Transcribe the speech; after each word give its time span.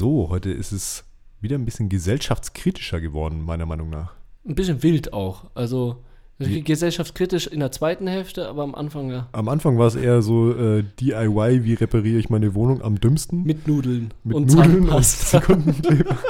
So, 0.00 0.30
heute 0.30 0.50
ist 0.50 0.72
es 0.72 1.04
wieder 1.42 1.56
ein 1.58 1.66
bisschen 1.66 1.90
gesellschaftskritischer 1.90 3.02
geworden, 3.02 3.44
meiner 3.44 3.66
Meinung 3.66 3.90
nach. 3.90 4.14
Ein 4.48 4.54
bisschen 4.54 4.82
wild 4.82 5.12
auch. 5.12 5.50
Also 5.54 5.96
Wie- 6.38 6.62
gesellschaftskritisch 6.62 7.46
in 7.46 7.60
der 7.60 7.70
zweiten 7.70 8.06
Hälfte, 8.06 8.48
aber 8.48 8.62
am 8.62 8.74
Anfang 8.74 9.10
ja. 9.10 9.28
Am 9.32 9.50
Anfang 9.50 9.76
war 9.76 9.86
es 9.88 9.96
eher 9.96 10.22
so 10.22 10.52
äh, 10.56 10.84
DIY, 11.00 11.64
wie 11.64 11.74
repariere 11.74 12.18
ich 12.18 12.30
meine 12.30 12.54
Wohnung 12.54 12.80
am 12.80 12.98
dümmsten. 12.98 13.42
Mit 13.42 13.68
Nudeln 13.68 14.14
Mit 14.24 14.36
und 14.36 14.54
Nudeln 14.54 14.88
und. 14.88 15.04
Sekundenkleber. 15.04 16.16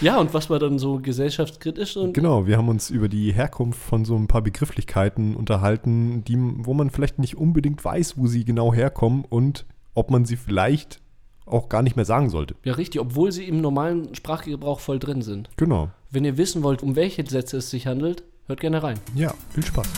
Ja, 0.00 0.18
und 0.20 0.32
was 0.32 0.48
war 0.48 0.58
dann 0.60 0.78
so 0.78 1.00
gesellschaftskritisch? 1.00 1.96
Und 1.96 2.14
Genau, 2.14 2.46
wir 2.46 2.56
haben 2.56 2.68
uns 2.68 2.88
über 2.88 3.08
die 3.08 3.32
Herkunft 3.32 3.80
von 3.80 4.04
so 4.06 4.14
ein 4.16 4.28
paar 4.28 4.42
Begrifflichkeiten 4.42 5.34
unterhalten, 5.34 6.22
die, 6.24 6.38
wo 6.38 6.72
man 6.72 6.88
vielleicht 6.90 7.18
nicht 7.18 7.36
unbedingt 7.36 7.84
weiß, 7.84 8.16
wo 8.16 8.28
sie 8.28 8.44
genau 8.44 8.72
herkommen 8.72 9.24
und 9.28 9.66
ob 9.94 10.12
man 10.12 10.24
sie 10.24 10.36
vielleicht 10.36 11.00
auch 11.48 11.68
gar 11.68 11.82
nicht 11.82 11.96
mehr 11.96 12.04
sagen 12.04 12.30
sollte. 12.30 12.54
Ja, 12.64 12.74
richtig, 12.74 13.00
obwohl 13.00 13.32
sie 13.32 13.44
im 13.44 13.60
normalen 13.60 14.14
Sprachgebrauch 14.14 14.80
voll 14.80 14.98
drin 14.98 15.22
sind. 15.22 15.50
Genau. 15.56 15.90
Wenn 16.10 16.24
ihr 16.24 16.36
wissen 16.36 16.62
wollt, 16.62 16.82
um 16.82 16.96
welche 16.96 17.24
Sätze 17.26 17.58
es 17.58 17.70
sich 17.70 17.86
handelt, 17.86 18.22
hört 18.46 18.60
gerne 18.60 18.82
rein. 18.82 18.98
Ja, 19.14 19.34
viel 19.50 19.64
Spaß. 19.64 19.88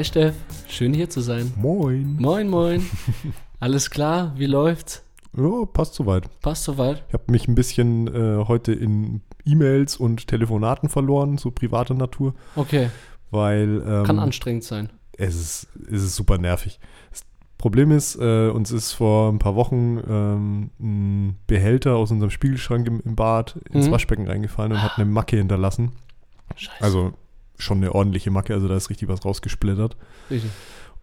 Hi 0.00 0.04
Steff, 0.06 0.34
schön 0.66 0.94
hier 0.94 1.10
zu 1.10 1.20
sein. 1.20 1.52
Moin. 1.56 2.16
Moin, 2.18 2.48
moin. 2.48 2.86
Alles 3.60 3.90
klar, 3.90 4.32
wie 4.38 4.46
läuft's? 4.46 5.04
Ja, 5.36 5.66
passt 5.70 5.92
soweit. 5.92 6.24
Passt 6.40 6.64
soweit? 6.64 7.04
Ich 7.08 7.12
habe 7.12 7.24
mich 7.30 7.46
ein 7.48 7.54
bisschen 7.54 8.06
äh, 8.08 8.46
heute 8.48 8.72
in 8.72 9.20
E-Mails 9.44 9.98
und 9.98 10.26
Telefonaten 10.26 10.88
verloren, 10.88 11.36
so 11.36 11.50
privater 11.50 11.92
Natur, 11.92 12.32
Okay, 12.56 12.88
weil 13.30 13.82
ähm, 13.86 14.04
kann 14.04 14.18
anstrengend 14.18 14.64
sein. 14.64 14.88
es 15.18 15.34
ist, 15.34 15.68
es 15.92 16.02
ist 16.02 16.16
super 16.16 16.38
nervig. 16.38 16.80
Das 17.10 17.20
Problem 17.58 17.90
ist, 17.90 18.16
äh, 18.16 18.48
uns 18.48 18.70
ist 18.72 18.92
vor 18.94 19.30
ein 19.30 19.38
paar 19.38 19.54
Wochen 19.54 20.00
ähm, 20.08 20.70
ein 20.80 21.36
Behälter 21.46 21.96
aus 21.96 22.10
unserem 22.10 22.30
Spiegelschrank 22.30 22.86
im, 22.88 23.02
im 23.04 23.16
Bad 23.16 23.56
ins 23.70 23.88
Mhm. 23.88 23.90
Waschbecken 23.92 24.26
reingefallen 24.28 24.72
und 24.72 24.82
hat 24.82 24.92
eine 24.96 25.04
Macke 25.04 25.36
hinterlassen. 25.36 25.92
Scheiße. 26.56 26.82
Also 26.82 27.12
schon 27.60 27.78
eine 27.78 27.94
ordentliche 27.94 28.30
Macke, 28.30 28.54
also 28.54 28.68
da 28.68 28.76
ist 28.76 28.90
richtig 28.90 29.08
was 29.08 29.24
rausgesplittert. 29.24 29.96
Richtig. 30.30 30.50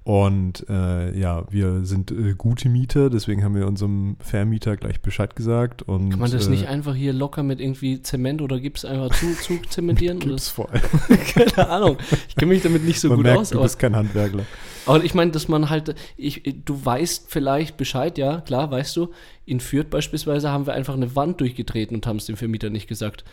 Und 0.08 0.66
äh, 0.70 1.20
ja, 1.20 1.44
wir 1.52 1.84
sind 1.84 2.12
äh, 2.12 2.34
gute 2.34 2.70
Mieter, 2.70 3.10
deswegen 3.10 3.44
haben 3.44 3.56
wir 3.56 3.68
unserem 3.68 4.16
Vermieter 4.22 4.78
gleich 4.78 5.02
Bescheid 5.02 5.36
gesagt. 5.36 5.82
Und, 5.82 6.12
Kann 6.12 6.20
man 6.20 6.32
das 6.32 6.48
äh, 6.48 6.50
nicht 6.50 6.70
einfach 6.70 6.96
hier 6.96 7.12
locker 7.12 7.44
mit 7.44 7.60
irgendwie 7.60 8.02
Zement 8.02 8.42
oder 8.42 8.58
Gips 8.58 8.86
einfach 8.86 9.14
zu, 9.14 9.34
zu 9.36 9.62
zementieren? 9.70 10.20
Gips 10.20 10.48
vor 10.48 10.72
allem. 10.72 10.82
Keine 11.34 11.68
Ahnung. 11.70 11.98
Ich 12.30 12.38
kenne 12.38 12.54
mich 12.54 12.64
damit 12.64 12.86
nicht 12.86 13.02
so 13.02 13.10
Man 13.10 13.18
gut 13.18 13.26
merkt, 13.26 13.40
aus. 13.42 13.50
du 13.50 13.58
Aber, 13.58 13.64
bist 13.66 13.80
kein 13.80 13.98
Handwerkler. 13.98 14.46
aber 14.86 15.04
ich 15.04 15.14
meine, 15.14 15.32
dass 15.32 15.50
man 15.50 15.70
halt, 15.70 15.94
ich, 16.16 16.42
du 16.64 16.86
weißt 16.86 17.26
vielleicht 17.28 17.76
Bescheid, 17.76 18.18
ja, 18.18 18.40
klar, 18.40 18.72
weißt 18.72 18.96
du. 18.96 19.12
In 19.46 19.60
Fürth 19.60 19.90
beispielsweise 19.90 20.50
haben 20.52 20.68
wir 20.68 20.74
einfach 20.74 20.94
eine 20.94 21.18
Wand 21.18 21.42
durchgetreten 21.42 21.98
und 21.98 22.08
haben 22.08 22.16
es 22.16 22.28
dem 22.28 22.38
Vermieter 22.38 22.70
nicht 22.70 22.88
gesagt. 22.88 23.26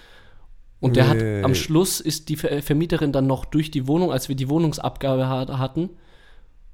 Und 0.85 0.97
der 0.97 1.15
Nee. 1.15 1.39
hat, 1.39 1.45
am 1.45 1.55
Schluss 1.55 2.01
ist 2.01 2.29
die 2.29 2.37
Ver 2.37 2.61
Vermieterin 2.63 3.11
dann 3.13 3.27
noch 3.27 3.45
durch 3.47 3.71
die 3.71 3.87
Wohnung, 3.89 4.13
als 4.13 4.29
wir 4.29 4.37
die 4.37 4.49
Wohnungsabgabe 4.49 5.27
ha- 5.29 5.59
hatten, 5.59 5.91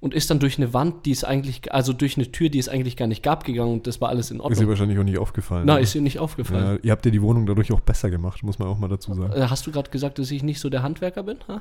und 0.01 0.15
ist 0.15 0.31
dann 0.31 0.39
durch 0.39 0.57
eine 0.59 0.73
Wand, 0.73 1.05
die 1.07 1.11
es 1.13 1.25
eigentlich, 1.25 1.73
also 1.73 1.93
durch 1.93 2.17
eine 2.17 2.33
Tür, 2.33 2.49
die 2.49 2.59
es 2.59 2.69
eigentlich 2.71 2.97
gar 2.97 3.07
nicht 3.07 3.23
gab, 3.23 3.45
gegangen 3.45 3.73
und 3.73 3.87
das 3.87 4.01
war 4.01 4.09
alles 4.09 4.31
in 4.31 4.39
Ist 4.39 4.41
dir 4.43 4.45
Ordnung. 4.47 4.69
wahrscheinlich 4.69 4.99
auch 4.99 5.05
nicht 5.05 5.19
aufgefallen. 5.19 5.65
Oder? 5.65 5.79
ist 5.79 5.95
ihr 5.95 6.01
nicht 6.01 6.19
aufgefallen. 6.19 6.65
ja, 6.65 6.79
ihr 6.83 6.91
habt 6.93 7.05
ja 7.05 7.11
die 7.13 7.21
Wohnung 7.23 7.45
dadurch 7.47 7.71
auch 7.73 7.81
besser 7.81 8.11
gemacht, 8.11 8.43
muss 8.43 8.59
man 8.59 8.69
auch 8.69 8.79
mal 8.79 8.89
dazu 8.89 9.13
sagen. 9.15 9.33
Äh, 9.35 9.47
Hast 9.49 9.67
du 9.67 9.71
gerade 9.73 9.91
gesagt, 9.91 10.19
dass 10.19 10.31
ich 10.31 10.43
nicht 10.43 10.59
so 10.59 10.71
der 10.71 10.83
Handwerker 10.83 11.23
bin? 11.23 11.37
Ha? 11.49 11.61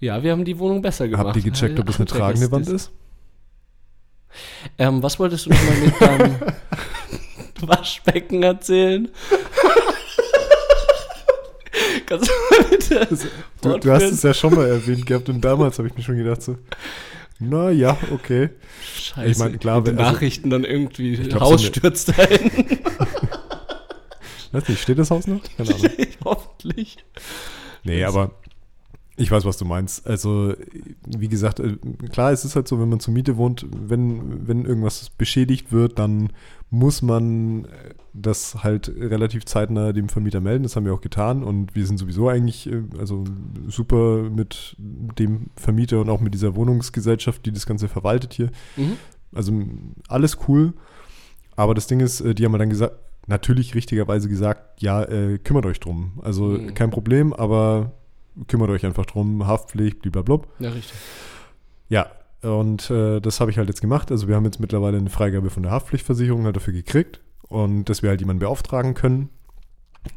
Ja, 0.00 0.22
wir 0.22 0.30
haben 0.32 0.44
die 0.44 0.58
Wohnung 0.60 0.80
besser 0.82 1.08
gemacht. 1.08 1.26
Habt 1.26 1.36
ihr 1.36 1.42
gecheckt, 1.42 1.78
ob 1.80 1.88
es 1.88 1.96
eine 1.96 2.06
tragende 2.06 2.50
Wand 2.52 2.68
ist? 2.68 2.92
Ähm, 4.78 5.02
was 5.02 5.18
wolltest 5.18 5.46
du 5.46 5.50
nochmal 5.50 5.76
mit 5.84 6.00
deinem 6.00 6.36
Waschbecken 7.60 8.42
erzählen? 8.44 9.08
Kannst 12.08 12.28
du 12.30 12.68
bitte 12.70 13.28
Du, 13.60 13.78
du 13.78 13.90
hast 13.92 14.02
es 14.04 14.22
ja 14.22 14.32
schon 14.34 14.54
mal 14.54 14.66
erwähnt 14.68 15.04
gehabt 15.06 15.28
und 15.28 15.40
damals 15.42 15.78
habe 15.78 15.88
ich 15.88 15.96
mir 15.96 16.02
schon 16.02 16.16
gedacht 16.16 16.42
so, 16.42 16.56
na 17.40 17.70
ja, 17.70 17.96
okay. 18.12 18.50
Scheiße, 18.94 19.30
ich 19.30 19.38
mein, 19.38 19.58
klar, 19.58 19.84
wenn- 19.86 19.98
also- 19.98 20.12
Nachrichten 20.12 20.50
dann 20.50 20.64
irgendwie, 20.64 21.16
glaub, 21.16 21.40
Haus 21.42 21.60
so 21.60 21.66
stürzt 21.68 22.18
ein. 22.18 22.50
Weiß 24.52 24.68
nicht, 24.68 24.80
steht 24.80 24.98
das 24.98 25.10
Haus 25.10 25.26
noch? 25.26 25.40
Keine 25.56 25.74
Ahnung. 25.74 25.90
Hoffentlich. 26.24 26.96
Nee, 27.84 28.02
aber 28.04 28.30
ich 29.16 29.30
weiß, 29.30 29.44
was 29.44 29.58
du 29.58 29.64
meinst. 29.66 30.06
Also, 30.06 30.54
wie 31.16 31.28
gesagt, 31.28 31.60
äh, 31.60 31.76
klar, 32.10 32.32
es 32.32 32.44
ist 32.44 32.56
halt 32.56 32.68
so, 32.68 32.80
wenn 32.80 32.88
man 32.88 33.00
zur 33.00 33.14
Miete 33.14 33.36
wohnt, 33.36 33.66
wenn, 33.70 34.46
wenn 34.46 34.64
irgendwas 34.64 35.10
beschädigt 35.10 35.72
wird, 35.72 35.98
dann 35.98 36.30
muss 36.70 37.02
man 37.02 37.64
äh, 37.64 37.68
das 38.12 38.62
halt 38.62 38.88
relativ 38.88 39.44
zeitnah 39.44 39.92
dem 39.92 40.08
Vermieter 40.08 40.40
melden. 40.40 40.64
Das 40.64 40.76
haben 40.76 40.84
wir 40.84 40.92
auch 40.94 41.00
getan 41.00 41.42
und 41.42 41.74
wir 41.74 41.86
sind 41.86 41.98
sowieso 41.98 42.28
eigentlich 42.28 42.70
äh, 42.70 42.82
also 42.98 43.24
super 43.66 44.28
mit 44.30 44.76
dem 44.78 45.46
Vermieter 45.56 46.00
und 46.00 46.10
auch 46.10 46.20
mit 46.20 46.34
dieser 46.34 46.54
Wohnungsgesellschaft, 46.56 47.46
die 47.46 47.52
das 47.52 47.66
Ganze 47.66 47.88
verwaltet 47.88 48.34
hier. 48.34 48.50
Mhm. 48.76 48.96
Also 49.34 49.52
alles 50.08 50.38
cool. 50.48 50.74
Aber 51.56 51.74
das 51.74 51.86
Ding 51.86 52.00
ist, 52.00 52.22
die 52.24 52.44
haben 52.44 52.52
mir 52.52 52.58
dann 52.58 52.70
gesagt, 52.70 52.94
natürlich 53.26 53.74
richtigerweise 53.74 54.28
gesagt, 54.28 54.80
ja, 54.82 55.02
äh, 55.02 55.38
kümmert 55.38 55.66
euch 55.66 55.80
drum. 55.80 56.18
Also 56.22 56.44
Mhm. 56.46 56.74
kein 56.74 56.90
Problem, 56.90 57.32
aber 57.32 57.92
kümmert 58.46 58.70
euch 58.70 58.84
einfach 58.86 59.06
drum, 59.06 59.46
Haftpflicht, 59.46 60.02
blablabla. 60.02 60.48
Ja, 60.60 60.70
richtig. 60.70 60.96
Ja, 61.88 62.06
und 62.42 62.90
äh, 62.90 63.20
das 63.20 63.40
habe 63.40 63.50
ich 63.50 63.58
halt 63.58 63.68
jetzt 63.68 63.80
gemacht. 63.80 64.10
Also 64.12 64.28
wir 64.28 64.36
haben 64.36 64.44
jetzt 64.44 64.60
mittlerweile 64.60 64.98
eine 64.98 65.10
Freigabe 65.10 65.50
von 65.50 65.62
der 65.62 65.72
Haftpflichtversicherung 65.72 66.44
halt 66.44 66.56
dafür 66.56 66.72
gekriegt 66.72 67.20
und 67.48 67.86
dass 67.86 68.02
wir 68.02 68.10
halt 68.10 68.20
jemanden 68.20 68.40
beauftragen 68.40 68.94
können. 68.94 69.30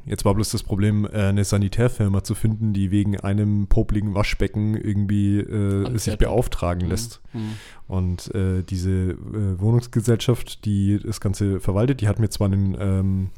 Jetzt 0.06 0.24
war 0.26 0.36
bloß 0.36 0.52
das 0.52 0.64
Problem, 0.64 1.06
äh, 1.06 1.10
eine 1.24 1.44
Sanitärfirma 1.44 2.24
zu 2.24 2.36
finden, 2.36 2.72
die 2.74 2.92
wegen 2.92 3.20
einem 3.20 3.68
popligen 3.68 4.14
Waschbecken 4.14 4.76
irgendwie 4.78 5.40
äh, 5.40 5.98
sich 5.98 6.18
beauftragen 6.18 6.84
Mhm. 6.84 6.90
lässt. 6.92 7.22
Mhm. 7.34 7.40
Und 7.88 8.36
äh, 8.36 8.62
diese 8.64 8.92
äh, 8.92 9.60
Wohnungsgesellschaft, 9.60 10.66
die 10.66 11.00
das 11.04 11.20
Ganze 11.20 11.60
verwaltet, 11.60 12.02
die 12.02 12.08
hat 12.08 12.20
mir 12.20 12.30
zwar 12.30 12.48
einen, 12.52 12.78
ähm, 12.80 13.30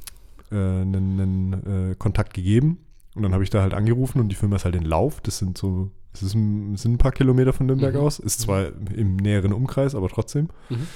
äh, 0.51 0.55
einen, 0.55 1.19
einen 1.21 1.91
äh, 1.91 1.95
Kontakt 1.95 2.33
gegeben 2.33 2.79
und 3.15 3.23
dann 3.23 3.33
habe 3.33 3.43
ich 3.43 3.49
da 3.49 3.61
halt 3.61 3.73
angerufen 3.73 4.19
und 4.19 4.29
die 4.29 4.35
Firma 4.35 4.55
ist 4.55 4.65
halt 4.65 4.75
in 4.75 4.85
Lauf. 4.85 5.21
Das 5.21 5.37
sind 5.37 5.57
so, 5.57 5.91
es 6.13 6.23
ist 6.23 6.33
ein, 6.35 6.75
sind 6.77 6.93
ein 6.93 6.97
paar 6.97 7.11
Kilometer 7.11 7.53
von 7.53 7.65
Nürnberg 7.67 7.93
Mhm. 7.95 7.99
aus, 8.01 8.19
ist 8.19 8.41
zwar 8.41 8.67
im 8.95 9.15
näheren 9.17 9.53
Umkreis, 9.53 9.95
aber 9.95 10.09
trotzdem. 10.09 10.49
Mhm. 10.69 10.87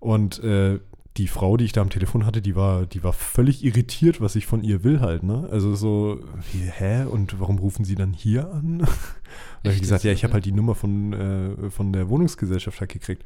Und 0.00 0.42
äh, 0.42 0.80
die 1.18 1.28
Frau, 1.28 1.58
die 1.58 1.66
ich 1.66 1.72
da 1.72 1.82
am 1.82 1.90
Telefon 1.90 2.24
hatte, 2.24 2.40
die 2.40 2.56
war, 2.56 2.86
die 2.86 3.04
war 3.04 3.12
völlig 3.12 3.62
irritiert, 3.64 4.20
was 4.22 4.34
ich 4.34 4.46
von 4.46 4.62
ihr 4.62 4.82
will 4.82 5.00
halt, 5.00 5.22
ne? 5.22 5.46
Also 5.50 5.74
so, 5.74 6.20
wie, 6.52 6.60
hä? 6.60 7.04
Und 7.04 7.38
warum 7.38 7.58
rufen 7.58 7.84
sie 7.84 7.94
dann 7.94 8.12
hier 8.12 8.50
an? 8.50 8.86
Da 9.62 9.68
habe 9.68 9.74
ich 9.76 9.80
gesagt, 9.80 10.02
ja, 10.04 10.10
ich 10.12 10.24
habe 10.24 10.34
halt 10.34 10.44
die 10.44 10.52
Nummer 10.52 10.74
von, 10.74 11.12
äh, 11.12 11.70
von 11.70 11.92
der 11.92 12.08
Wohnungsgesellschaft 12.08 12.80
halt 12.80 12.90
gekriegt. 12.90 13.24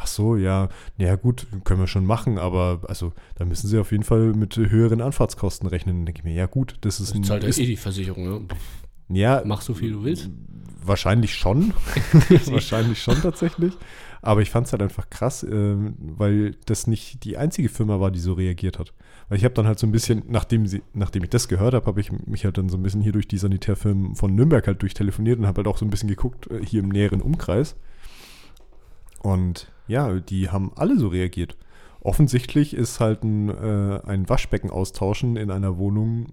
Ach 0.00 0.06
so, 0.06 0.36
ja, 0.36 0.68
ja 0.96 1.16
gut, 1.16 1.48
können 1.64 1.80
wir 1.80 1.88
schon 1.88 2.06
machen, 2.06 2.38
aber 2.38 2.80
also 2.86 3.12
da 3.34 3.44
müssen 3.44 3.66
sie 3.66 3.78
auf 3.78 3.90
jeden 3.90 4.04
Fall 4.04 4.32
mit 4.32 4.56
höheren 4.56 5.00
Anfahrtskosten 5.00 5.68
rechnen. 5.68 5.96
Dann 5.96 6.06
denke 6.06 6.20
ich 6.20 6.24
mir, 6.24 6.34
ja 6.34 6.46
gut, 6.46 6.76
das 6.82 7.00
ist 7.00 7.10
Das 7.10 7.16
ein, 7.16 7.24
zahlt 7.24 7.42
ist, 7.42 7.58
eh 7.58 7.66
die 7.66 7.76
Versicherung. 7.76 8.24
Ne? 8.28 8.40
ja, 9.08 9.42
Mach 9.44 9.60
so 9.60 9.74
viel 9.74 9.92
du 9.92 10.04
willst. 10.04 10.30
Wahrscheinlich 10.84 11.34
schon. 11.34 11.74
Wahrscheinlich 12.46 13.02
schon 13.02 13.20
tatsächlich. 13.20 13.74
Aber 14.22 14.40
ich 14.40 14.50
fand 14.50 14.66
es 14.66 14.72
halt 14.72 14.82
einfach 14.82 15.10
krass, 15.10 15.42
ähm, 15.42 15.94
weil 15.98 16.54
das 16.66 16.86
nicht 16.86 17.24
die 17.24 17.36
einzige 17.36 17.68
Firma 17.68 17.98
war, 17.98 18.12
die 18.12 18.20
so 18.20 18.34
reagiert 18.34 18.78
hat. 18.78 18.92
Weil 19.28 19.38
ich 19.38 19.44
habe 19.44 19.54
dann 19.54 19.66
halt 19.66 19.80
so 19.80 19.86
ein 19.86 19.92
bisschen, 19.92 20.22
nachdem, 20.28 20.66
sie, 20.66 20.82
nachdem 20.94 21.24
ich 21.24 21.30
das 21.30 21.48
gehört 21.48 21.74
habe, 21.74 21.86
habe 21.86 22.00
ich 22.00 22.12
mich 22.12 22.44
halt 22.44 22.56
dann 22.56 22.68
so 22.68 22.76
ein 22.76 22.82
bisschen 22.82 23.00
hier 23.00 23.12
durch 23.12 23.28
die 23.28 23.38
Sanitärfirmen 23.38 24.14
von 24.14 24.34
Nürnberg 24.34 24.66
halt 24.66 24.80
durchtelefoniert 24.82 25.38
und 25.40 25.46
habe 25.46 25.58
halt 25.58 25.66
auch 25.66 25.76
so 25.76 25.84
ein 25.84 25.90
bisschen 25.90 26.08
geguckt, 26.08 26.48
äh, 26.50 26.64
hier 26.64 26.82
im 26.82 26.88
näheren 26.88 27.20
Umkreis. 27.20 27.76
Und 29.22 29.70
ja, 29.88 30.20
die 30.20 30.50
haben 30.50 30.70
alle 30.76 30.98
so 30.98 31.08
reagiert. 31.08 31.56
Offensichtlich 32.00 32.74
ist 32.74 33.00
halt 33.00 33.24
ein, 33.24 33.48
äh, 33.48 34.00
ein 34.06 34.28
Waschbecken 34.28 34.70
austauschen 34.70 35.36
in 35.36 35.50
einer 35.50 35.76
Wohnung 35.78 36.26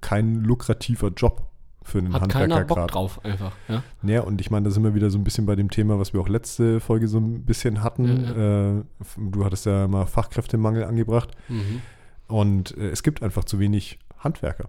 kein 0.00 0.34
lukrativer 0.42 1.08
Job 1.08 1.46
für 1.82 1.98
einen 1.98 2.12
Hat 2.12 2.28
keiner 2.28 2.56
Handwerker 2.56 2.64
Bock 2.66 2.76
gerade. 2.78 2.92
drauf, 2.92 3.24
einfach. 3.24 3.52
Ja? 3.68 3.82
Ja, 4.02 4.20
und 4.22 4.40
ich 4.40 4.50
meine, 4.50 4.64
da 4.64 4.70
sind 4.70 4.82
wir 4.82 4.94
wieder 4.94 5.08
so 5.08 5.16
ein 5.18 5.24
bisschen 5.24 5.46
bei 5.46 5.56
dem 5.56 5.70
Thema, 5.70 5.98
was 5.98 6.12
wir 6.12 6.20
auch 6.20 6.28
letzte 6.28 6.80
Folge 6.80 7.08
so 7.08 7.18
ein 7.18 7.44
bisschen 7.44 7.82
hatten. 7.82 8.24
Ja, 8.24 8.32
Äh, 8.32 8.78
f- 9.00 9.16
du 9.18 9.44
hattest 9.44 9.64
ja 9.66 9.86
mal 9.88 10.04
Fachkräftemangel 10.04 10.84
angebracht. 10.84 11.30
Mhm. 11.48 11.80
Und 12.26 12.76
äh, 12.76 12.90
es 12.90 13.02
gibt 13.02 13.22
einfach 13.22 13.44
zu 13.44 13.58
wenig 13.58 13.98
Handwerker. 14.18 14.68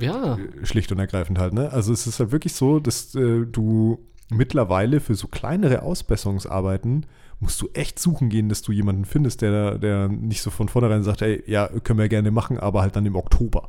Ja. 0.00 0.36
Äh, 0.38 0.64
Schlicht 0.66 0.90
und 0.90 0.98
ergreifend 0.98 1.38
halt, 1.38 1.52
ne? 1.52 1.70
Also 1.70 1.92
es 1.92 2.06
ist 2.06 2.18
halt 2.18 2.32
wirklich 2.32 2.54
so, 2.54 2.80
dass 2.80 3.14
äh, 3.14 3.44
du 3.46 4.00
mittlerweile 4.32 5.00
für 5.00 5.14
so 5.14 5.28
kleinere 5.28 5.82
Ausbesserungsarbeiten 5.82 7.06
musst 7.40 7.60
du 7.60 7.68
echt 7.74 7.98
suchen 7.98 8.28
gehen, 8.28 8.48
dass 8.48 8.62
du 8.62 8.72
jemanden 8.72 9.04
findest, 9.04 9.42
der, 9.42 9.78
der 9.78 10.08
nicht 10.08 10.42
so 10.42 10.50
von 10.50 10.68
vornherein 10.68 11.02
sagt, 11.02 11.22
ey, 11.22 11.42
ja, 11.46 11.68
können 11.68 11.98
wir 11.98 12.08
gerne 12.08 12.30
machen, 12.30 12.58
aber 12.58 12.82
halt 12.82 12.94
dann 12.96 13.04
im 13.06 13.16
Oktober. 13.16 13.68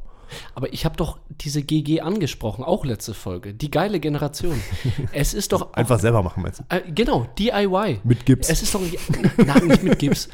Aber 0.55 0.71
ich 0.73 0.85
habe 0.85 0.95
doch 0.95 1.19
diese 1.29 1.61
GG 1.61 2.01
angesprochen, 2.01 2.63
auch 2.63 2.85
letzte 2.85 3.13
Folge. 3.13 3.53
Die 3.53 3.69
geile 3.69 3.99
Generation. 3.99 4.59
Es 5.11 5.33
ist 5.33 5.51
doch. 5.51 5.73
Einfach 5.73 5.95
auch, 5.97 5.99
selber 5.99 6.23
machen, 6.23 6.41
meinst 6.43 6.59
du? 6.59 6.63
äh, 6.69 6.81
genau, 6.91 7.27
DIY. 7.37 7.99
Mit 8.03 8.25
Gips. 8.25 8.49
Es 8.49 8.63
ist 8.63 8.73
doch. 8.73 8.81
Nein, 9.37 9.67
nicht 9.67 9.83
mit 9.83 9.99
Gips. 9.99 10.29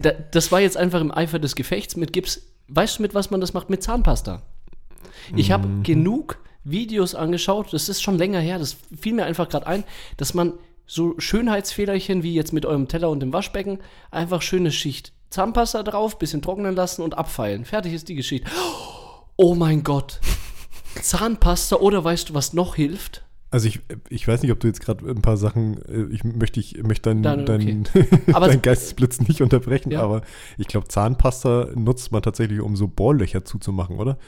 Da- 0.00 0.12
Das 0.32 0.52
war 0.52 0.60
jetzt 0.60 0.76
einfach 0.76 1.00
im 1.00 1.10
Eifer 1.12 1.38
des 1.38 1.54
Gefechts 1.54 1.96
mit 1.96 2.12
Gips. 2.12 2.42
Weißt 2.68 2.98
du, 2.98 3.02
mit 3.02 3.14
was 3.14 3.30
man 3.30 3.40
das 3.40 3.54
macht? 3.54 3.70
Mit 3.70 3.82
Zahnpasta. 3.82 4.42
Ich 5.36 5.50
habe 5.50 5.66
Mhm. 5.68 5.82
genug 5.82 6.38
Videos 6.64 7.14
angeschaut, 7.14 7.72
das 7.72 7.88
ist 7.88 8.02
schon 8.02 8.18
länger 8.18 8.40
her, 8.40 8.58
das 8.58 8.76
fiel 9.00 9.14
mir 9.14 9.24
einfach 9.24 9.48
gerade 9.48 9.66
ein, 9.66 9.84
dass 10.16 10.34
man 10.34 10.54
so 10.86 11.14
Schönheitsfehlerchen 11.18 12.22
wie 12.22 12.34
jetzt 12.34 12.52
mit 12.52 12.66
eurem 12.66 12.88
Teller 12.88 13.10
und 13.10 13.20
dem 13.20 13.32
Waschbecken 13.32 13.78
einfach 14.10 14.42
schöne 14.42 14.70
Schicht 14.72 15.12
Zahnpasta 15.30 15.82
drauf, 15.82 16.18
bisschen 16.18 16.42
trocknen 16.42 16.74
lassen 16.76 17.00
und 17.00 17.16
abfeilen. 17.16 17.64
Fertig 17.64 17.94
ist 17.94 18.08
die 18.10 18.14
Geschichte. 18.14 18.50
Oh 19.36 19.54
mein 19.54 19.82
Gott. 19.82 20.20
Zahnpasta 21.00 21.76
oder 21.76 22.04
weißt 22.04 22.28
du, 22.30 22.34
was 22.34 22.52
noch 22.52 22.74
hilft? 22.74 23.24
Also 23.50 23.68
ich, 23.68 23.80
ich 24.08 24.26
weiß 24.28 24.42
nicht, 24.42 24.50
ob 24.52 24.60
du 24.60 24.66
jetzt 24.66 24.80
gerade 24.80 25.06
ein 25.08 25.20
paar 25.22 25.36
Sachen, 25.36 25.82
äh, 25.86 26.14
ich 26.14 26.24
möchte 26.24 26.58
ich 26.60 26.82
möchte 26.82 27.10
deinen 27.10 27.22
Dann, 27.22 27.44
dein, 27.46 27.84
Aber 28.32 28.46
dein 28.46 28.56
es- 28.56 28.62
Geistesblitz 28.62 29.20
nicht 29.20 29.42
unterbrechen, 29.42 29.90
Ja. 29.90 30.02
aber 30.02 30.22
ich 30.58 30.68
glaube, 30.68 30.88
Zahnpasta 30.88 31.68
nutzt 31.74 32.12
man 32.12 32.22
tatsächlich, 32.22 32.60
um 32.60 32.76
so 32.76 32.88
Bohrlöcher 32.88 33.44
zuzumachen, 33.44 33.96
oder? 33.98 34.18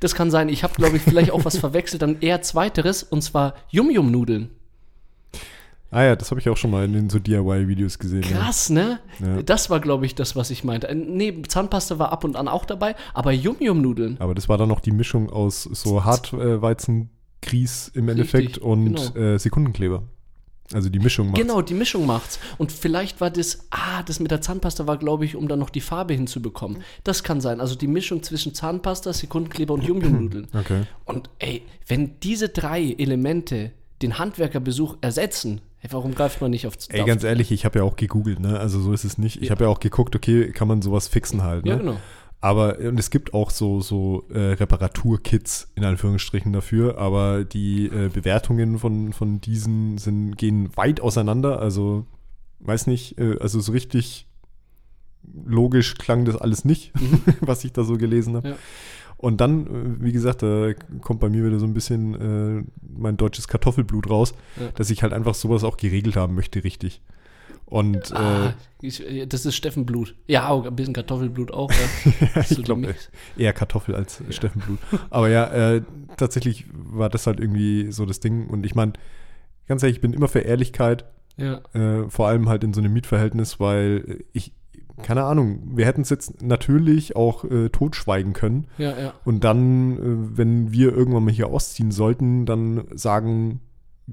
Das 0.00 0.14
kann 0.14 0.30
sein. 0.30 0.48
Ich 0.48 0.62
habe, 0.64 0.74
glaube 0.74 0.96
ich, 0.96 1.02
vielleicht 1.02 1.30
auch 1.30 1.44
was 1.44 1.58
verwechselt. 1.60 2.02
Dann 2.02 2.20
eher 2.20 2.42
zweiteres, 2.42 3.02
und 3.02 3.22
zwar 3.22 3.54
Yum-Yum-Nudeln. 3.70 4.50
Ah 5.90 6.02
ja, 6.02 6.16
das 6.16 6.30
habe 6.30 6.38
ich 6.40 6.48
auch 6.50 6.56
schon 6.58 6.70
mal 6.70 6.84
in 6.84 6.92
den 6.92 7.08
so 7.08 7.18
DIY-Videos 7.18 7.98
gesehen. 7.98 8.22
ja. 8.22 8.36
Krass, 8.40 8.68
ne? 8.68 9.00
Ja. 9.20 9.42
Das 9.42 9.70
war, 9.70 9.80
glaube 9.80 10.04
ich, 10.04 10.14
das, 10.14 10.36
was 10.36 10.50
ich 10.50 10.62
meinte. 10.62 10.86
Äh, 10.88 10.94
Nee, 10.94 11.42
Zahnpasta 11.48 11.98
war 11.98 12.12
ab 12.12 12.24
und 12.24 12.36
an 12.36 12.46
auch 12.46 12.66
dabei, 12.66 12.94
aber 13.14 13.32
Yum-Yum-Nudeln. 13.32 14.16
Aber 14.20 14.34
das 14.34 14.50
war 14.50 14.58
dann 14.58 14.68
noch 14.68 14.80
die 14.80 14.90
Mischung 14.90 15.30
aus 15.30 15.62
so 15.62 16.04
Hartweizengrieß 16.04 17.92
im 17.94 18.08
Endeffekt 18.10 18.48
Richtig, 18.48 18.62
und 18.62 19.14
genau. 19.14 19.16
äh, 19.16 19.38
Sekundenkleber. 19.38 20.02
Also 20.72 20.90
die 20.90 20.98
Mischung 20.98 21.28
macht's. 21.28 21.40
Genau, 21.40 21.62
die 21.62 21.74
Mischung 21.74 22.04
macht's. 22.06 22.38
Und 22.58 22.72
vielleicht 22.72 23.20
war 23.20 23.30
das, 23.30 23.66
ah, 23.70 24.02
das 24.02 24.20
mit 24.20 24.30
der 24.30 24.40
Zahnpasta 24.40 24.86
war, 24.86 24.98
glaube 24.98 25.24
ich, 25.24 25.34
um 25.34 25.48
dann 25.48 25.58
noch 25.58 25.70
die 25.70 25.80
Farbe 25.80 26.12
hinzubekommen. 26.14 26.82
Das 27.04 27.22
kann 27.22 27.40
sein. 27.40 27.60
Also 27.60 27.74
die 27.74 27.86
Mischung 27.86 28.22
zwischen 28.22 28.52
Zahnpasta, 28.54 29.12
Sekundenkleber 29.12 29.74
und 29.74 29.84
Yum-Yum-Nudeln. 29.84 30.46
Okay. 30.54 30.82
Und 31.04 31.30
ey, 31.38 31.62
wenn 31.86 32.18
diese 32.20 32.48
drei 32.50 32.94
Elemente 32.98 33.70
den 34.02 34.18
Handwerkerbesuch 34.18 34.96
ersetzen, 35.00 35.60
hey, 35.78 35.90
warum 35.92 36.14
greift 36.14 36.40
man 36.40 36.50
nicht 36.50 36.66
auf 36.66 36.74
Ey, 36.90 37.04
ganz 37.04 37.24
ehrlich, 37.24 37.50
ich 37.52 37.64
habe 37.64 37.78
ja 37.78 37.84
auch 37.84 37.96
gegoogelt, 37.96 38.40
ne? 38.40 38.58
Also 38.58 38.80
so 38.80 38.92
ist 38.92 39.04
es 39.04 39.18
nicht. 39.18 39.36
Ich 39.40 39.48
Ja. 39.48 39.50
habe 39.52 39.64
ja 39.64 39.70
auch 39.70 39.80
geguckt, 39.80 40.14
okay, 40.16 40.50
kann 40.52 40.68
man 40.68 40.82
sowas 40.82 41.08
fixen 41.08 41.42
halt, 41.42 41.64
ne? 41.64 41.70
Ja, 41.72 41.76
genau. 41.78 41.96
Aber 42.40 42.78
und 42.78 42.98
es 43.00 43.10
gibt 43.10 43.34
auch 43.34 43.50
so, 43.50 43.80
so 43.80 44.24
äh, 44.32 44.52
Reparaturkits 44.52 45.72
in 45.74 45.84
Anführungsstrichen 45.84 46.52
dafür, 46.52 46.96
aber 46.98 47.44
die 47.44 47.86
äh, 47.86 48.08
Bewertungen 48.08 48.78
von, 48.78 49.12
von 49.12 49.40
diesen 49.40 49.98
sind, 49.98 50.36
gehen 50.38 50.70
weit 50.76 51.00
auseinander. 51.00 51.58
Also, 51.60 52.06
weiß 52.60 52.86
nicht, 52.86 53.18
äh, 53.18 53.36
also 53.40 53.58
so 53.58 53.72
richtig 53.72 54.26
logisch 55.44 55.94
klang 55.96 56.24
das 56.24 56.36
alles 56.36 56.64
nicht, 56.64 56.92
was 57.40 57.64
ich 57.64 57.72
da 57.72 57.82
so 57.82 57.96
gelesen 57.98 58.36
habe. 58.36 58.50
Ja. 58.50 58.56
Und 59.16 59.40
dann, 59.40 59.66
äh, 59.66 60.04
wie 60.04 60.12
gesagt, 60.12 60.42
da 60.42 60.74
kommt 61.00 61.18
bei 61.18 61.28
mir 61.28 61.44
wieder 61.44 61.58
so 61.58 61.66
ein 61.66 61.74
bisschen 61.74 62.14
äh, 62.60 62.64
mein 62.96 63.16
deutsches 63.16 63.48
Kartoffelblut 63.48 64.08
raus, 64.08 64.32
Ja. 64.60 64.68
dass 64.76 64.90
ich 64.90 65.02
halt 65.02 65.12
einfach 65.12 65.34
sowas 65.34 65.64
auch 65.64 65.76
geregelt 65.76 66.14
haben 66.14 66.36
möchte, 66.36 66.62
richtig. 66.62 67.02
Und 67.70 68.12
Ah, 68.16 68.48
äh, 68.48 68.52
ich, 68.80 69.04
das 69.28 69.44
ist 69.44 69.54
Steffenblut. 69.54 70.14
Ja, 70.26 70.48
auch 70.48 70.64
ein 70.64 70.74
bisschen 70.74 70.94
Kartoffelblut 70.94 71.52
auch. 71.52 71.70
Ja. 71.70 72.42
Ich 72.50 72.64
glaube, 72.64 72.80
Mix. 72.82 73.10
eher 73.36 73.52
Kartoffel 73.52 73.94
als 73.94 74.22
Steffenblut. 74.30 74.78
Aber 75.10 75.28
ja, 75.28 75.46
äh, 75.74 75.82
tatsächlich 76.16 76.64
war 76.72 77.10
das 77.10 77.26
halt 77.26 77.40
irgendwie 77.40 77.92
so 77.92 78.06
das 78.06 78.20
Ding. 78.20 78.46
Und 78.48 78.64
ich 78.64 78.74
meine, 78.74 78.94
ganz 79.66 79.82
ehrlich, 79.82 79.96
ich 79.98 80.00
bin 80.00 80.14
immer 80.14 80.28
für 80.28 80.40
Ehrlichkeit, 80.40 81.04
Ja, 81.36 81.60
äh, 81.74 82.08
vor 82.08 82.28
allem 82.28 82.48
halt 82.48 82.64
in 82.64 82.72
so 82.72 82.80
einem 82.80 82.92
Mietverhältnis, 82.94 83.60
weil 83.60 84.24
ich, 84.32 84.52
keine 85.02 85.24
Ahnung, 85.24 85.60
wir 85.76 85.84
hätten 85.84 86.00
es 86.00 86.08
jetzt 86.08 86.40
natürlich 86.42 87.16
auch 87.16 87.44
äh, 87.44 87.68
totschweigen 87.68 88.32
können. 88.32 88.66
ja, 88.78 88.98
ja. 88.98 89.12
Und 89.26 89.44
dann, 89.44 89.98
äh, 89.98 90.36
wenn 90.38 90.72
wir 90.72 90.94
irgendwann 90.96 91.24
mal 91.24 91.34
hier 91.34 91.48
ausziehen 91.48 91.90
sollten, 91.90 92.46
dann 92.46 92.84
sagen 92.94 93.60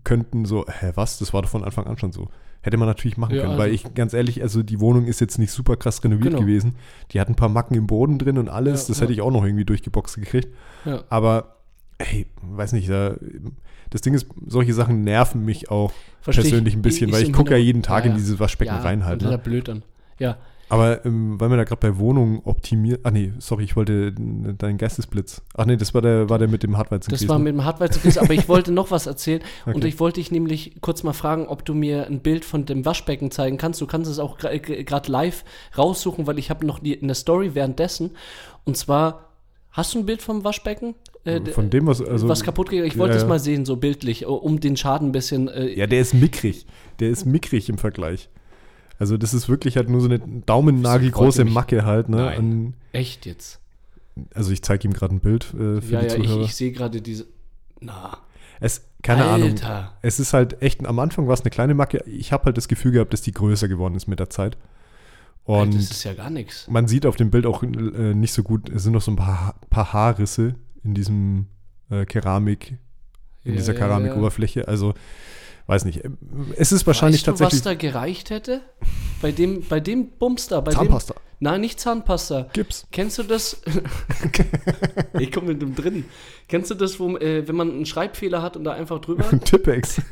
könnten 0.03 0.43
so, 0.43 0.65
hä, 0.67 0.91
was, 0.95 1.19
das 1.19 1.33
war 1.33 1.41
doch 1.41 1.49
von 1.49 1.63
Anfang 1.63 1.87
an 1.87 1.97
schon 1.97 2.11
so. 2.11 2.27
Hätte 2.65 2.77
man 2.77 2.87
natürlich 2.87 3.15
machen 3.15 3.35
Ja, 3.35 3.41
können, 3.41 3.51
also- 3.51 3.63
weil 3.63 3.71
ich, 3.73 3.93
ganz 3.93 4.13
ehrlich, 4.15 4.41
also 4.41 4.63
die 4.63 4.79
Wohnung 4.79 5.05
ist 5.05 5.21
jetzt 5.21 5.37
nicht 5.37 5.51
super 5.51 5.75
krass 5.77 6.03
renoviert 6.03 6.29
Genau. 6.33 6.39
gewesen. 6.39 6.73
Die 7.11 7.19
hat 7.19 7.29
ein 7.29 7.35
paar 7.35 7.47
Macken 7.49 7.75
im 7.75 7.85
Boden 7.85 8.17
drin 8.17 8.39
und 8.39 8.49
alles, 8.49 8.83
Ja, 8.83 8.87
das 8.87 8.97
ja. 8.97 9.03
hätte 9.03 9.13
ich 9.13 9.21
auch 9.21 9.29
noch 9.29 9.45
irgendwie 9.45 9.65
durchgeboxt 9.65 10.15
gekriegt. 10.15 10.47
Aber, 11.09 11.57
hey, 11.99 12.25
weiß 12.41 12.73
nicht, 12.73 12.89
da, 12.89 13.17
das 13.91 14.01
Ding 14.01 14.15
ist, 14.15 14.25
solche 14.47 14.73
Sachen 14.73 15.03
nerven 15.03 15.45
mich 15.45 15.69
auch 15.69 15.91
Versteh 16.21 16.41
ich. 16.41 16.49
persönlich 16.49 16.73
ein 16.75 16.81
bisschen, 16.81 17.09
Ist 17.09 17.15
weil 17.15 17.21
ich 17.23 17.33
gucke 17.33 17.51
ja 17.51 17.57
Hintergrund- 17.57 17.65
jeden 17.67 17.83
Tag 17.83 18.05
in 18.05 18.15
dieses 18.15 18.39
Waschbecken 18.39 18.73
ja, 18.73 18.81
rein 18.81 19.05
halt. 19.05 19.21
Ne? 19.21 19.27
ist 19.27 19.31
ja 19.31 19.37
blöd 19.37 19.67
dann. 19.67 19.83
Ja, 20.17 20.37
Aber 20.67 21.05
ähm, 21.05 21.39
weil 21.39 21.49
wir 21.49 21.57
da 21.57 21.63
gerade 21.63 21.79
bei 21.79 21.97
Wohnungen 21.99 22.41
optimiert. 22.43 23.01
Ah 23.03 23.11
nee, 23.11 23.33
sorry, 23.39 23.63
ich 23.65 23.75
wollte 23.75 24.07
äh, 24.17 24.53
deinen 24.53 24.77
Geistesblitz. 24.77 25.41
Ach 25.55 25.65
nee, 25.65 25.77
das 25.77 25.93
war 25.93 26.01
der, 26.01 26.29
war 26.29 26.39
der 26.39 26.47
mit 26.47 26.63
dem 26.63 26.77
Hartweizenkäse. 26.77 27.25
das 27.25 27.29
war 27.29 27.37
mit 27.37 27.53
dem 27.53 27.63
Hartweizenkäse, 27.63 28.19
aber 28.21 28.33
ich 28.33 28.49
wollte 28.49 28.71
noch 28.71 28.89
was 28.91 29.05
erzählen. 29.05 29.41
Und 29.65 29.75
Okay. 29.77 29.87
ich 29.87 29.99
wollte 29.99 30.19
dich 30.19 30.31
nämlich 30.31 30.77
kurz 30.81 31.03
mal 31.03 31.13
fragen, 31.13 31.47
ob 31.47 31.65
du 31.65 31.73
mir 31.75 32.07
ein 32.07 32.19
Bild 32.19 32.45
von 32.45 32.65
dem 32.65 32.83
Waschbecken 32.85 33.29
zeigen 33.31 33.57
kannst. 33.57 33.79
Du 33.81 33.85
kannst 33.87 34.09
es 34.09 34.17
auch 34.19 34.37
gerade 34.37 35.11
live 35.11 35.43
raussuchen, 35.77 36.25
weil 36.25 36.39
ich 36.39 36.49
habe 36.49 36.65
noch 36.65 36.79
die, 36.79 36.99
eine 37.01 37.13
Story 37.15 37.53
währenddessen. 37.53 38.11
Und 38.63 38.75
zwar, 38.75 39.29
hast 39.71 39.93
du 39.93 39.99
ein 39.99 40.05
Bild 40.05 40.21
vom 40.23 40.43
Waschbecken? 40.43 40.95
Äh, 41.25 41.41
Von 41.51 41.69
dem, 41.71 41.87
was. 41.87 42.01
Also, 42.01 42.27
was 42.27 42.43
kaputt 42.43 42.69
gegangen 42.69 42.87
Ich 42.87 42.97
wollte 42.99 43.13
ja, 43.13 43.17
es 43.17 43.23
ja. 43.23 43.29
mal 43.29 43.39
sehen, 43.39 43.65
so 43.65 43.77
bildlich, 43.77 44.25
um 44.27 44.59
den 44.59 44.77
Schaden 44.77 45.09
ein 45.09 45.11
bisschen. 45.11 45.47
Äh, 45.47 45.73
Ja, 45.73 45.87
der 45.87 45.99
ist 45.99 46.13
mickrig. 46.13 46.65
Der 46.99 47.09
ist 47.09 47.25
mickrig 47.25 47.67
im 47.69 47.77
Vergleich. 47.79 48.29
Also, 48.99 49.17
das 49.17 49.33
ist 49.33 49.49
wirklich 49.49 49.77
halt 49.77 49.89
nur 49.89 49.99
so 50.01 50.07
eine 50.07 50.19
daumennagelgroße. 50.19 51.45
Macke 51.45 51.85
halt, 51.85 52.09
ne? 52.09 52.17
Nein. 52.17 52.37
An, 52.39 52.73
Echt 52.93 53.25
jetzt? 53.25 53.59
also, 54.33 54.51
ich 54.51 54.61
zeige 54.61 54.87
ihm 54.87 54.93
gerade 54.93 55.13
ein 55.15 55.19
Bild 55.19 55.53
äh, 55.53 55.81
für 55.81 55.93
Ja, 55.93 55.99
die 56.01 56.07
ja, 56.07 56.15
ich, 56.15 56.23
Zuhörer. 56.23 56.41
ich 56.45 56.55
sehe 56.55 56.71
gerade 56.71 57.01
diese. 57.01 57.25
Na, 57.81 58.17
es, 58.61 58.83
keine 59.03 59.25
Ahnung. 59.25 59.49
Alter. 59.49 59.93
Es 60.01 60.19
ist 60.19 60.33
halt 60.33 60.61
echt, 60.61 60.85
am 60.85 60.97
Anfang 60.99 61.27
war 61.27 61.33
es 61.33 61.41
eine 61.41 61.49
kleine 61.49 61.73
Macke. 61.73 62.03
Ich 62.07 62.31
habe 62.31 62.45
halt 62.45 62.57
das 62.57 62.67
Gefühl 62.69 62.93
gehabt, 62.93 63.11
dass 63.13 63.21
die 63.21 63.33
größer 63.33 63.67
geworden 63.67 63.95
ist 63.95 64.07
mit 64.07 64.19
der 64.19 64.29
Zeit. 64.29 64.57
Alter, 65.47 65.61
Und 65.61 65.75
das 65.75 65.91
ist 65.91 66.03
ja 66.05 66.13
gar 66.13 66.29
nichts. 66.31 66.67
man 66.69 66.87
sieht 66.87 67.05
auf 67.05 67.17
dem 67.17 67.29
Bild 67.29 67.45
auch 67.45 67.61
äh, 67.61 67.67
nicht 68.15 68.33
so 68.33 68.41
gut, 68.41 68.67
es 68.69 68.81
sind 68.83 68.93
noch 68.93 69.01
so 69.03 69.11
ein 69.11 69.15
paar, 69.17 69.53
paar 69.69 69.93
Haarrisse 69.93 70.55
in 70.83 70.95
diesem 70.95 71.45
äh, 71.91 72.05
Keramik, 72.05 72.77
in 73.43 73.51
Ja, 73.51 73.57
dieser 73.57 73.73
ja, 73.73 73.79
Keramikoberfläche. 73.79 74.67
Also, 74.67 74.95
weiß 75.67 75.85
nicht. 75.85 76.01
Es 76.57 76.71
ist 76.71 76.85
wahrscheinlich 76.87 77.21
weißt 77.21 77.27
du, 77.27 77.31
tatsächlich 77.31 77.59
was 77.59 77.63
da 77.63 77.73
gereicht 77.75 78.29
hätte? 78.29 78.61
Bei 79.21 79.31
dem, 79.31 79.61
bei 79.61 79.79
dem 79.79 80.09
Bums 80.09 80.47
da, 80.47 80.61
bei 80.61 80.71
Zahnpasta. 80.71 81.13
dem. 81.13 81.19
Nein, 81.39 81.61
nicht 81.61 81.79
Zahnpasta. 81.79 82.47
Gips. 82.53 82.87
Kennst 82.91 83.17
du 83.17 83.23
das? 83.23 83.61
ich 85.19 85.31
komme 85.31 85.47
mit 85.47 85.61
dem 85.61 85.75
drin. 85.75 86.05
Kennst 86.47 86.71
du 86.71 86.75
das, 86.75 86.99
wo, 86.99 87.17
äh, 87.17 87.47
wenn 87.47 87.55
man 87.55 87.71
einen 87.71 87.85
Schreibfehler 87.85 88.41
hat 88.41 88.55
und 88.55 88.63
da 88.63 88.71
einfach 88.73 88.99
drüber? 88.99 89.25
Tippex. 89.43 90.01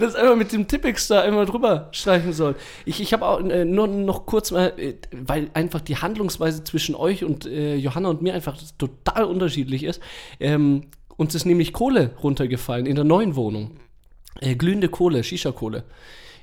das 0.00 0.14
einfach 0.14 0.36
mit 0.36 0.52
dem 0.52 0.66
Tippex 0.66 1.08
da 1.08 1.20
einmal 1.20 1.46
drüber 1.46 1.88
streichen 1.92 2.32
soll. 2.32 2.56
Ich, 2.84 3.00
ich 3.00 3.12
habe 3.12 3.26
auch 3.26 3.40
äh, 3.40 3.64
nur 3.64 3.86
noch 3.86 4.26
kurz 4.26 4.50
mal, 4.50 4.72
äh, 4.78 4.94
weil 5.12 5.50
einfach 5.54 5.80
die 5.80 5.96
Handlungsweise 5.96 6.64
zwischen 6.64 6.94
euch 6.94 7.24
und 7.24 7.46
äh, 7.46 7.76
Johanna 7.76 8.08
und 8.08 8.22
mir 8.22 8.34
einfach 8.34 8.56
total 8.78 9.24
unterschiedlich 9.24 9.84
ist. 9.84 10.00
Ähm, 10.40 10.86
uns 11.20 11.34
ist 11.34 11.44
nämlich 11.44 11.72
Kohle 11.72 12.12
runtergefallen 12.22 12.86
in 12.86 12.94
der 12.96 13.04
neuen 13.04 13.36
Wohnung. 13.36 13.72
Äh, 14.40 14.54
glühende 14.54 14.88
Kohle, 14.88 15.22
Shisha-Kohle, 15.22 15.84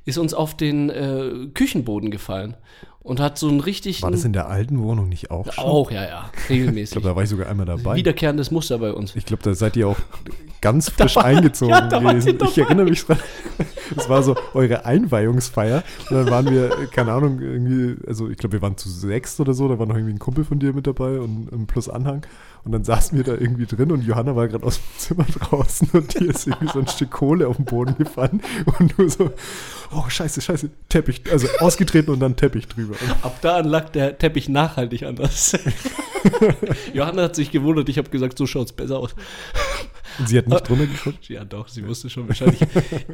ist 0.06 0.18
uns 0.18 0.34
auf 0.34 0.56
den 0.56 0.90
äh, 0.90 1.48
Küchenboden 1.54 2.12
gefallen. 2.12 2.56
und 3.00 3.20
hat 3.20 3.38
so 3.38 3.48
einen 3.48 3.60
richtig. 3.62 4.02
War 4.04 4.12
das 4.12 4.24
in 4.26 4.34
der 4.34 4.48
alten 4.48 4.80
Wohnung 4.84 5.08
nicht 5.10 5.32
auch 5.32 5.52
schon? 5.52 5.64
Auch, 5.64 5.92
ja, 5.92 6.04
ja, 6.06 6.32
Ich 6.44 6.50
regelmäßig. 6.50 6.92
glaube, 6.92 7.08
da 7.08 7.16
war 7.16 7.24
ich 7.24 7.30
sogar 7.30 7.48
einmal 7.50 7.66
dabei. 7.66 7.96
Wiederkehrendes 7.96 8.52
Muster 8.52 8.78
bei 8.80 8.92
uns. 8.94 9.16
Ich 9.16 9.26
glaube, 9.26 9.42
da 9.44 9.54
seid 9.56 9.76
ihr 9.78 9.88
auch 9.88 9.98
ganz 10.62 10.90
frisch 10.90 11.16
war- 11.16 11.26
eingezogen 11.26 11.72
ja, 11.74 11.88
da 11.88 12.00
gewesen. 12.00 12.38
Ich 12.44 12.58
erinnere 12.58 12.86
mich 12.90 13.04
dran. 13.06 13.18
Das 13.96 14.10
war 14.10 14.24
so 14.24 14.36
eure 14.54 14.86
Einweihungsfeier. 14.86 15.84
Und 16.10 16.16
dann 16.16 16.30
waren 16.30 16.50
wir, 16.50 16.70
keine 16.92 17.14
Ahnung, 17.14 17.40
irgendwie, 17.42 17.96
also 18.08 18.30
ich 18.30 18.38
glaube, 18.38 18.54
wir 18.54 18.62
waren 18.62 18.78
zu 18.78 18.90
sechs 18.90 19.40
oder 19.40 19.54
so. 19.54 19.68
Da 19.68 19.80
war 19.80 19.86
noch 19.86 19.96
irgendwie 19.96 20.14
ein 20.14 20.20
Kumpel 20.20 20.44
von 20.44 20.60
dir 20.60 20.74
mit 20.74 20.88
dabei 20.88 21.20
und 21.20 21.52
ein 21.52 21.68
Plus 21.68 21.90
Anhang. 21.90 22.26
Und 22.68 22.74
dann 22.74 22.84
saßen 22.84 23.18
wir 23.18 23.24
da 23.24 23.32
irgendwie 23.32 23.66
drin 23.66 23.94
und 23.94 24.04
Johanna 24.04 24.36
war 24.36 24.50
gerade 24.50 24.66
aus 24.66 24.76
dem 24.76 24.98
Zimmer 24.98 25.26
draußen 25.40 25.88
und 25.94 26.12
hier 26.12 26.30
ist 26.30 26.48
irgendwie 26.48 26.68
so 26.68 26.80
ein 26.80 26.88
Stück 26.88 27.12
Kohle 27.12 27.48
auf 27.48 27.56
den 27.56 27.64
Boden 27.64 27.96
gefallen 27.98 28.42
und 28.78 28.98
nur 28.98 29.10
so, 29.10 29.32
oh 29.96 30.10
scheiße, 30.10 30.42
scheiße, 30.42 30.70
Teppich, 30.90 31.22
also 31.32 31.48
ausgetreten 31.60 32.12
und 32.12 32.20
dann 32.20 32.36
Teppich 32.36 32.68
drüber. 32.68 32.96
Ab 33.22 33.40
da 33.42 33.56
an 33.56 33.68
lag 33.70 33.88
der 33.92 34.18
Teppich 34.18 34.50
nachhaltig 34.50 35.04
anders. 35.04 35.58
Johanna 36.94 37.24
hat 37.24 37.38
sich 37.38 37.52
gewundert, 37.52 37.88
ich 37.88 37.98
habe 37.98 38.10
gesagt, 38.10 38.38
so 38.38 38.46
schaut's 38.46 38.74
besser 38.74 39.00
aus. 39.00 39.16
Und 40.20 40.28
sie 40.28 40.38
hat 40.38 40.48
nicht 40.48 40.68
drunter 40.68 40.88
geguckt. 40.88 41.30
Ja, 41.30 41.46
doch, 41.46 41.68
sie 41.68 41.88
wusste 41.88 42.10
schon 42.10 42.28
wahrscheinlich. 42.28 42.60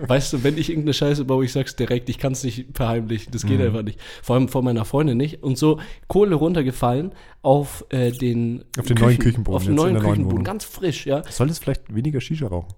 weißt 0.07 0.33
du, 0.33 0.43
wenn 0.43 0.57
ich 0.57 0.62
irgendeine 0.69 0.93
Scheiße 0.93 1.25
baue, 1.25 1.45
ich 1.45 1.51
sag's 1.51 1.75
direkt, 1.75 2.09
ich 2.09 2.17
kann's 2.17 2.43
nicht 2.43 2.67
verheimlichen. 2.73 3.31
Das 3.31 3.43
Mhm. 3.43 3.47
geht 3.47 3.61
einfach 3.61 3.83
nicht. 3.83 3.99
Vor 4.21 4.35
allem 4.35 4.47
vor 4.49 4.61
meiner 4.63 4.85
Freundin 4.85 5.17
nicht. 5.17 5.43
Und 5.43 5.57
so 5.57 5.79
Kohle 6.07 6.35
runtergefallen 6.35 7.13
auf 7.41 7.85
äh, 7.89 8.11
den 8.11 8.65
Auf 8.77 8.85
den 8.85 8.97
neuen 8.97 9.17
Küchenboden 9.19 9.55
Auf 9.55 9.65
den 9.65 9.75
neuen 9.75 9.99
Küchenboden, 9.99 10.43
ganz 10.43 10.65
frisch, 10.65 11.05
ja. 11.05 11.23
Solltest 11.29 11.63
vielleicht 11.63 11.93
weniger 11.93 12.21
Shisha 12.21 12.47
rauchen? 12.47 12.73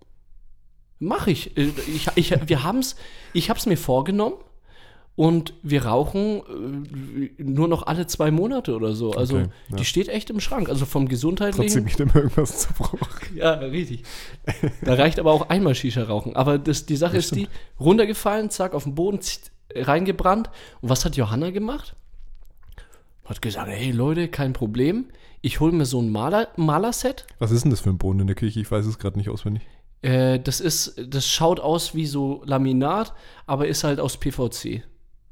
Mach 1.00 1.28
ich. 1.28 1.58
Äh, 1.58 1.70
ich, 1.94 2.08
ich 2.16 2.34
wir 2.48 2.64
haben's, 2.64 2.96
ich 3.34 3.50
hab's 3.50 3.66
mir 3.66 3.78
vorgenommen. 3.78 4.36
Und 5.18 5.54
wir 5.64 5.86
rauchen 5.86 6.42
äh, 7.38 7.44
nur 7.44 7.70
noch 7.70 7.88
alle 7.88 8.06
zwei 8.06 8.32
Monate 8.32 8.76
oder 8.76 8.94
so. 8.94 9.12
Also 9.14 9.38
Okay, 9.38 9.48
ja. 9.70 9.76
die 9.78 9.86
steht 9.86 10.10
echt 10.10 10.30
im 10.30 10.42
Schrank. 10.42 10.68
Also 10.68 10.86
vom 10.86 11.08
gesundheitlichen. 11.08 11.62
Trotzdem 11.62 11.86
geht 11.86 12.00
immer 12.02 12.16
irgendwas 12.16 12.60
zu 12.60 12.74
Bruch. 12.74 13.00
Ja, 13.36 13.54
richtig. 13.54 14.04
Da 14.84 14.94
reicht 14.94 15.20
aber 15.20 15.32
auch 15.32 15.50
einmal 15.50 15.76
Shisha 15.76 16.04
rauchen. 16.04 16.36
Aber 16.36 16.58
das, 16.58 16.86
die 16.86 16.96
Sache 16.96 17.16
Das 17.16 17.26
ist 17.26 17.36
die, 17.36 17.48
runtergefallen, 17.80 18.50
zack, 18.50 18.74
auf 18.74 18.84
den 18.84 18.96
Boden, 18.96 19.20
reingebrannt. 19.74 20.50
Und 20.82 20.90
was 20.90 21.06
hat 21.06 21.16
Johanna 21.16 21.52
gemacht? 21.52 21.96
Hat 23.26 23.42
gesagt, 23.42 23.70
hey 23.70 23.92
Leute, 23.92 24.28
kein 24.28 24.54
Problem. 24.54 25.06
Ich 25.42 25.60
hole 25.60 25.72
mir 25.72 25.86
so 25.86 26.02
ein 26.02 26.12
Maler, 26.12 26.50
Malerset. 26.58 27.26
Was 27.40 27.52
ist 27.52 27.64
denn 27.64 27.72
das 27.72 27.82
für 27.82 27.90
ein 27.90 27.98
Boden 27.98 28.20
in 28.20 28.28
der 28.28 28.36
Küche? 28.36 28.60
Ich 28.60 28.70
weiß 28.70 28.86
es 28.86 29.00
gerade 29.00 29.18
nicht 29.18 29.30
auswendig. 29.30 29.64
Äh, 30.02 30.40
das 30.40 30.60
ist, 30.62 30.96
das 31.08 31.28
schaut 31.28 31.60
aus 31.60 31.96
wie 31.96 32.06
so 32.06 32.42
Laminat, 32.46 33.14
aber 33.48 33.68
ist 33.68 33.84
halt 33.84 34.00
aus 34.00 34.18
PVC. 34.18 34.84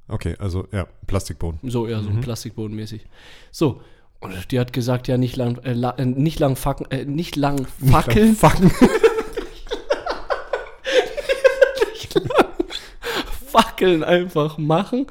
Okay, 0.07 0.35
also 0.39 0.67
ja, 0.71 0.87
Plastikboden. 1.07 1.59
So, 1.69 1.87
ja, 1.87 2.01
so 2.01 2.09
ein 2.09 2.21
Plastikbodenmäßig. 2.21 3.05
So. 3.51 3.81
Und 4.19 4.51
die 4.51 4.59
hat 4.59 4.71
gesagt, 4.71 5.07
ja, 5.09 5.17
nicht 5.17 5.35
lang, 5.35 5.57
äh, 5.63 5.73
la, 5.73 5.91
äh, 5.91 6.05
nicht 6.05 6.39
lang 6.39 6.55
facken, 6.55 6.89
äh, 6.91 7.03
nicht 7.05 7.35
lang 7.35 7.65
fackeln. 7.91 8.35
Fucken. 8.35 8.71
Fackeln 13.51 14.03
einfach 14.03 14.57
machen. 14.57 15.07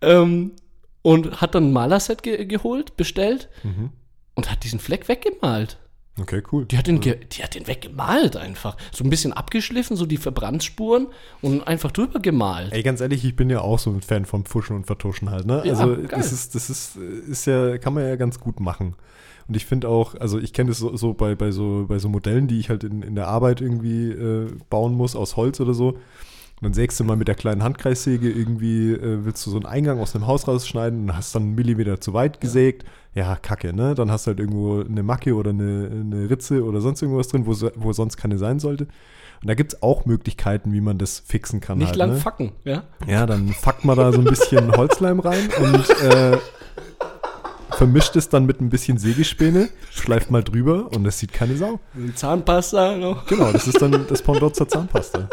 Ähm, 0.00 0.52
und 1.02 1.40
hat 1.40 1.54
dann 1.54 1.68
ein 1.68 1.72
Malerset 1.72 2.22
ge 2.22 2.44
geholt, 2.46 2.96
bestellt 2.96 3.48
Mhm. 3.62 3.90
und 4.34 4.50
hat 4.50 4.64
diesen 4.64 4.78
Fleck 4.80 5.08
weggemalt. 5.08 5.78
Okay, 6.18 6.42
cool. 6.50 6.64
Die 6.64 6.78
hat, 6.78 6.86
den 6.86 7.00
ge 7.00 7.18
die 7.30 7.42
hat 7.42 7.54
den 7.54 7.66
weggemalt 7.66 8.36
einfach. 8.36 8.76
So 8.90 9.04
ein 9.04 9.10
bisschen 9.10 9.34
abgeschliffen, 9.34 9.96
so 9.96 10.06
die 10.06 10.16
Verbrandspuren 10.16 11.08
und 11.42 11.66
einfach 11.68 11.92
drüber 11.92 12.20
gemalt. 12.20 12.72
Ey, 12.72 12.82
ganz 12.82 13.02
ehrlich, 13.02 13.24
ich 13.24 13.36
bin 13.36 13.50
ja 13.50 13.60
auch 13.60 13.78
so 13.78 13.90
ein 13.90 14.00
Fan 14.00 14.24
vom 14.24 14.44
Pfuschen 14.46 14.76
und 14.76 14.86
Vertuschen 14.86 15.30
halt, 15.30 15.46
ne? 15.46 15.62
Ja, 15.64 15.74
also 15.74 15.94
geil. 15.94 16.08
das 16.10 16.32
ist, 16.32 16.54
das 16.54 16.70
ist, 16.70 16.96
ist 16.96 17.46
ja, 17.46 17.76
kann 17.76 17.92
man 17.92 18.04
ja 18.04 18.16
ganz 18.16 18.40
gut 18.40 18.60
machen. 18.60 18.94
Und 19.48 19.56
ich 19.56 19.66
finde 19.66 19.88
auch, 19.88 20.14
also 20.14 20.38
ich 20.38 20.52
kenne 20.52 20.70
das 20.70 20.78
so, 20.78 20.96
so, 20.96 21.12
bei, 21.14 21.34
bei 21.34 21.50
so 21.52 21.84
bei 21.86 21.98
so 21.98 22.08
Modellen, 22.08 22.48
die 22.48 22.58
ich 22.58 22.70
halt 22.70 22.82
in, 22.82 23.02
in 23.02 23.14
der 23.14 23.28
Arbeit 23.28 23.60
irgendwie 23.60 24.10
äh, 24.10 24.50
bauen 24.70 24.94
muss, 24.94 25.14
aus 25.14 25.36
Holz 25.36 25.60
oder 25.60 25.74
so. 25.74 25.90
Und 26.58 26.62
dann 26.62 26.72
sägst 26.72 26.98
du 26.98 27.04
mal 27.04 27.16
mit 27.16 27.28
der 27.28 27.34
kleinen 27.34 27.62
Handkreissäge 27.62 28.30
irgendwie, 28.30 28.92
äh, 28.92 29.24
willst 29.24 29.44
du 29.46 29.50
so 29.50 29.58
einen 29.58 29.66
Eingang 29.66 30.00
aus 30.00 30.12
dem 30.12 30.26
Haus 30.26 30.48
rausschneiden 30.48 31.02
und 31.02 31.16
hast 31.16 31.34
dann 31.34 31.42
einen 31.42 31.54
Millimeter 31.54 32.00
zu 32.00 32.14
weit 32.14 32.40
gesägt. 32.40 32.84
Ja, 32.84 32.90
kacke, 33.24 33.72
ne? 33.72 33.94
Dann 33.94 34.10
hast 34.10 34.26
du 34.26 34.30
halt 34.30 34.40
irgendwo 34.40 34.80
eine 34.80 35.02
Macke 35.02 35.34
oder 35.34 35.50
eine, 35.50 35.90
eine 35.90 36.30
Ritze 36.30 36.64
oder 36.64 36.80
sonst 36.80 37.02
irgendwas 37.02 37.28
drin, 37.28 37.46
wo, 37.46 37.54
wo 37.76 37.92
sonst 37.92 38.16
keine 38.16 38.38
sein 38.38 38.58
sollte. 38.58 38.84
Und 39.42 39.48
da 39.48 39.54
gibt 39.54 39.74
es 39.74 39.82
auch 39.82 40.06
Möglichkeiten, 40.06 40.72
wie 40.72 40.80
man 40.80 40.98
das 40.98 41.20
fixen 41.20 41.60
kann. 41.60 41.78
Nicht 41.78 41.88
halt, 41.88 41.96
lang 41.96 42.10
ne? 42.10 42.16
facken, 42.16 42.52
ja? 42.64 42.84
Ja, 43.06 43.26
dann 43.26 43.48
fuckt 43.48 43.84
man 43.84 43.96
da 43.96 44.12
so 44.12 44.18
ein 44.18 44.24
bisschen 44.24 44.70
Holzleim 44.76 45.20
rein 45.20 45.48
und 45.60 45.90
äh, 46.02 46.38
vermischt 47.72 48.16
es 48.16 48.28
dann 48.28 48.46
mit 48.46 48.60
ein 48.60 48.70
bisschen 48.70 48.98
Sägespäne, 48.98 49.68
schleift 49.90 50.30
mal 50.30 50.42
drüber 50.42 50.88
und 50.94 51.06
es 51.06 51.18
sieht 51.18 51.32
keine 51.32 51.56
Sau. 51.56 51.80
Zahnpasta 52.14 52.96
noch. 52.96 53.26
Genau, 53.26 53.52
das 53.52 53.66
ist 53.66 53.80
dann 53.80 54.06
das 54.08 54.22
Pendant 54.22 54.56
zur 54.56 54.68
Zahnpasta. 54.68 55.28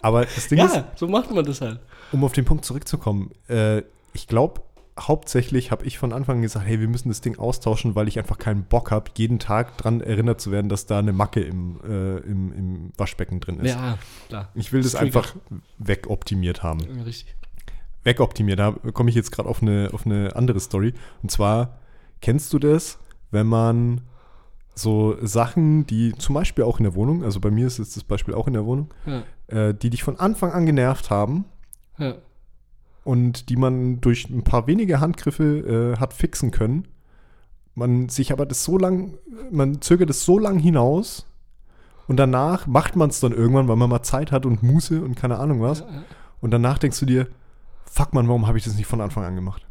Aber 0.00 0.24
das 0.24 0.48
Ding 0.48 0.58
ist, 0.64 0.74
Ja, 0.74 0.84
so 0.96 1.06
macht 1.08 1.30
man 1.30 1.44
das 1.44 1.60
halt. 1.60 1.78
um 2.12 2.24
auf 2.24 2.32
den 2.32 2.44
Punkt 2.44 2.64
zurückzukommen, 2.64 3.30
äh, 3.48 3.82
ich 4.12 4.26
glaube, 4.26 4.62
hauptsächlich 4.98 5.70
habe 5.70 5.84
ich 5.84 5.98
von 5.98 6.12
Anfang 6.12 6.36
an 6.36 6.42
gesagt, 6.42 6.66
hey, 6.66 6.80
wir 6.80 6.88
müssen 6.88 7.08
das 7.08 7.20
Ding 7.20 7.38
austauschen, 7.38 7.94
weil 7.94 8.06
ich 8.06 8.18
einfach 8.18 8.38
keinen 8.38 8.64
Bock 8.64 8.90
habe, 8.90 9.10
jeden 9.16 9.38
Tag 9.38 9.76
dran 9.76 10.00
erinnert 10.00 10.40
zu 10.40 10.52
werden, 10.52 10.68
dass 10.68 10.86
da 10.86 11.00
eine 11.00 11.12
Macke 11.12 11.40
im, 11.40 11.80
äh, 11.84 12.18
im, 12.18 12.52
im 12.52 12.92
Waschbecken 12.96 13.40
drin 13.40 13.58
ist. 13.60 13.74
Ja, 13.74 13.98
klar. 14.28 14.48
Ich 14.54 14.72
will 14.72 14.82
das 14.82 14.92
Das 14.92 15.00
einfach 15.00 15.34
wegoptimiert 15.78 16.62
haben. 16.62 16.80
Ja, 16.80 17.02
Richtig. 17.02 17.34
wegoptimiert. 18.04 18.58
Da 18.60 18.72
komme 18.92 19.10
ich 19.10 19.16
jetzt 19.16 19.32
gerade 19.32 19.48
auf 19.48 19.62
eine, 19.62 19.90
auf 19.92 20.06
eine 20.06 20.36
andere 20.36 20.60
Story. 20.60 20.94
Und 21.22 21.30
zwar, 21.30 21.78
kennst 22.20 22.52
du 22.52 22.60
das, 22.60 22.98
wenn 23.32 23.48
man 23.48 24.02
so 24.76 25.16
Sachen, 25.22 25.86
die 25.86 26.12
zum 26.18 26.34
Beispiel 26.34 26.64
auch 26.64 26.78
in 26.78 26.84
der 26.84 26.94
Wohnung, 26.94 27.24
also 27.24 27.40
bei 27.40 27.50
mir 27.50 27.66
ist 27.66 27.78
jetzt 27.78 27.96
das 27.96 28.04
Beispiel 28.04 28.34
auch 28.34 28.46
in 28.46 28.54
der 28.54 28.64
Wohnung, 28.64 28.92
Ja, 29.06 29.22
äh, 29.48 29.74
die 29.74 29.90
dich 29.90 30.02
von 30.02 30.18
Anfang 30.18 30.52
an 30.52 30.66
genervt 30.66 31.10
haben 31.10 31.44
ja. 31.98 32.16
Und 33.04 33.48
die 33.50 33.56
man 33.56 34.00
durch 34.00 34.28
ein 34.30 34.42
paar 34.44 34.66
wenige 34.66 35.00
Handgriffe 35.00 35.94
äh, 35.94 36.00
hat 36.00 36.12
fixen 36.12 36.50
können. 36.50 36.88
Man 37.74 38.08
sich 38.08 38.32
aber 38.32 38.46
das 38.46 38.64
so 38.64 38.78
lang, 38.78 39.14
man 39.50 39.80
zögert 39.82 40.08
es 40.10 40.24
so 40.24 40.38
lang 40.38 40.58
hinaus 40.58 41.26
und 42.06 42.16
danach 42.18 42.66
macht 42.66 42.94
man 42.96 43.10
es 43.10 43.20
dann 43.20 43.32
irgendwann, 43.32 43.66
weil 43.68 43.76
man 43.76 43.90
mal 43.90 44.02
Zeit 44.02 44.30
hat 44.32 44.46
und 44.46 44.62
Muße 44.62 45.02
und 45.02 45.16
keine 45.16 45.38
Ahnung 45.38 45.60
was. 45.60 45.80
Ja, 45.80 45.86
ja. 45.86 46.02
Und 46.40 46.50
danach 46.52 46.78
denkst 46.78 47.00
du 47.00 47.06
dir, 47.06 47.26
fuck 47.84 48.12
man, 48.14 48.28
warum 48.28 48.46
habe 48.46 48.58
ich 48.58 48.64
das 48.64 48.76
nicht 48.76 48.86
von 48.86 49.00
Anfang 49.00 49.24
an 49.24 49.34
gemacht? 49.34 49.66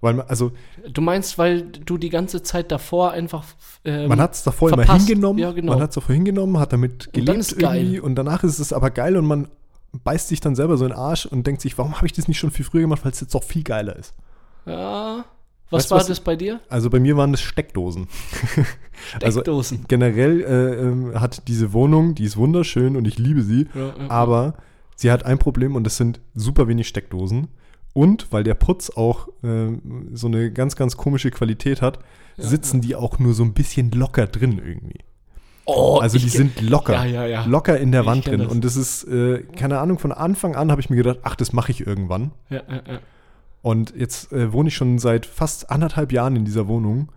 Weil 0.00 0.14
man, 0.14 0.26
also 0.28 0.52
Du 0.92 1.02
meinst, 1.02 1.36
weil 1.36 1.62
du 1.62 1.98
die 1.98 2.08
ganze 2.08 2.42
Zeit 2.42 2.72
davor 2.72 3.10
einfach. 3.12 3.44
Ähm, 3.84 4.08
man 4.08 4.20
hat 4.20 4.34
es 4.34 4.42
davor 4.42 4.70
immer 4.72 4.84
verpasst. 4.84 5.06
hingenommen, 5.06 5.38
Ja, 5.38 5.52
genau. 5.52 5.72
man 5.74 5.82
hat 5.82 5.90
es 5.90 5.94
davor 5.96 6.14
hingenommen, 6.14 6.58
hat 6.58 6.72
damit 6.72 7.08
Und 7.08 7.12
gelebt 7.12 7.58
geil. 7.58 7.76
irgendwie 7.82 8.00
und 8.00 8.14
danach 8.14 8.42
ist 8.42 8.58
es 8.58 8.72
aber 8.72 8.90
geil 8.90 9.16
und 9.16 9.26
man 9.26 9.48
beißt 10.04 10.28
sich 10.28 10.40
dann 10.40 10.54
selber 10.54 10.76
so 10.76 10.84
in 10.84 10.90
den 10.90 10.98
Arsch 10.98 11.26
und 11.26 11.46
denkt 11.46 11.60
sich, 11.62 11.76
warum 11.78 11.96
habe 11.96 12.06
ich 12.06 12.12
das 12.12 12.28
nicht 12.28 12.38
schon 12.38 12.50
viel 12.50 12.64
früher 12.64 12.82
gemacht, 12.82 13.04
weil 13.04 13.12
es 13.12 13.20
jetzt 13.20 13.34
doch 13.34 13.42
viel 13.44 13.62
geiler 13.62 13.96
ist. 13.96 14.14
Ja. 14.66 15.24
Was 15.70 15.84
Weißt 15.84 15.90
war 15.92 15.98
was- 16.00 16.06
das 16.08 16.20
bei 16.20 16.34
dir? 16.36 16.60
Also 16.68 16.90
bei 16.90 16.98
mir 17.00 17.16
waren 17.16 17.30
das 17.32 17.40
Steckdosen. 17.42 18.08
Also 19.22 19.40
Steckdosen. 19.40 19.86
generell 19.88 20.42
äh, 20.42 20.74
ähm, 20.82 21.18
hat 21.18 21.48
diese 21.48 21.72
Wohnung, 21.72 22.14
die 22.14 22.24
ist 22.24 22.36
wunderschön 22.36 22.96
und 22.96 23.06
ich 23.06 23.18
liebe 23.18 23.42
sie, 23.42 23.66
Ja, 23.74 23.86
ja, 23.98 24.10
aber 24.10 24.54
sie 24.94 25.10
hat 25.10 25.24
ein 25.24 25.38
Problem 25.38 25.74
und 25.74 25.84
das 25.84 25.96
sind 25.96 26.20
super 26.34 26.68
wenig 26.68 26.86
Steckdosen. 26.88 27.48
Und 27.94 28.30
weil 28.30 28.44
der 28.44 28.54
Putz 28.54 28.90
auch 28.90 29.28
ähm, 29.42 30.08
so 30.12 30.26
eine 30.26 30.52
ganz, 30.52 30.76
ganz 30.76 30.96
komische 30.98 31.30
Qualität 31.30 31.80
hat, 31.82 31.98
Ja, 32.36 32.44
sitzen 32.44 32.80
die 32.82 32.94
auch 32.94 33.18
nur 33.18 33.32
so 33.32 33.42
ein 33.42 33.54
bisschen 33.54 33.90
locker 33.92 34.26
drin 34.26 34.60
irgendwie. 34.64 35.00
Oh, 35.76 35.98
Also 35.98 36.18
die 36.18 36.28
sind 36.28 36.60
locker. 36.60 36.94
Ja, 36.94 37.04
ja, 37.04 37.26
ja. 37.26 37.44
Locker 37.44 37.78
in 37.78 37.92
der 37.92 38.02
Ich 38.02 38.06
Wand 38.06 38.26
drin. 38.26 38.40
das. 38.40 38.52
Und 38.52 38.64
das 38.64 38.76
ist, 38.76 39.04
äh, 39.04 39.42
keine 39.56 39.78
Ahnung, 39.78 39.98
von 39.98 40.12
Anfang 40.12 40.56
an 40.56 40.70
habe 40.70 40.80
ich 40.80 40.90
mir 40.90 40.96
gedacht, 40.96 41.18
ach, 41.22 41.36
das 41.36 41.52
mache 41.52 41.70
ich 41.72 41.86
irgendwann. 41.86 42.32
Und 43.62 43.94
jetzt 43.96 44.32
äh, 44.32 44.52
wohne 44.52 44.68
ich 44.68 44.74
schon 44.74 44.98
seit 44.98 45.26
fast 45.26 45.70
anderthalb 45.70 46.12
Jahren 46.12 46.34
in 46.36 46.44
dieser 46.44 46.66
Wohnung 46.66 47.10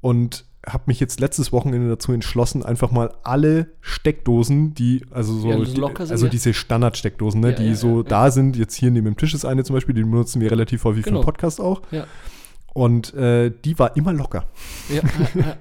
und 0.00 0.44
habe 0.66 0.84
mich 0.86 1.00
jetzt 1.00 1.20
letztes 1.20 1.52
Wochenende 1.52 1.88
dazu 1.88 2.12
entschlossen, 2.12 2.62
einfach 2.64 2.90
mal 2.90 3.14
alle 3.22 3.68
Steckdosen, 3.80 4.74
die, 4.74 5.02
also 5.10 5.32
so, 5.32 5.64
die 5.64 5.72
die, 5.74 5.82
also 6.10 6.28
diese 6.28 6.52
Standardsteckdosen, 6.52 7.40
ne, 7.40 7.54
die 7.54 7.74
so 7.74 8.02
da 8.02 8.30
sind, 8.30 8.56
jetzt 8.56 8.74
hier 8.74 8.90
neben 8.90 9.06
dem 9.06 9.16
Tisch 9.16 9.32
ist 9.34 9.46
eine 9.46 9.64
zum 9.64 9.74
Beispiel, 9.74 9.94
die 9.94 10.02
benutzen 10.02 10.40
wir 10.40 10.50
relativ 10.50 10.84
häufig 10.84 11.04
für 11.04 11.10
Genau. 11.10 11.20
den 11.22 11.24
Podcast 11.24 11.60
auch. 11.62 11.80
Ja. 11.90 12.04
Und 12.74 13.14
äh, 13.14 13.50
die 13.64 13.78
war 13.78 13.96
immer 13.96 14.12
locker. 14.12 14.44
ja. 14.88 15.00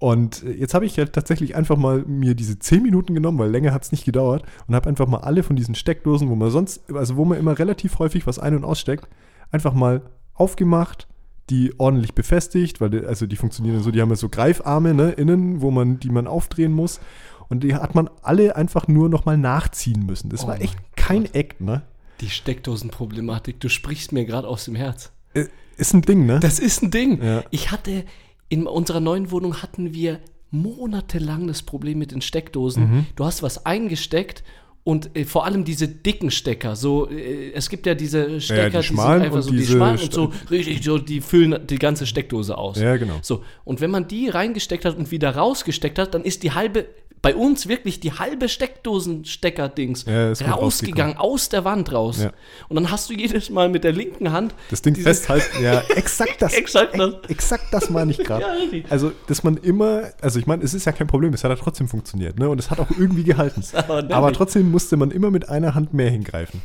Und 0.00 0.42
äh, 0.42 0.52
jetzt 0.52 0.74
habe 0.74 0.86
ich 0.86 0.98
halt 0.98 1.12
tatsächlich 1.12 1.54
einfach 1.54 1.76
mal 1.76 2.02
mir 2.06 2.34
diese 2.34 2.58
10 2.58 2.82
Minuten 2.82 3.14
genommen, 3.14 3.38
weil 3.38 3.50
länger 3.50 3.72
hat 3.72 3.84
es 3.84 3.92
nicht 3.92 4.04
gedauert, 4.04 4.42
und 4.66 4.74
habe 4.74 4.88
einfach 4.88 5.06
mal 5.06 5.18
alle 5.18 5.44
von 5.44 5.54
diesen 5.54 5.76
Steckdosen, 5.76 6.28
wo 6.28 6.34
man 6.34 6.50
sonst, 6.50 6.92
also 6.92 7.16
wo 7.16 7.24
man 7.24 7.38
immer 7.38 7.58
relativ 7.58 7.98
häufig 8.00 8.26
was 8.26 8.38
ein- 8.38 8.56
und 8.56 8.64
aussteckt, 8.64 9.08
einfach 9.52 9.74
mal 9.74 10.02
aufgemacht, 10.34 11.06
die 11.50 11.74
ordentlich 11.78 12.14
befestigt, 12.14 12.80
weil 12.80 12.90
die, 12.90 13.04
also 13.04 13.26
die 13.26 13.36
funktionieren 13.36 13.76
ja 13.76 13.82
so, 13.82 13.90
die 13.90 14.00
haben 14.00 14.08
ja 14.08 14.16
so 14.16 14.28
Greifarme 14.28 14.94
ne, 14.94 15.10
innen, 15.12 15.60
wo 15.60 15.70
man, 15.70 16.00
die 16.00 16.10
man 16.10 16.26
aufdrehen 16.26 16.72
muss. 16.72 17.00
Und 17.48 17.64
die 17.64 17.74
hat 17.74 17.94
man 17.96 18.08
alle 18.22 18.54
einfach 18.56 18.86
nur 18.88 19.08
nochmal 19.08 19.36
nachziehen 19.36 20.06
müssen. 20.06 20.30
Das 20.30 20.44
Oh 20.44 20.48
war 20.48 20.60
echt 20.60 20.78
kein 20.96 21.26
Eck, 21.34 21.60
ne? 21.60 21.82
Die 22.20 22.30
Steckdosenproblematik, 22.30 23.58
du 23.60 23.68
sprichst 23.68 24.12
mir 24.12 24.24
gerade 24.24 24.46
aus 24.46 24.64
dem 24.64 24.76
Herz. 24.76 25.10
Äh, 25.34 25.46
Ist 25.76 25.92
ein 25.92 26.02
Ding, 26.02 26.26
ne? 26.26 26.38
Das 26.38 26.58
ist 26.60 26.82
ein 26.82 26.90
Ding. 26.92 27.20
Ja. 27.22 27.42
Ich 27.50 27.72
hatte, 27.72 28.04
in 28.50 28.66
unserer 28.66 29.00
neuen 29.00 29.30
Wohnung 29.30 29.62
hatten 29.62 29.94
wir 29.94 30.20
monatelang 30.50 31.46
das 31.46 31.62
Problem 31.62 31.98
mit 31.98 32.10
den 32.10 32.20
Steckdosen. 32.20 32.82
Mhm. 32.82 33.06
Du 33.16 33.24
hast 33.24 33.42
was 33.42 33.64
eingesteckt 33.64 34.42
und 34.82 35.16
äh, 35.16 35.24
vor 35.24 35.44
allem 35.44 35.64
diese 35.64 35.86
dicken 35.86 36.30
Stecker, 36.30 36.74
so 36.74 37.08
äh, 37.08 37.52
es 37.52 37.68
gibt 37.70 37.86
ja 37.86 37.94
diese 37.94 38.40
Stecker, 38.40 38.82
schmalen 38.82 39.22
die 39.22 39.28
sind 39.28 39.36
einfach 39.36 39.36
und 39.36 39.42
so 39.42 39.50
die 39.52 39.66
schmalen 39.66 39.98
und 39.98 40.10
St- 40.10 40.14
so 40.14 40.32
richtig 40.50 40.82
so, 40.82 40.98
die 40.98 41.20
füllen 41.20 41.66
die 41.66 41.78
ganze 41.78 42.06
Steckdose 42.06 42.58
aus. 42.58 42.80
Ja, 42.80 42.96
genau. 42.96 43.18
So 43.22 43.44
und 43.64 43.80
wenn 43.80 43.90
man 43.90 44.08
die 44.08 44.28
reingesteckt 44.28 44.84
hat 44.84 44.96
und 44.98 45.10
wieder 45.10 45.36
rausgesteckt 45.36 45.98
hat, 45.98 46.14
dann 46.14 46.24
ist 46.24 46.42
die 46.42 46.52
halbe 46.52 46.86
bei 47.22 47.34
uns 47.34 47.68
wirklich 47.68 48.00
die 48.00 48.12
halbe 48.12 48.48
Steckdosenstecker-Dings 48.48 50.04
Ja, 50.06 50.32
rausgegangen, 50.52 51.16
aus 51.16 51.48
der 51.48 51.64
Wand 51.64 51.92
raus. 51.92 52.22
Ja. 52.22 52.32
Und 52.68 52.76
dann 52.76 52.90
hast 52.90 53.10
du 53.10 53.14
jedes 53.14 53.50
Mal 53.50 53.68
mit 53.68 53.84
der 53.84 53.92
linken 53.92 54.32
Hand 54.32 54.54
Das 54.70 54.82
Ding 54.82 54.94
festhalten. 54.96 55.62
Ja, 55.62 55.80
exakt 55.96 56.40
das. 56.40 56.54
Exakt 56.54 56.98
das. 56.98 57.14
Ex- 57.14 57.28
Exakt 57.28 57.64
das 57.72 57.90
meine 57.90 58.12
ich 58.12 58.18
gerade. 58.18 58.44
Ja, 58.44 58.82
also, 58.90 59.12
dass 59.26 59.42
man 59.42 59.56
immer, 59.58 60.10
also 60.20 60.38
ich 60.38 60.46
meine, 60.46 60.62
es 60.62 60.74
ist 60.74 60.84
ja 60.84 60.92
kein 60.92 61.06
Problem, 61.06 61.34
es 61.34 61.44
hat 61.44 61.50
ja 61.50 61.56
trotzdem 61.56 61.88
funktioniert, 61.88 62.38
ne? 62.38 62.48
Und 62.48 62.58
es 62.58 62.70
hat 62.70 62.78
auch 62.78 62.90
irgendwie 62.90 63.24
gehalten. 63.24 63.62
aber 63.74 64.04
aber 64.14 64.32
trotzdem 64.32 64.70
musste 64.70 64.96
man 64.96 65.10
immer 65.10 65.30
mit 65.30 65.48
einer 65.48 65.74
Hand 65.74 65.92
mehr 65.92 66.10
hingreifen. 66.10 66.62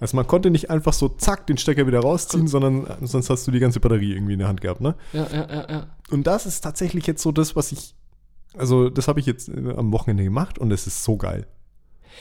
Also 0.00 0.16
man 0.16 0.26
konnte 0.28 0.50
nicht 0.50 0.70
einfach 0.70 0.92
so 0.92 1.08
zack 1.08 1.46
den 1.48 1.58
Stecker 1.58 1.86
wieder 1.86 2.00
rausziehen, 2.00 2.46
sondern 2.46 2.86
sonst 3.02 3.30
hast 3.30 3.46
du 3.46 3.50
die 3.50 3.58
ganze 3.58 3.80
Batterie 3.80 4.12
irgendwie 4.12 4.34
in 4.34 4.38
der 4.38 4.46
Hand 4.48 4.60
gehabt, 4.60 4.80
ne? 4.80 4.94
Ja, 5.12 5.26
ja, 5.32 5.46
ja, 5.50 5.66
ja. 5.68 5.86
Und 6.10 6.26
das 6.28 6.46
ist 6.46 6.60
tatsächlich 6.60 7.06
jetzt 7.08 7.20
so 7.22 7.32
das, 7.32 7.56
was 7.56 7.72
ich, 7.72 7.94
also 8.58 8.90
das 8.90 9.08
habe 9.08 9.20
ich 9.20 9.26
jetzt 9.26 9.48
äh, 9.48 9.74
am 9.76 9.92
Wochenende 9.92 10.24
gemacht 10.24 10.58
und 10.58 10.70
es 10.70 10.86
ist 10.86 11.04
so 11.04 11.16
geil. 11.16 11.46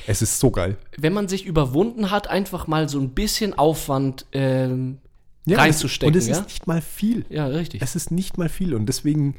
Es 0.06 0.22
ist 0.22 0.40
so 0.40 0.52
geil. 0.52 0.78
wenn 0.98 1.14
man 1.14 1.28
sich 1.28 1.46
überwunden 1.46 2.12
hat, 2.12 2.28
einfach 2.30 2.68
mal 2.68 2.88
so 2.88 3.00
ein 3.00 3.10
bisschen 3.10 3.58
Aufwand 3.58 4.26
ähm, 4.32 5.00
Ja, 5.46 5.58
reinzustecken. 5.58 6.14
Und 6.14 6.20
es 6.20 6.28
ja? 6.28 6.38
ist 6.38 6.44
nicht 6.46 6.68
mal 6.68 6.82
viel. 6.82 7.26
ja, 7.30 7.48
richtig. 7.48 7.82
Es 7.82 7.96
ist 7.96 8.12
nicht 8.12 8.38
mal 8.38 8.50
viel 8.50 8.76
und 8.76 8.86
deswegen, 8.86 9.36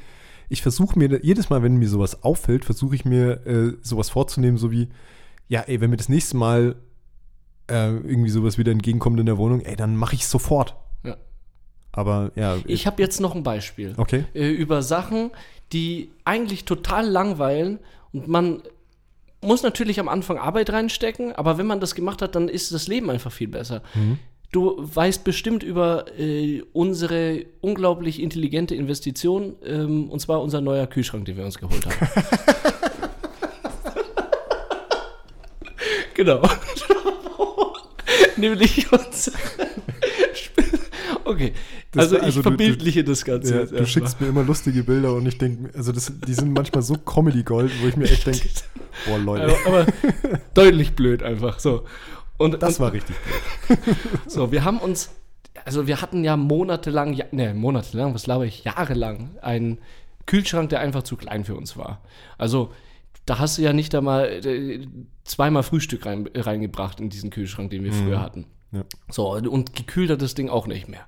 ich 0.48 0.62
versuche 0.62 0.98
mir, 0.98 1.20
jedes 1.22 1.50
Mal, 1.50 1.62
wenn 1.62 1.76
mir 1.76 1.88
sowas 1.88 2.22
auffällt, 2.22 2.64
versuche 2.64 2.94
ich 2.96 3.04
mir 3.04 3.46
äh, 3.46 3.72
sowas 3.82 4.10
vorzunehmen, 4.10 4.58
so 4.58 4.70
wie, 4.70 4.88
ja, 5.48 5.60
ey, 5.60 5.80
wenn 5.80 5.90
mir 5.90 5.96
das 5.96 6.08
nächste 6.08 6.36
Mal 6.36 6.76
äh, 7.70 7.90
irgendwie 7.90 8.30
sowas 8.30 8.58
wieder 8.58 8.72
entgegenkommt 8.72 9.20
in 9.20 9.26
der 9.26 9.38
Wohnung, 9.38 9.60
ey, 9.60 9.76
dann 9.76 9.96
mache 9.96 10.14
ich 10.14 10.22
es 10.22 10.30
sofort. 10.30 10.76
Aber 11.92 12.30
ja, 12.36 12.56
Ich 12.66 12.86
habe 12.86 13.02
jetzt 13.02 13.20
noch 13.20 13.34
ein 13.34 13.42
Beispiel 13.42 13.94
okay. 13.96 14.24
äh, 14.34 14.48
über 14.48 14.82
Sachen, 14.82 15.30
die 15.72 16.10
eigentlich 16.24 16.64
total 16.64 17.06
langweilen 17.06 17.78
und 18.12 18.28
man 18.28 18.62
muss 19.40 19.62
natürlich 19.62 20.00
am 20.00 20.08
Anfang 20.08 20.38
Arbeit 20.38 20.70
reinstecken, 20.70 21.32
aber 21.32 21.58
wenn 21.58 21.66
man 21.66 21.80
das 21.80 21.94
gemacht 21.94 22.22
hat, 22.22 22.34
dann 22.34 22.48
ist 22.48 22.72
das 22.72 22.88
Leben 22.88 23.10
einfach 23.10 23.32
viel 23.32 23.48
besser. 23.48 23.82
Mhm. 23.94 24.18
Du 24.50 24.76
weißt 24.78 25.24
bestimmt 25.24 25.62
über 25.62 26.06
äh, 26.18 26.62
unsere 26.72 27.44
unglaublich 27.60 28.20
intelligente 28.20 28.74
Investition, 28.74 29.56
ähm, 29.64 30.08
und 30.10 30.20
zwar 30.20 30.40
unser 30.40 30.62
neuer 30.62 30.86
Kühlschrank, 30.86 31.26
den 31.26 31.36
wir 31.36 31.44
uns 31.44 31.58
geholt 31.58 31.84
haben. 31.84 32.08
genau. 36.14 36.42
Nämlich 38.36 38.90
uns. 38.90 39.30
okay. 41.28 41.52
Das 41.92 42.04
also 42.04 42.14
war- 42.14 42.20
ich 42.20 42.26
also 42.26 42.38
du- 42.40 42.48
verbildliche 42.48 43.04
das 43.04 43.24
Ganze. 43.24 43.60
Ja, 43.60 43.64
du 43.64 43.86
schickst 43.86 44.20
mir 44.20 44.28
immer 44.28 44.42
lustige 44.42 44.82
Bilder 44.82 45.14
und 45.14 45.26
ich 45.26 45.38
denke, 45.38 45.76
also 45.76 45.92
das, 45.92 46.12
die 46.26 46.34
sind 46.34 46.52
manchmal 46.52 46.82
so 46.82 46.94
Comedy-Gold, 46.94 47.70
wo 47.82 47.88
ich 47.88 47.96
mir 47.96 48.04
echt 48.10 48.26
denke, 48.26 48.48
boah, 49.06 49.18
Leute, 49.18 49.54
aber, 49.66 49.80
aber 49.80 49.86
deutlich 50.54 50.94
blöd 50.94 51.22
einfach. 51.22 51.58
So. 51.58 51.84
Und, 52.36 52.62
das 52.62 52.78
und, 52.78 52.84
war 52.84 52.92
richtig 52.92 53.16
blöd. 53.66 53.96
so, 54.26 54.52
wir 54.52 54.64
haben 54.64 54.78
uns, 54.78 55.10
also 55.64 55.86
wir 55.86 56.00
hatten 56.00 56.24
ja 56.24 56.36
monatelang, 56.36 57.12
ja, 57.12 57.26
ne, 57.32 57.54
monatelang, 57.54 58.14
was 58.14 58.24
glaube 58.24 58.46
ich, 58.46 58.64
jahrelang 58.64 59.30
einen 59.42 59.78
Kühlschrank, 60.26 60.68
der 60.70 60.80
einfach 60.80 61.02
zu 61.02 61.16
klein 61.16 61.44
für 61.44 61.54
uns 61.54 61.76
war. 61.76 62.02
Also 62.36 62.72
da 63.26 63.38
hast 63.38 63.58
du 63.58 63.62
ja 63.62 63.72
nicht 63.72 63.94
einmal 63.94 64.26
äh, 64.44 64.86
zweimal 65.24 65.62
Frühstück 65.62 66.06
rein, 66.06 66.28
reingebracht 66.34 67.00
in 67.00 67.10
diesen 67.10 67.30
Kühlschrank, 67.30 67.70
den 67.70 67.84
wir 67.84 67.92
früher 67.92 68.22
hatten. 68.22 68.46
Ja. 68.72 68.84
So, 69.10 69.32
und 69.32 69.74
gekühlt 69.74 70.10
hat 70.10 70.22
das 70.22 70.34
Ding 70.34 70.48
auch 70.48 70.66
nicht 70.66 70.88
mehr. 70.88 71.06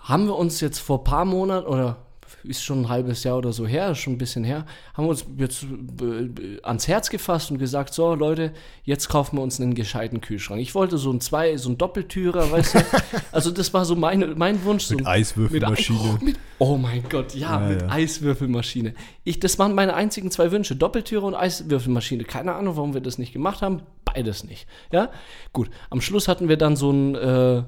Haben 0.00 0.26
wir 0.26 0.36
uns 0.36 0.60
jetzt 0.60 0.78
vor 0.78 0.98
ein 0.98 1.04
paar 1.04 1.24
Monaten, 1.24 1.66
oder 1.66 2.03
ist 2.42 2.64
schon 2.64 2.82
ein 2.82 2.88
halbes 2.88 3.24
Jahr 3.24 3.38
oder 3.38 3.52
so 3.52 3.66
her, 3.66 3.90
ist 3.90 3.98
schon 3.98 4.14
ein 4.14 4.18
bisschen 4.18 4.44
her, 4.44 4.66
haben 4.94 5.04
wir 5.04 5.10
uns 5.10 5.24
jetzt 5.38 5.64
äh, 5.64 6.60
ans 6.62 6.88
Herz 6.88 7.10
gefasst 7.10 7.50
und 7.50 7.58
gesagt, 7.58 7.94
so 7.94 8.14
Leute, 8.14 8.52
jetzt 8.84 9.08
kaufen 9.08 9.36
wir 9.36 9.42
uns 9.42 9.60
einen 9.60 9.74
gescheiten 9.74 10.20
Kühlschrank. 10.20 10.60
Ich 10.60 10.74
wollte 10.74 10.98
so 10.98 11.12
ein 11.12 11.20
zwei, 11.20 11.56
so 11.56 11.70
ein 11.70 11.78
Doppeltürer, 11.78 12.50
weißt 12.50 12.74
du, 12.74 12.78
also 13.32 13.50
das 13.50 13.72
war 13.72 13.84
so 13.84 13.96
meine, 13.96 14.26
mein 14.34 14.64
Wunsch. 14.64 14.84
so 14.84 14.96
Mit 14.96 15.06
Eiswürfelmaschine. 15.06 15.98
mit, 15.98 16.20
oh, 16.20 16.24
mit, 16.24 16.36
oh 16.58 16.76
mein 16.76 17.02
Gott, 17.08 17.34
ja, 17.34 17.60
Ja, 17.60 17.68
mit 17.68 17.82
ja. 17.82 17.88
Eiswürfelmaschine. 17.88 18.94
Ich, 19.24 19.40
das 19.40 19.58
waren 19.58 19.74
meine 19.74 19.94
einzigen 19.94 20.30
zwei 20.30 20.50
Wünsche, 20.50 20.76
Doppeltüre 20.76 21.26
und 21.26 21.34
Eiswürfelmaschine. 21.34 22.24
Keine 22.24 22.54
Ahnung, 22.54 22.76
warum 22.76 22.94
wir 22.94 23.00
das 23.00 23.18
nicht 23.18 23.32
gemacht 23.32 23.62
haben, 23.62 23.82
beides 24.04 24.44
nicht. 24.44 24.66
Ja, 24.92 25.10
gut. 25.52 25.70
Am 25.90 26.00
Schluss 26.00 26.28
hatten 26.28 26.48
wir 26.48 26.56
dann 26.56 26.76
so 26.76 26.90
ein 26.90 27.14
äh, 27.14 27.62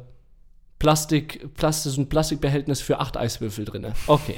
Plastik, 0.86 1.52
Plastik, 1.54 1.90
so 1.90 2.00
ein 2.00 2.08
Plastikbehältnis 2.08 2.80
für 2.80 3.00
acht 3.00 3.16
Eiswürfel 3.16 3.64
drin. 3.64 3.88
Okay 4.06 4.36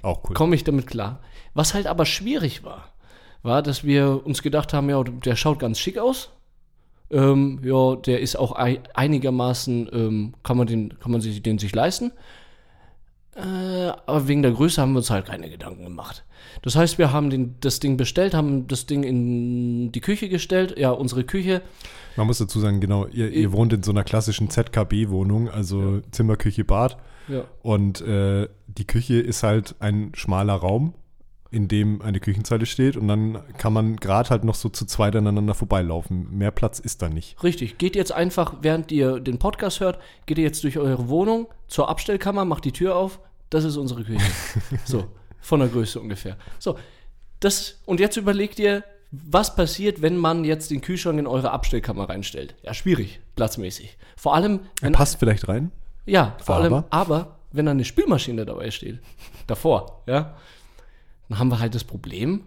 Auch 0.00 0.22
cool. 0.24 0.34
komme 0.34 0.54
ich 0.54 0.64
damit 0.64 0.86
klar. 0.86 1.20
Was 1.52 1.74
halt 1.74 1.86
aber 1.86 2.06
schwierig 2.06 2.64
war, 2.64 2.88
war, 3.42 3.60
dass 3.60 3.84
wir 3.84 4.24
uns 4.24 4.40
gedacht 4.40 4.72
haben, 4.72 4.88
ja, 4.88 5.02
der 5.04 5.36
schaut 5.36 5.58
ganz 5.58 5.78
schick 5.78 5.98
aus. 5.98 6.30
Ähm, 7.10 7.60
ja, 7.62 7.96
der 7.96 8.20
ist 8.20 8.34
auch 8.36 8.56
ei 8.58 8.80
einigermaßen, 8.94 9.90
ähm, 9.92 10.34
kann 10.42 10.56
man 10.56 10.66
den, 10.66 10.98
kann 11.00 11.12
man 11.12 11.20
sich 11.20 11.42
den 11.42 11.58
sich 11.58 11.74
leisten. 11.74 12.12
Äh, 13.36 13.40
aber 14.06 14.28
wegen 14.28 14.42
der 14.42 14.52
Größe 14.52 14.80
haben 14.80 14.92
wir 14.92 14.98
uns 14.98 15.10
halt 15.10 15.26
keine 15.26 15.50
Gedanken 15.50 15.84
gemacht. 15.84 16.24
Das 16.62 16.76
heißt, 16.76 16.98
wir 16.98 17.12
haben 17.12 17.30
den, 17.30 17.56
das 17.60 17.80
Ding 17.80 17.96
bestellt, 17.96 18.32
haben 18.34 18.68
das 18.68 18.86
Ding 18.86 19.02
in 19.02 19.92
die 19.92 20.00
Küche 20.00 20.28
gestellt. 20.28 20.78
Ja, 20.78 20.90
unsere 20.90 21.24
Küche. 21.24 21.62
Man 22.16 22.26
muss 22.26 22.38
dazu 22.38 22.60
sagen, 22.60 22.80
genau, 22.80 23.06
ihr, 23.06 23.30
ihr 23.30 23.52
wohnt 23.52 23.72
in 23.72 23.82
so 23.82 23.90
einer 23.90 24.04
klassischen 24.04 24.50
ZKB-Wohnung, 24.50 25.48
also 25.48 26.00
Zimmer, 26.12 26.36
Küche, 26.36 26.64
Bad. 26.64 26.96
Ja. 27.26 27.44
Und 27.62 28.00
äh, 28.02 28.48
die 28.66 28.86
Küche 28.86 29.14
ist 29.14 29.42
halt 29.42 29.74
ein 29.80 30.12
schmaler 30.14 30.54
Raum, 30.54 30.94
in 31.54 31.68
dem 31.68 32.02
eine 32.02 32.18
Küchenzeile 32.20 32.66
steht. 32.66 32.96
Und 32.96 33.06
dann 33.08 33.38
kann 33.56 33.72
man 33.72 33.96
gerade 33.96 34.30
halt 34.30 34.44
noch 34.44 34.56
so 34.56 34.68
zu 34.68 34.84
zweit 34.86 35.14
aneinander 35.14 35.54
vorbeilaufen. 35.54 36.36
Mehr 36.36 36.50
Platz 36.50 36.80
ist 36.80 37.00
da 37.00 37.08
nicht. 37.08 37.42
Richtig, 37.42 37.78
geht 37.78 37.94
jetzt 37.94 38.12
einfach, 38.12 38.54
während 38.62 38.90
ihr 38.90 39.20
den 39.20 39.38
Podcast 39.38 39.80
hört, 39.80 39.98
geht 40.26 40.38
ihr 40.38 40.44
jetzt 40.44 40.64
durch 40.64 40.78
eure 40.78 41.08
Wohnung 41.08 41.46
zur 41.68 41.88
Abstellkammer, 41.88 42.44
macht 42.44 42.64
die 42.64 42.72
Tür 42.72 42.96
auf. 42.96 43.20
Das 43.50 43.62
ist 43.64 43.76
unsere 43.76 44.02
Küche. 44.02 44.26
so, 44.84 45.04
von 45.40 45.60
der 45.60 45.68
Größe 45.68 46.00
ungefähr. 46.00 46.36
So, 46.58 46.76
das, 47.38 47.80
und 47.86 48.00
jetzt 48.00 48.16
überlegt 48.16 48.58
ihr, 48.58 48.82
was 49.12 49.54
passiert, 49.54 50.02
wenn 50.02 50.16
man 50.16 50.44
jetzt 50.44 50.72
den 50.72 50.80
Kühlschrank 50.80 51.20
in 51.20 51.28
eure 51.28 51.52
Abstellkammer 51.52 52.08
reinstellt? 52.08 52.56
Ja, 52.62 52.74
schwierig, 52.74 53.20
platzmäßig. 53.36 53.96
Vor 54.16 54.34
allem, 54.34 54.60
Er 54.82 54.90
passt 54.90 55.20
vielleicht 55.20 55.46
rein. 55.46 55.70
ja, 56.04 56.36
vor 56.42 56.56
allem, 56.56 56.72
aber? 56.72 56.86
aber 56.90 57.38
wenn 57.52 57.66
da 57.66 57.70
eine 57.70 57.84
Spülmaschine 57.84 58.44
dabei 58.44 58.72
steht, 58.72 58.98
davor, 59.46 60.02
ja, 60.08 60.34
dann 61.28 61.38
haben 61.38 61.48
wir 61.50 61.58
halt 61.60 61.74
das 61.74 61.84
Problem, 61.84 62.44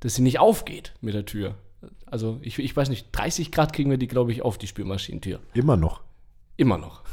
dass 0.00 0.14
sie 0.14 0.22
nicht 0.22 0.38
aufgeht 0.38 0.94
mit 1.00 1.14
der 1.14 1.24
Tür. 1.26 1.54
Also, 2.06 2.38
ich, 2.42 2.58
ich 2.58 2.76
weiß 2.76 2.88
nicht, 2.88 3.08
30 3.12 3.52
Grad 3.52 3.72
kriegen 3.72 3.90
wir 3.90 3.98
die, 3.98 4.08
glaube 4.08 4.32
ich, 4.32 4.42
auf 4.42 4.58
die 4.58 4.66
Spülmaschinentür. 4.66 5.40
Immer 5.54 5.76
noch. 5.76 6.00
Immer 6.56 6.78
noch. 6.78 7.02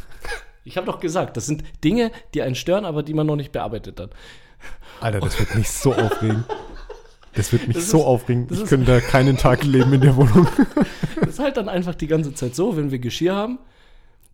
Ich 0.68 0.78
habe 0.78 0.88
doch 0.88 1.00
gesagt, 1.00 1.38
das 1.38 1.46
sind 1.46 1.64
Dinge, 1.84 2.12
die 2.34 2.42
einen 2.42 2.56
stören, 2.56 2.86
aber 2.86 3.04
die 3.04 3.14
man 3.14 3.28
noch 3.28 3.36
nicht 3.36 3.52
bearbeitet 3.52 4.00
hat. 4.00 4.10
Alter, 5.00 5.20
das 5.20 5.38
wird 5.40 5.54
mich 5.54 5.70
so 5.70 5.94
aufregen. 5.94 6.44
Das 7.36 7.52
wird 7.54 7.68
mich 7.68 7.78
Das 7.78 7.92
so 7.92 8.00
ist- 8.00 8.04
aufregen. 8.06 8.48
Ich 8.50 8.66
könnte 8.66 8.88
da 8.88 9.00
keinen 9.00 9.38
Tag 9.38 9.64
leben 9.64 9.94
in 9.94 10.02
der 10.02 10.16
Wohnung. 10.16 10.48
Das 11.20 11.30
ist 11.30 11.40
halt 11.40 11.58
dann 11.58 11.70
einfach 11.70 11.94
die 11.94 12.08
ganze 12.08 12.34
Zeit 12.34 12.56
so, 12.56 12.76
wenn 12.78 12.90
wir 12.90 12.98
Geschirr 12.98 13.36
haben. 13.36 13.60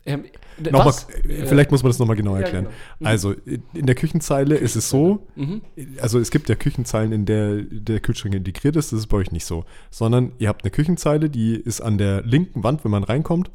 Ähm, 0.05 0.25
Nochmal, 0.59 0.93
äh, 1.27 1.45
vielleicht 1.45 1.71
muss 1.71 1.83
man 1.83 1.91
das 1.91 1.99
nochmal 1.99 2.15
genau 2.15 2.35
erklären. 2.35 2.65
genau. 2.65 2.75
Mhm. 2.99 3.05
Also, 3.07 3.33
in 3.73 3.85
der 3.85 3.95
Küchenzeile 3.95 4.55
ist 4.55 4.75
es 4.75 4.89
so, 4.89 5.27
Mhm. 5.35 5.61
also 5.99 6.19
es 6.19 6.31
gibt 6.31 6.49
ja 6.49 6.55
Küchenzeilen, 6.55 7.11
in 7.11 7.25
der 7.25 7.61
der 7.61 7.99
Kühlschrank 7.99 8.33
integriert 8.35 8.75
ist, 8.75 8.91
das 8.91 8.99
ist 8.99 9.07
bei 9.07 9.17
euch 9.17 9.31
nicht 9.31 9.45
so. 9.45 9.63
Sondern 9.91 10.31
ihr 10.39 10.49
habt 10.49 10.63
eine 10.63 10.71
Küchenzeile, 10.71 11.29
die 11.29 11.55
ist 11.55 11.81
an 11.81 11.97
der 11.97 12.23
linken 12.23 12.63
Wand, 12.63 12.83
wenn 12.83 12.91
man 12.91 13.03
reinkommt. 13.03 13.51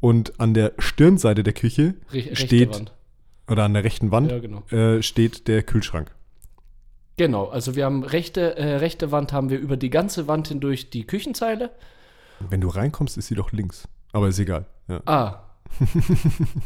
Und 0.00 0.40
an 0.40 0.52
der 0.54 0.72
Stirnseite 0.78 1.42
der 1.44 1.52
Küche 1.52 1.94
Re 2.12 2.34
steht, 2.34 2.74
Wand. 2.74 2.92
oder 3.48 3.62
an 3.64 3.74
der 3.74 3.84
rechten 3.84 4.10
Wand, 4.10 4.32
Ja, 4.32 4.38
genau. 4.40 4.62
äh, 4.70 5.00
steht 5.02 5.46
der 5.46 5.62
Kühlschrank. 5.62 6.10
Genau, 7.18 7.46
also 7.48 7.76
wir 7.76 7.84
haben 7.84 8.02
rechte, 8.02 8.56
äh, 8.56 8.76
rechte 8.76 9.12
Wand 9.12 9.32
haben 9.32 9.50
wir 9.50 9.58
über 9.58 9.76
die 9.76 9.90
ganze 9.90 10.26
Wand 10.26 10.48
hindurch 10.48 10.90
die 10.90 11.06
Küchenzeile. 11.06 11.70
Wenn 12.40 12.60
du 12.60 12.68
reinkommst, 12.68 13.16
ist 13.16 13.28
sie 13.28 13.34
doch 13.34 13.52
links. 13.52 13.86
Aber 14.12 14.28
ist 14.28 14.38
egal. 14.38 14.66
Ja. 14.88 15.00
Ah. 15.06 15.41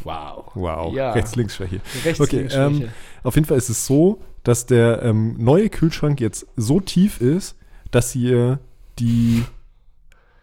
Wow. 0.03 0.51
Wow, 0.53 0.93
Ja. 0.93 1.11
Rechts-Links-Schwäche. 1.13 1.81
Rechts 2.03 2.19
Okay, 2.19 2.39
links 2.39 2.55
ähm. 2.55 2.89
Auf 3.23 3.35
jeden 3.35 3.47
Fall 3.47 3.57
ist 3.57 3.69
es 3.69 3.85
so, 3.85 4.19
dass 4.43 4.65
der 4.65 5.03
ähm, 5.03 5.35
neue 5.37 5.69
Kühlschrank 5.69 6.21
jetzt 6.21 6.47
so 6.55 6.79
tief 6.79 7.21
ist, 7.21 7.57
dass 7.91 8.15
ihr 8.15 8.59
die 8.99 9.43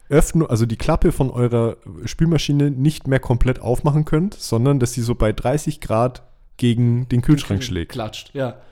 Öffnung, 0.09 0.48
also 0.48 0.66
die 0.66 0.77
Klappe 0.77 1.12
von 1.12 1.31
eurer 1.31 1.77
Spülmaschine 2.05 2.70
nicht 2.70 3.07
mehr 3.09 3.20
komplett 3.20 3.61
aufmachen 3.61 4.05
könnt, 4.05 4.35
sondern 4.35 4.79
dass 4.79 4.92
sie 4.92 5.03
so 5.03 5.14
bei 5.14 5.33
30 5.33 5.81
Grad 5.81 6.22
gegen 6.57 7.09
den 7.09 7.22
Kühlschrank 7.22 7.62
schlägt. 7.62 7.92
Klatscht, 7.92 8.31
ja. 8.35 8.59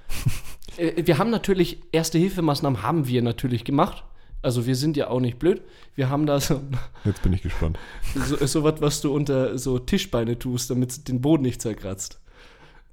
Äh, 0.79 1.07
wir 1.07 1.19
haben 1.19 1.29
natürlich, 1.29 1.83
erste 1.93 2.17
Hilfemaßnahmen 2.17 2.83
haben 2.83 3.07
wir 3.07 3.21
natürlich 3.21 3.63
gemacht. 3.63 4.05
Also 4.43 4.67
wir 4.67 4.75
sind 4.77 4.97
ja 4.97 5.09
auch 5.09 5.21
nicht 5.21 5.39
blöd. 5.39 5.63
Wir 5.95 6.11
haben 6.11 6.27
da 6.27 6.41
so, 6.41 6.61
Jetzt 7.05 7.23
bin 7.23 7.33
ich 7.33 7.43
gespannt. 7.43 7.79
so, 8.15 8.45
so 8.45 8.65
was, 8.65 8.81
was 8.81 9.01
du 9.01 9.15
unter 9.15 9.57
so 9.59 9.79
Tischbeine 9.79 10.39
tust, 10.39 10.71
damit 10.71 10.91
es 10.91 11.05
den 11.05 11.21
Boden 11.21 11.43
nicht 11.45 11.63
zerkratzt. 11.63 12.19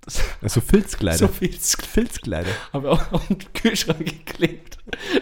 Das 0.01 0.21
Also 0.41 0.61
Filzkleider. 0.61 1.17
so 1.17 1.27
viel 1.27 1.51
Filzkleider. 1.51 2.49
haben 2.71 2.83
wir 2.83 2.91
auch 2.91 3.11
auf 3.11 3.27
den 3.27 3.37
Kühlschrank 3.53 4.05
geklebt. 4.05 4.77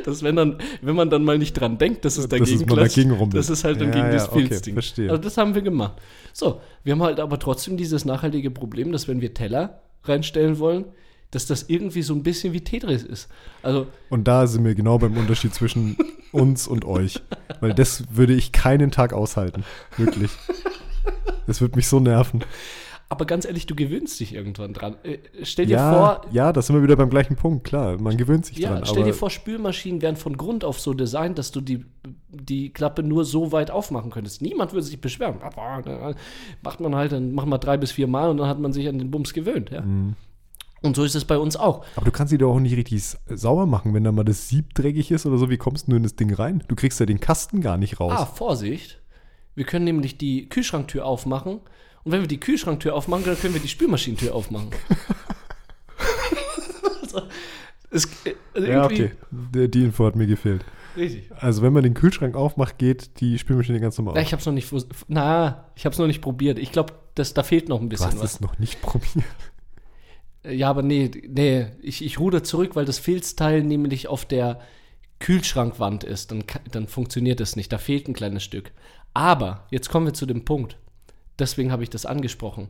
Dass 0.06 0.22
wenn 0.22 0.36
dann, 0.36 0.58
wenn 0.82 0.96
man 0.96 1.10
dann 1.10 1.24
mal 1.24 1.38
nicht 1.38 1.54
dran 1.54 1.78
denkt, 1.78 2.06
dass 2.06 2.18
es 2.18 2.28
dagegen 2.28 2.60
mal 2.60 2.76
klatscht, 2.76 2.98
dagegen 2.98 3.12
rumpelt. 3.12 3.40
das 3.40 3.50
ist 3.50 3.64
halt 3.64 3.82
dann 3.82 3.88
Ja, 3.90 3.94
gegen 3.96 4.06
ja, 4.08 4.12
das 4.14 4.30
okay, 4.30 4.48
Filzding. 4.48 4.74
verstehe. 4.76 5.10
Also 5.10 5.22
das 5.22 5.38
haben 5.38 5.56
wir 5.56 5.62
gemacht. 5.62 5.94
So, 6.34 6.62
wir 6.84 6.94
haben 6.94 7.02
halt 7.04 7.20
aber 7.20 7.40
trotzdem 7.40 7.76
dieses 7.78 8.06
nachhaltige 8.06 8.52
Problem, 8.52 8.92
dass 8.92 9.08
wenn 9.08 9.20
wir 9.22 9.34
Teller 9.34 9.82
reinstellen 10.04 10.60
wollen, 10.60 10.86
dass 11.32 11.46
das 11.46 11.70
irgendwie 11.70 12.02
so 12.02 12.14
ein 12.14 12.24
bisschen 12.24 12.54
wie 12.54 12.62
Tetris 12.62 13.04
ist. 13.04 13.28
Also 13.62 13.88
Und 14.10 14.28
da 14.28 14.48
sind 14.48 14.64
wir 14.64 14.76
genau 14.76 14.98
beim 14.98 15.18
Unterschied 15.18 15.54
zwischen 15.54 15.98
uns 16.32 16.68
und 16.68 16.86
euch. 16.86 17.22
Weil 17.60 17.74
das 17.74 18.16
würde 18.16 18.34
ich 18.34 18.52
keinen 18.52 18.92
Tag 18.92 19.14
aushalten. 19.14 19.64
Wirklich. 19.98 20.32
Das 21.46 21.62
würde 21.62 21.76
mich 21.76 21.88
so 21.88 22.00
nerven. 22.00 22.44
Aber 23.10 23.26
ganz 23.26 23.46
ehrlich, 23.46 23.66
du 23.66 23.74
gewöhnst 23.74 24.20
dich 24.20 24.34
irgendwann 24.34 24.74
dran. 24.74 24.98
Äh, 25.04 25.20
stell 25.44 25.66
dir 25.66 25.78
Ja, 25.78 25.92
vor, 25.94 26.22
ja, 26.32 26.52
da 26.52 26.62
sind 26.62 26.76
wir 26.76 26.84
wieder 26.84 26.98
beim 26.98 27.10
gleichen 27.10 27.38
Punkt. 27.38 27.64
Klar, 27.64 28.02
man 28.02 28.18
gewöhnt 28.18 28.46
sich 28.46 28.58
ja, 28.58 28.74
dran. 28.74 28.86
stell 28.86 29.04
dir 29.06 29.14
vor, 29.14 29.30
Spülmaschinen 29.30 30.02
wären 30.02 30.18
von 30.18 30.36
Grund 30.36 30.66
auf 30.66 30.80
so 30.82 30.94
designt, 30.94 31.38
dass 31.38 31.52
du 31.52 31.62
die, 31.62 31.86
die 32.30 32.70
Klappe 32.74 33.04
nur 33.04 33.24
so 33.24 33.54
weit 33.54 33.72
aufmachen 33.72 34.12
könntest. 34.12 34.42
Niemand 34.42 34.74
würde 34.74 34.84
sich 34.84 35.00
beschweren. 35.00 35.42
Aber, 35.42 36.16
Macht 36.62 36.82
man 36.82 36.96
halt, 36.96 37.14
dann 37.14 37.34
machen 37.34 37.50
wir 37.50 37.60
drei 37.60 37.78
bis 37.78 37.94
vier 37.94 38.08
Mal 38.08 38.30
und 38.30 38.38
dann 38.38 38.48
hat 38.48 38.60
man 38.60 38.74
sich 38.74 38.90
an 38.90 39.00
den 39.00 39.10
Bums 39.10 39.34
gewöhnt. 39.34 39.70
Ja? 39.70 39.82
Mhm. 39.82 40.16
Und 40.88 40.96
so 40.96 41.04
ist 41.04 41.16
es 41.16 41.26
bei 41.26 41.38
uns 41.38 41.56
auch. 41.56 41.86
Aber 41.96 42.06
du 42.06 42.12
kannst 42.12 42.32
sie 42.32 42.38
doch 42.38 42.54
auch 42.56 42.60
nicht 42.60 42.76
richtig 42.76 43.04
sauber 43.28 43.66
machen, 43.66 43.94
wenn 43.94 44.04
da 44.04 44.12
mal 44.12 44.24
das 44.24 44.50
Sieb 44.50 44.74
dreckig 44.74 45.12
ist 45.12 45.26
oder 45.26 45.38
so. 45.38 45.50
Wie 45.50 45.58
kommst 45.58 45.88
du 45.88 45.96
in 45.96 46.04
das 46.04 46.16
Ding 46.16 46.34
rein? 46.34 46.64
Du 46.68 46.76
kriegst 46.76 47.00
ja 47.00 47.06
den 47.06 47.20
Kasten 47.20 47.62
gar 47.62 47.78
nicht 47.78 48.00
raus. 48.00 48.14
Ah, 48.16 48.26
Vorsicht. 48.26 49.00
Wir 49.56 49.66
können 49.66 49.86
nämlich 49.86 50.18
die 50.18 50.50
Kühlschranktür 50.50 51.06
aufmachen. 51.06 51.60
Und 52.04 52.12
wenn 52.12 52.22
wir 52.22 52.28
die 52.28 52.40
Kühlschranktür 52.40 52.96
aufmachen, 52.96 53.26
dann 53.26 53.38
können 53.38 53.54
wir 53.54 53.62
die 53.62 53.68
Spülmaschinentür 53.68 54.34
aufmachen. 54.34 54.70
also, 57.02 57.22
es, 57.92 58.06
äh, 58.26 58.34
also 58.54 58.68
ja, 58.68 58.86
okay. 58.86 59.12
Der, 59.32 59.68
die 59.68 59.84
Info 59.84 60.06
hat 60.06 60.16
mir 60.16 60.28
gefehlt. 60.28 60.64
Richtig. 60.96 61.30
Also, 61.36 61.62
wenn 61.62 61.74
man 61.74 61.84
den 61.84 61.94
Kühlschrank 61.94 62.36
aufmacht, 62.36 62.78
geht 62.78 63.20
die 63.20 63.38
Spülmaschine 63.38 63.80
ganz 63.80 63.98
normal 63.98 64.14
auf. 64.14 64.22
ich 64.22 64.34
hab's 64.34 64.46
noch 64.46 64.54
nicht, 64.54 64.72
na, 65.08 65.66
ich 65.76 65.86
hab's 65.86 65.98
noch 65.98 66.08
nicht 66.08 66.22
probiert. 66.22 66.58
Ich 66.60 66.72
glaube, 66.72 66.94
da 67.16 67.44
fehlt 67.44 67.70
noch 67.70 67.80
ein 67.80 67.90
Du 67.90 67.90
bisschen 67.90 68.08
hast 68.08 68.20
was. 68.20 68.34
es 68.36 68.42
noch 68.42 68.58
nicht 68.58 68.82
probiert. 68.82 69.26
Ja, 70.44 70.70
aber 70.70 70.82
nee, 70.82 71.12
nee, 71.28 71.68
ich, 71.82 72.04
ich 72.04 72.20
ruder 72.20 72.44
zurück, 72.44 72.76
weil 72.76 72.86
das 72.86 73.00
Filzteil 73.00 73.64
nämlich 73.64 74.08
auf 74.08 74.26
der 74.26 74.62
Kühlschrankwand 75.20 76.04
ist. 76.04 76.32
Dann, 76.32 76.44
dann 76.72 76.88
funktioniert 76.88 77.42
es 77.42 77.56
nicht. 77.56 77.72
Da 77.72 77.78
fehlt 77.78 78.08
ein 78.08 78.14
kleines 78.14 78.44
Stück. 78.44 78.72
Aber 79.14 79.66
jetzt 79.72 79.90
kommen 79.90 80.06
wir 80.06 80.14
zu 80.14 80.26
dem 80.26 80.46
Punkt. 80.46 80.78
Deswegen 81.40 81.72
habe 81.72 81.84
ich 81.84 81.90
das 81.90 82.06
angesprochen. 82.06 82.70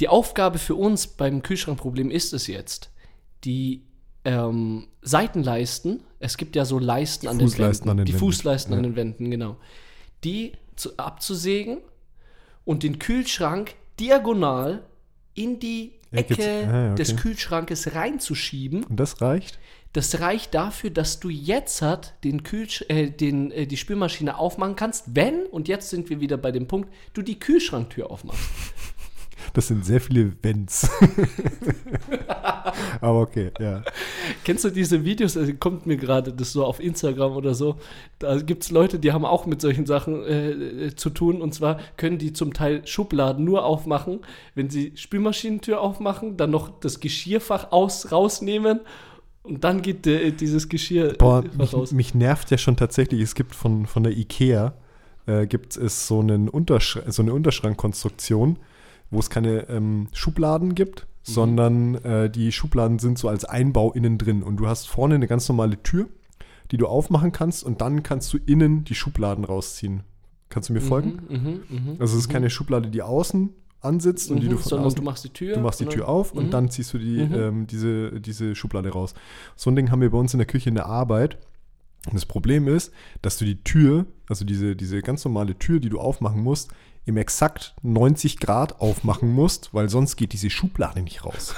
Die 0.00 0.08
Aufgabe 0.08 0.58
für 0.58 0.74
uns 0.74 1.06
beim 1.06 1.42
Kühlschrankproblem 1.42 2.10
ist 2.10 2.34
es 2.34 2.46
jetzt, 2.46 2.90
die 3.44 3.82
ähm, 4.24 4.88
Seitenleisten, 5.02 6.00
es 6.18 6.36
gibt 6.36 6.56
ja 6.56 6.64
so 6.64 6.78
Leisten 6.78 7.28
an 7.28 7.38
den 7.38 7.48
Fußleisten 7.48 7.86
Wänden, 7.86 7.90
an 7.90 7.96
den 7.98 8.06
die 8.06 8.12
Wänden, 8.12 8.26
Fußleisten 8.26 8.74
an 8.74 8.80
ja. 8.80 8.90
den 8.90 8.96
Wänden, 8.96 9.30
genau, 9.30 9.56
die 10.24 10.52
zu, 10.74 10.96
abzusägen 10.98 11.78
und 12.64 12.82
den 12.82 12.98
Kühlschrank 12.98 13.74
diagonal 13.98 14.84
in 15.36 15.60
die 15.60 15.92
Ecke 16.10 16.34
ah, 16.66 16.92
okay. 16.92 16.94
des 16.96 17.16
Kühlschrankes 17.16 17.94
reinzuschieben. 17.94 18.84
Und 18.84 18.98
das 18.98 19.20
reicht? 19.20 19.58
Das 19.92 20.20
reicht 20.20 20.54
dafür, 20.54 20.90
dass 20.90 21.20
du 21.20 21.30
jetzt 21.30 21.80
hat 21.80 22.22
den 22.22 22.42
Kühlsch 22.42 22.84
äh, 22.88 23.08
den, 23.08 23.50
äh, 23.50 23.66
die 23.66 23.78
Spülmaschine 23.78 24.38
aufmachen 24.38 24.76
kannst, 24.76 25.14
wenn, 25.14 25.46
und 25.46 25.68
jetzt 25.68 25.88
sind 25.88 26.10
wir 26.10 26.20
wieder 26.20 26.36
bei 26.36 26.52
dem 26.52 26.68
Punkt, 26.68 26.92
du 27.14 27.22
die 27.22 27.38
Kühlschranktür 27.38 28.10
aufmachst. 28.10 28.42
Das 29.54 29.68
sind 29.68 29.84
sehr 29.84 30.00
viele 30.00 30.32
Wenns. 30.42 30.88
Aber 33.00 33.20
okay, 33.20 33.50
ja. 33.58 33.82
Kennst 34.44 34.64
du 34.64 34.70
diese 34.70 35.04
Videos? 35.04 35.36
Also 35.36 35.52
kommt 35.54 35.86
mir 35.86 35.96
gerade 35.96 36.32
das 36.32 36.52
so 36.52 36.64
auf 36.64 36.80
Instagram 36.80 37.32
oder 37.32 37.54
so. 37.54 37.76
Da 38.18 38.36
gibt 38.40 38.64
es 38.64 38.70
Leute, 38.70 38.98
die 38.98 39.12
haben 39.12 39.24
auch 39.24 39.46
mit 39.46 39.60
solchen 39.60 39.86
Sachen 39.86 40.24
äh, 40.24 40.50
äh, 40.50 40.94
zu 40.96 41.10
tun. 41.10 41.40
Und 41.40 41.54
zwar 41.54 41.78
können 41.96 42.18
die 42.18 42.32
zum 42.32 42.52
Teil 42.52 42.86
Schubladen 42.86 43.44
nur 43.44 43.64
aufmachen, 43.64 44.20
wenn 44.54 44.70
sie 44.70 44.92
Spülmaschinentür 44.94 45.80
aufmachen, 45.80 46.36
dann 46.36 46.50
noch 46.50 46.80
das 46.80 47.00
Geschirrfach 47.00 47.72
aus, 47.72 48.12
rausnehmen 48.12 48.80
und 49.46 49.62
dann 49.62 49.80
geht 49.80 50.06
äh, 50.06 50.32
dieses 50.32 50.68
Geschirr 50.68 51.14
Boah, 51.14 51.44
äh, 51.44 51.56
mich, 51.56 51.72
raus. 51.72 51.92
mich 51.92 52.14
nervt 52.14 52.50
ja 52.50 52.58
schon 52.58 52.76
tatsächlich, 52.76 53.20
es 53.20 53.34
gibt 53.34 53.54
von, 53.54 53.86
von 53.86 54.02
der 54.02 54.16
Ikea, 54.16 54.74
äh, 55.26 55.46
gibt 55.46 55.76
es 55.76 56.08
so, 56.08 56.20
einen 56.20 56.48
Untersch 56.48 56.98
so 57.06 57.22
eine 57.22 57.32
Unterschrankkonstruktion, 57.32 58.58
wo 59.10 59.18
es 59.18 59.30
keine 59.30 59.68
ähm, 59.68 60.08
Schubladen 60.12 60.74
gibt, 60.74 61.06
sondern 61.22 61.96
äh, 61.96 62.30
die 62.30 62.52
Schubladen 62.52 62.98
sind 62.98 63.18
so 63.18 63.28
als 63.28 63.44
Einbau 63.44 63.92
innen 63.92 64.16
drin 64.18 64.42
und 64.42 64.56
du 64.58 64.68
hast 64.68 64.88
vorne 64.88 65.16
eine 65.16 65.26
ganz 65.26 65.48
normale 65.48 65.82
Tür, 65.82 66.08
die 66.70 66.76
du 66.76 66.86
aufmachen 66.86 67.32
kannst 67.32 67.64
und 67.64 67.80
dann 67.80 68.02
kannst 68.02 68.32
du 68.32 68.38
innen 68.46 68.84
die 68.84 68.94
Schubladen 68.94 69.44
rausziehen. 69.44 70.02
Kannst 70.48 70.68
du 70.68 70.72
mir 70.72 70.80
folgen? 70.80 71.20
Mhm, 71.28 71.60
mhm, 71.68 71.96
Also 71.98 72.14
es 72.16 72.22
ist 72.24 72.28
keine 72.28 72.48
Schublade, 72.50 72.90
die 72.90 73.02
außen 73.02 73.50
ansitzt 73.80 74.30
und 74.30 74.40
die 74.40 74.46
mhm, 74.46 74.50
du 74.50 74.56
von 74.58 74.68
sondern 74.70 74.86
außen 74.86 74.96
du 74.96 75.02
machst 75.02 75.24
die 75.24 75.28
Tür. 75.30 75.54
Du 75.54 75.60
machst 75.60 75.80
die 75.80 75.84
und 75.84 75.90
Tür 75.92 76.08
auf 76.08 76.32
und 76.32 76.46
Mhm. 76.46 76.50
dann 76.50 76.70
ziehst 76.70 76.94
du 76.94 76.98
die, 76.98 77.24
Mhm. 77.24 77.34
ähm, 77.34 77.66
diese, 77.66 78.20
diese 78.20 78.54
Schublade 78.54 78.90
raus. 78.90 79.14
So 79.56 79.70
ein 79.70 79.76
Ding 79.76 79.90
haben 79.90 80.00
wir 80.00 80.10
bei 80.10 80.18
uns 80.18 80.32
in 80.34 80.38
der 80.38 80.46
Küche 80.46 80.68
in 80.68 80.74
der 80.76 80.86
Arbeit. 80.86 81.38
Und 82.06 82.14
das 82.14 82.24
Problem 82.26 82.68
ist, 82.68 82.92
dass 83.22 83.36
du 83.38 83.44
die 83.44 83.62
Tür, 83.64 84.06
also 84.28 84.44
diese, 84.44 84.76
diese 84.76 85.02
ganz 85.02 85.24
normale 85.24 85.58
Tür, 85.58 85.80
die 85.80 85.88
du 85.88 85.98
aufmachen 85.98 86.40
musst, 86.40 86.70
im 87.06 87.16
exakt 87.16 87.74
90 87.82 88.38
Grad 88.38 88.80
aufmachen 88.80 89.32
musst, 89.32 89.72
weil 89.72 89.88
sonst 89.88 90.16
geht 90.16 90.32
diese 90.32 90.50
Schublade 90.50 91.00
nicht 91.00 91.24
raus. 91.24 91.54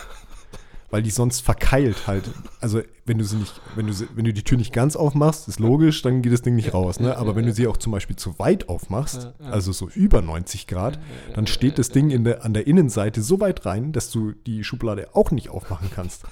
Weil 0.91 1.03
die 1.03 1.11
sonst 1.11 1.41
verkeilt 1.41 2.07
halt. 2.07 2.31
Also 2.61 2.81
wenn 3.05 3.19
du 3.19 3.25
sie 3.25 3.37
nicht, 3.37 3.61
wenn 3.75 3.87
du, 3.87 3.93
sie, 3.93 4.09
wenn 4.15 4.25
du 4.25 4.33
die 4.33 4.43
Tür 4.43 4.57
nicht 4.57 4.73
ganz 4.73 4.97
aufmachst, 4.97 5.47
ist 5.47 5.61
logisch, 5.61 6.01
dann 6.01 6.23
geht 6.23 6.33
das 6.33 6.41
Ding 6.41 6.55
nicht 6.55 6.73
raus. 6.73 6.99
Ne? 6.99 7.17
Aber 7.19 7.37
wenn 7.37 7.45
du 7.45 7.53
sie 7.53 7.67
auch 7.67 7.77
zum 7.77 7.93
Beispiel 7.93 8.17
zu 8.17 8.39
weit 8.39 8.71
aufmachst, 8.71 9.35
also 9.39 9.73
so 9.73 9.89
über 9.91 10.23
90 10.23 10.67
Grad, 10.67 10.99
dann 11.35 11.47
steht 11.47 11.79
das 11.79 11.91
Ding 11.91 12.11
in 12.11 12.25
der, 12.25 12.43
an 12.43 12.55
der 12.55 12.67
Innenseite 12.67 13.21
so 13.21 13.39
weit 13.39 13.67
rein, 13.67 13.93
dass 13.93 14.11
du 14.11 14.33
die 14.33 14.65
Schublade 14.65 15.09
auch 15.15 15.31
nicht 15.31 15.51
aufmachen 15.51 15.91
kannst. 15.95 16.25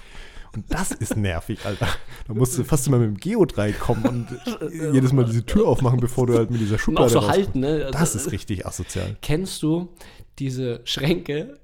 Und 0.57 0.64
das 0.73 0.90
ist 0.90 1.16
nervig, 1.16 1.64
Alter. 1.64 1.87
Da 2.27 2.35
musst 2.35 2.57
du 2.59 2.64
fast 2.64 2.87
immer 2.87 2.99
mit 2.99 3.09
dem 3.09 3.16
Geodreieck 3.19 3.79
kommen 3.79 4.05
und 4.07 4.92
jedes 4.92 5.12
Mal 5.12 5.25
diese 5.27 5.45
Tür 5.45 5.69
aufmachen, 5.69 6.01
bevor 6.01 6.27
du 6.27 6.35
halt 6.35 6.51
mit 6.51 6.61
dieser 6.61 6.75
Und 6.75 6.79
auch 6.79 6.83
Schublade 6.85 7.11
so 7.11 7.29
halten, 7.29 7.61
ne? 7.61 7.85
Also, 7.87 7.90
Das 7.99 8.14
ist 8.14 8.33
richtig 8.33 8.66
asozial. 8.66 9.16
Kennst 9.23 9.62
du 9.62 9.90
diese 10.38 10.81
Schränke? 10.85 11.59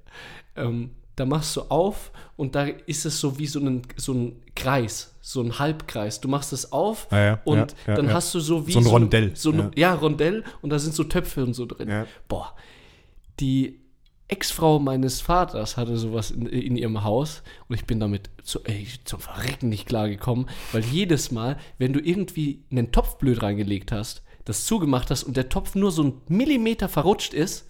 Ähm, 0.56 0.90
da 1.16 1.24
machst 1.26 1.56
du 1.56 1.62
auf 1.62 2.12
und 2.36 2.54
da 2.54 2.66
ist 2.66 3.04
es 3.06 3.18
so 3.20 3.38
wie 3.38 3.46
so 3.46 3.60
ein, 3.60 3.82
so 3.96 4.12
ein 4.12 4.42
Kreis, 4.54 5.14
so 5.20 5.40
ein 5.42 5.58
Halbkreis. 5.58 6.20
Du 6.20 6.28
machst 6.28 6.52
es 6.52 6.72
auf 6.72 7.08
Ja, 7.10 7.24
ja, 7.24 7.40
und 7.44 7.74
ja, 7.86 7.94
dann 7.94 8.12
hast 8.12 8.34
du 8.34 8.40
so 8.40 8.66
wie 8.66 8.72
So 8.72 8.78
ein 8.80 8.86
Rondell, 8.86 9.32
So 9.34 9.52
ein, 9.52 9.70
ja. 9.76 9.94
Rondell 9.94 10.44
und 10.60 10.70
da 10.70 10.78
sind 10.78 10.94
so 10.94 11.04
Töpfe 11.04 11.44
und 11.44 11.54
so 11.54 11.66
drin. 11.66 12.04
Boah, 12.28 12.54
die 13.40 13.81
Ex-Frau 14.32 14.78
meines 14.78 15.20
Vaters 15.20 15.76
hatte 15.76 15.98
sowas 15.98 16.30
in, 16.30 16.46
in 16.46 16.76
ihrem 16.76 17.04
Haus 17.04 17.42
und 17.68 17.76
ich 17.76 17.84
bin 17.84 18.00
damit 18.00 18.30
zu, 18.42 18.64
ey, 18.64 18.88
zum 19.04 19.20
Verrecken 19.20 19.68
nicht 19.68 19.86
klar 19.86 20.08
gekommen, 20.08 20.46
weil 20.72 20.82
jedes 20.82 21.30
Mal, 21.30 21.58
wenn 21.76 21.92
du 21.92 22.00
irgendwie 22.00 22.64
einen 22.70 22.92
Topf 22.92 23.18
blöd 23.18 23.42
reingelegt 23.42 23.92
hast, 23.92 24.22
das 24.46 24.64
zugemacht 24.64 25.10
hast 25.10 25.24
und 25.24 25.36
der 25.36 25.50
Topf 25.50 25.74
nur 25.74 25.92
so 25.92 26.02
ein 26.02 26.14
Millimeter 26.28 26.88
verrutscht 26.88 27.34
ist, 27.34 27.68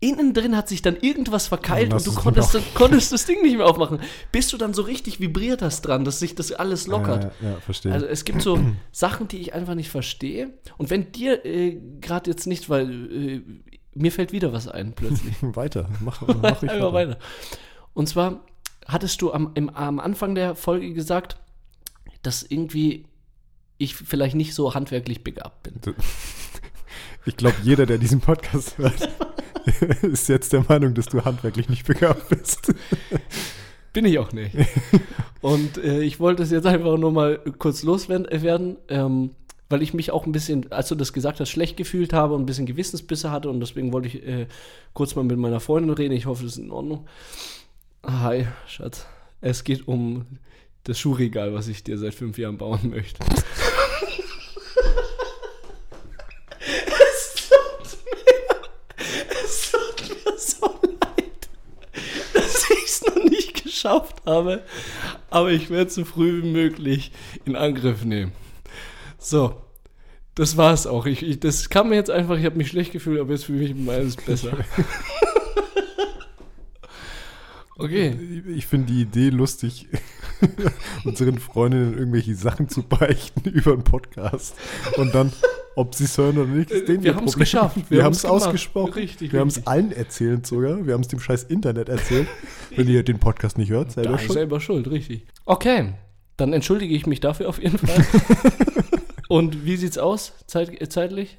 innen 0.00 0.32
drin 0.32 0.56
hat 0.56 0.68
sich 0.68 0.80
dann 0.80 0.96
irgendwas 0.96 1.48
verkeilt 1.48 1.88
und 1.88 1.94
hast 1.94 2.06
du 2.06 2.14
konntest, 2.14 2.54
dann, 2.54 2.62
konntest 2.74 3.12
das 3.12 3.26
Ding 3.26 3.42
nicht 3.42 3.56
mehr 3.56 3.66
aufmachen. 3.66 3.98
Bis 4.30 4.48
du 4.48 4.56
dann 4.56 4.72
so 4.72 4.82
richtig 4.82 5.20
vibriert 5.20 5.60
hast 5.60 5.82
dran, 5.82 6.04
dass 6.04 6.20
sich 6.20 6.34
das 6.34 6.52
alles 6.52 6.86
lockert. 6.86 7.32
Ja, 7.40 7.50
ja, 7.50 7.60
verstehe. 7.60 7.92
Also 7.92 8.06
es 8.06 8.24
gibt 8.24 8.40
so 8.40 8.58
Sachen, 8.92 9.26
die 9.28 9.38
ich 9.38 9.54
einfach 9.54 9.74
nicht 9.74 9.90
verstehe. 9.90 10.50
Und 10.76 10.90
wenn 10.90 11.10
dir 11.10 11.44
äh, 11.44 11.80
gerade 12.00 12.30
jetzt 12.30 12.46
nicht, 12.46 12.70
weil 12.70 13.12
äh, 13.12 13.42
mir 13.98 14.12
fällt 14.12 14.32
wieder 14.32 14.52
was 14.52 14.68
ein 14.68 14.92
plötzlich. 14.92 15.36
weiter, 15.42 15.88
mach, 16.00 16.22
mach 16.22 16.62
ich 16.62 16.70
Einfach 16.70 16.92
weiter. 16.92 17.18
Und 17.94 18.08
zwar 18.08 18.40
hattest 18.86 19.20
du 19.22 19.32
am, 19.32 19.50
im, 19.54 19.68
am 19.70 20.00
Anfang 20.00 20.34
der 20.34 20.54
Folge 20.54 20.92
gesagt, 20.94 21.36
dass 22.22 22.42
irgendwie 22.42 23.06
ich 23.76 23.94
vielleicht 23.94 24.34
nicht 24.34 24.54
so 24.54 24.74
handwerklich 24.74 25.22
begabt 25.24 25.62
bin. 25.64 25.94
Ich 27.24 27.36
glaube, 27.36 27.56
jeder, 27.62 27.84
der 27.84 27.98
diesen 27.98 28.20
Podcast 28.22 28.78
hört, 28.78 29.10
ist 30.02 30.30
jetzt 30.30 30.54
der 30.54 30.64
Meinung, 30.66 30.94
dass 30.94 31.06
du 31.06 31.22
handwerklich 31.22 31.68
nicht 31.68 31.86
begabt 31.86 32.30
bist. 32.30 32.72
Bin 33.92 34.06
ich 34.06 34.18
auch 34.18 34.32
nicht. 34.32 34.56
Und 35.42 35.76
äh, 35.76 36.00
ich 36.00 36.20
wollte 36.20 36.42
es 36.42 36.50
jetzt 36.50 36.66
einfach 36.66 36.96
nur 36.96 37.12
mal 37.12 37.38
kurz 37.58 37.82
loswerden. 37.82 38.78
Ähm, 38.88 39.32
weil 39.68 39.82
ich 39.82 39.92
mich 39.94 40.10
auch 40.10 40.26
ein 40.26 40.32
bisschen, 40.32 40.72
als 40.72 40.88
du 40.88 40.94
das 40.94 41.12
gesagt 41.12 41.40
hast, 41.40 41.50
schlecht 41.50 41.76
gefühlt 41.76 42.12
habe 42.12 42.34
und 42.34 42.42
ein 42.42 42.46
bisschen 42.46 42.66
Gewissensbisse 42.66 43.30
hatte 43.30 43.50
und 43.50 43.60
deswegen 43.60 43.92
wollte 43.92 44.08
ich 44.08 44.26
äh, 44.26 44.46
kurz 44.94 45.14
mal 45.14 45.24
mit 45.24 45.38
meiner 45.38 45.60
Freundin 45.60 45.92
reden. 45.92 46.14
Ich 46.14 46.26
hoffe, 46.26 46.44
das 46.44 46.52
ist 46.52 46.58
in 46.58 46.70
Ordnung. 46.70 47.06
Hi, 48.04 48.46
Schatz. 48.66 49.06
Es 49.40 49.64
geht 49.64 49.86
um 49.86 50.24
das 50.84 50.98
Schuhregal, 50.98 51.52
was 51.52 51.68
ich 51.68 51.84
dir 51.84 51.98
seit 51.98 52.14
fünf 52.14 52.38
Jahren 52.38 52.56
bauen 52.56 52.90
möchte. 52.90 53.20
es 56.60 57.50
tut 59.70 60.24
mir, 60.24 60.38
so 60.38 60.66
leid, 60.82 61.48
dass 62.32 62.70
ich 62.70 62.84
es 62.84 63.04
noch 63.04 63.22
nicht 63.24 63.62
geschafft 63.64 64.22
habe, 64.24 64.62
aber 65.28 65.52
ich 65.52 65.68
werde 65.68 65.90
so 65.90 66.06
früh 66.06 66.42
wie 66.42 66.50
möglich 66.50 67.12
in 67.44 67.54
Angriff 67.54 68.04
nehmen. 68.04 68.32
So, 69.28 69.54
das 70.34 70.56
war's 70.56 70.86
auch. 70.86 71.04
Ich, 71.04 71.22
ich, 71.22 71.38
das 71.38 71.68
kam 71.68 71.90
mir 71.90 71.96
jetzt 71.96 72.10
einfach, 72.10 72.38
ich 72.38 72.46
habe 72.46 72.56
mich 72.56 72.68
schlecht 72.68 72.92
gefühlt, 72.92 73.20
aber 73.20 73.32
jetzt 73.32 73.44
fühle 73.44 73.62
ich 73.64 73.74
mich 73.74 73.90
alles 73.90 74.16
besser. 74.16 74.52
Okay. 77.80 78.16
Ich 78.56 78.66
finde 78.66 78.92
die 78.92 79.02
Idee 79.02 79.28
lustig, 79.30 79.86
unseren 81.04 81.38
Freundinnen 81.38 81.96
irgendwelche 81.96 82.34
Sachen 82.34 82.68
zu 82.68 82.82
beichten 82.82 83.48
über 83.50 83.72
einen 83.72 83.84
Podcast. 83.84 84.56
Und 84.96 85.14
dann, 85.14 85.32
ob 85.76 85.94
sie 85.94 86.04
es 86.06 86.18
hören 86.18 86.38
oder 86.38 86.48
nicht, 86.48 86.72
ist 86.72 86.88
denen 86.88 87.04
Wir 87.04 87.14
haben's 87.14 87.32
Problem. 87.34 87.44
geschafft. 87.44 87.76
Wir, 87.88 87.98
Wir 87.98 88.04
haben 88.04 88.14
es 88.14 88.24
ausgesprochen. 88.24 88.94
Richtig, 88.94 89.32
wir 89.32 89.38
haben 89.38 89.46
es 89.46 89.64
allen 89.68 89.92
erzählt 89.92 90.44
sogar. 90.44 90.84
Wir 90.88 90.94
haben 90.94 91.02
es 91.02 91.08
dem 91.08 91.20
scheiß 91.20 91.44
Internet 91.44 91.88
erzählt. 91.88 92.26
Wenn 92.74 92.88
ihr 92.88 93.04
den 93.04 93.20
Podcast 93.20 93.58
nicht 93.58 93.70
hört, 93.70 93.92
selber 93.92 94.10
Da 94.10 94.18
schon. 94.18 94.32
selber 94.34 94.60
schuld, 94.60 94.90
richtig. 94.90 95.26
Okay, 95.44 95.92
dann 96.36 96.52
entschuldige 96.52 96.96
ich 96.96 97.06
mich 97.06 97.20
dafür 97.20 97.48
auf 97.48 97.62
jeden 97.62 97.78
Fall. 97.78 98.04
Und 99.28 99.64
wie 99.64 99.76
sieht's 99.76 99.98
aus, 99.98 100.32
Zeit, 100.46 100.80
äh, 100.80 100.88
zeitlich? 100.88 101.38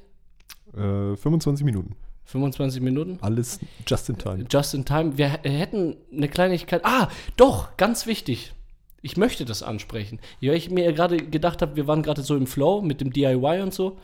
Äh, 0.75 1.15
25 1.15 1.65
Minuten. 1.65 1.95
25 2.25 2.82
Minuten? 2.82 3.17
Alles 3.21 3.60
just 3.88 4.08
in 4.10 4.17
time. 4.17 4.45
Just 4.49 4.73
in 4.75 4.86
time. 4.86 5.17
Wir 5.17 5.28
hätten 5.30 5.97
eine 6.15 6.28
Kleinigkeit. 6.30 6.82
Ah, 6.86 7.10
doch, 7.38 7.75
ganz 7.78 8.06
wichtig. 8.06 8.54
Ich 9.02 9.17
möchte 9.17 9.45
das 9.45 9.63
ansprechen. 9.63 10.19
Ja, 10.39 10.54
ich 10.54 10.69
mir 10.69 10.93
gerade 10.93 11.17
gedacht 11.17 11.62
habe, 11.63 11.75
wir 11.75 11.88
waren 11.88 12.04
gerade 12.04 12.21
so 12.21 12.36
im 12.36 12.45
Flow 12.45 12.82
mit 12.82 13.02
dem 13.02 13.12
DIY 13.12 13.62
und 13.62 13.73
so. 13.73 13.97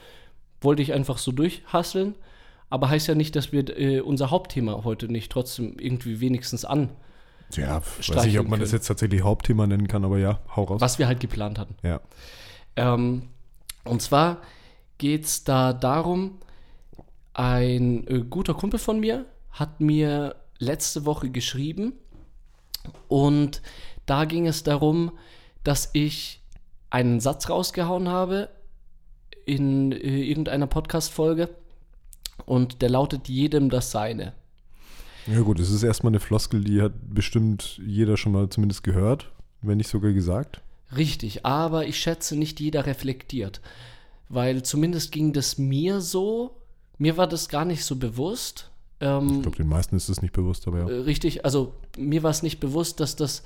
Wollte 0.61 0.81
ich 0.81 0.93
einfach 0.93 1.19
so 1.19 1.31
durchhasseln. 1.31 2.15
Aber 2.71 2.89
heißt 2.89 3.07
ja 3.07 3.13
nicht, 3.13 3.35
dass 3.35 3.51
wir 3.51 3.77
äh, 3.77 3.99
unser 3.99 4.31
Hauptthema 4.31 4.83
heute 4.83 5.07
nicht 5.07 5.31
trotzdem 5.31 5.77
irgendwie 5.79 6.19
wenigstens 6.19 6.65
an, 6.65 6.89
Ja, 7.55 7.83
weiß 8.07 8.25
nicht, 8.25 8.39
ob 8.39 8.47
man 8.47 8.59
das 8.59 8.69
können. 8.69 8.79
jetzt 8.79 8.87
tatsächlich 8.87 9.21
Hauptthema 9.21 9.67
nennen 9.67 9.87
kann, 9.87 10.03
aber 10.03 10.17
ja, 10.17 10.39
hau 10.55 10.63
raus. 10.63 10.81
was 10.81 10.97
wir 10.97 11.05
halt 11.05 11.19
geplant 11.19 11.59
hatten. 11.59 11.75
Ja. 11.83 12.01
Ähm, 12.75 13.29
und 13.85 14.01
zwar 14.01 14.41
geht 14.97 15.25
es 15.25 15.43
da 15.43 15.73
darum, 15.73 16.39
ein 17.33 18.07
äh, 18.07 18.23
guter 18.29 18.53
Kumpel 18.53 18.79
von 18.79 18.99
mir 18.99 19.25
hat 19.51 19.81
mir 19.81 20.35
letzte 20.57 21.05
Woche 21.05 21.29
geschrieben 21.29 21.93
und 23.07 23.61
da 24.05 24.25
ging 24.25 24.47
es 24.47 24.63
darum, 24.63 25.11
dass 25.63 25.89
ich 25.93 26.41
einen 26.89 27.19
Satz 27.19 27.49
rausgehauen 27.49 28.07
habe 28.07 28.49
in 29.45 29.91
äh, 29.91 29.97
irgendeiner 29.97 30.67
Podcast-Folge 30.67 31.49
und 32.45 32.81
der 32.81 32.89
lautet 32.89 33.27
jedem 33.27 33.69
das 33.69 33.91
Seine. 33.91 34.33
Ja 35.27 35.41
gut, 35.41 35.59
es 35.59 35.71
ist 35.71 35.83
erstmal 35.83 36.11
eine 36.11 36.19
Floskel, 36.19 36.63
die 36.63 36.81
hat 36.81 36.93
bestimmt 37.09 37.81
jeder 37.85 38.15
schon 38.15 38.31
mal 38.31 38.47
zumindest 38.49 38.83
gehört, 38.83 39.31
wenn 39.61 39.77
nicht 39.77 39.89
sogar 39.89 40.13
gesagt. 40.13 40.61
Richtig, 40.95 41.45
aber 41.45 41.87
ich 41.87 41.97
schätze, 41.97 42.35
nicht 42.35 42.59
jeder 42.59 42.85
reflektiert. 42.85 43.61
Weil 44.29 44.63
zumindest 44.63 45.11
ging 45.11 45.33
das 45.33 45.57
mir 45.57 46.01
so, 46.01 46.55
mir 46.97 47.17
war 47.17 47.27
das 47.27 47.49
gar 47.49 47.65
nicht 47.65 47.83
so 47.83 47.95
bewusst. 47.95 48.71
Ähm, 48.99 49.35
Ich 49.35 49.41
glaube, 49.41 49.57
den 49.57 49.67
meisten 49.67 49.95
ist 49.95 50.09
es 50.09 50.21
nicht 50.21 50.33
bewusst, 50.33 50.67
aber 50.67 50.79
ja. 50.79 50.89
äh, 50.89 51.01
richtig, 51.01 51.45
also 51.45 51.73
mir 51.97 52.23
war 52.23 52.31
es 52.31 52.43
nicht 52.43 52.59
bewusst, 52.59 52.99
dass 52.99 53.15
das 53.15 53.43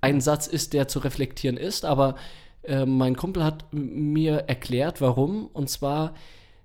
ein 0.00 0.20
Satz 0.20 0.46
ist, 0.46 0.72
der 0.72 0.88
zu 0.88 0.98
reflektieren 1.00 1.56
ist, 1.56 1.84
aber 1.84 2.16
äh, 2.62 2.84
mein 2.86 3.16
Kumpel 3.16 3.44
hat 3.44 3.72
mir 3.72 4.44
erklärt, 4.48 5.00
warum. 5.00 5.46
Und 5.46 5.70
zwar 5.70 6.14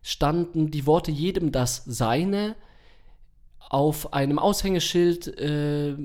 standen 0.02 0.72
die 0.72 0.86
Worte 0.86 1.12
jedem 1.12 1.52
das 1.52 1.84
Seine 1.86 2.56
auf 3.60 4.14
einem 4.14 4.38
Aushängeschild 4.38 5.28
äh, 5.40 5.96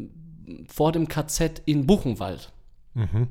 vor 0.67 0.93
dem 0.93 1.09
KZ 1.09 1.63
in 1.67 1.87
Buchenwald. 1.87 2.53
Mhm. 2.95 3.29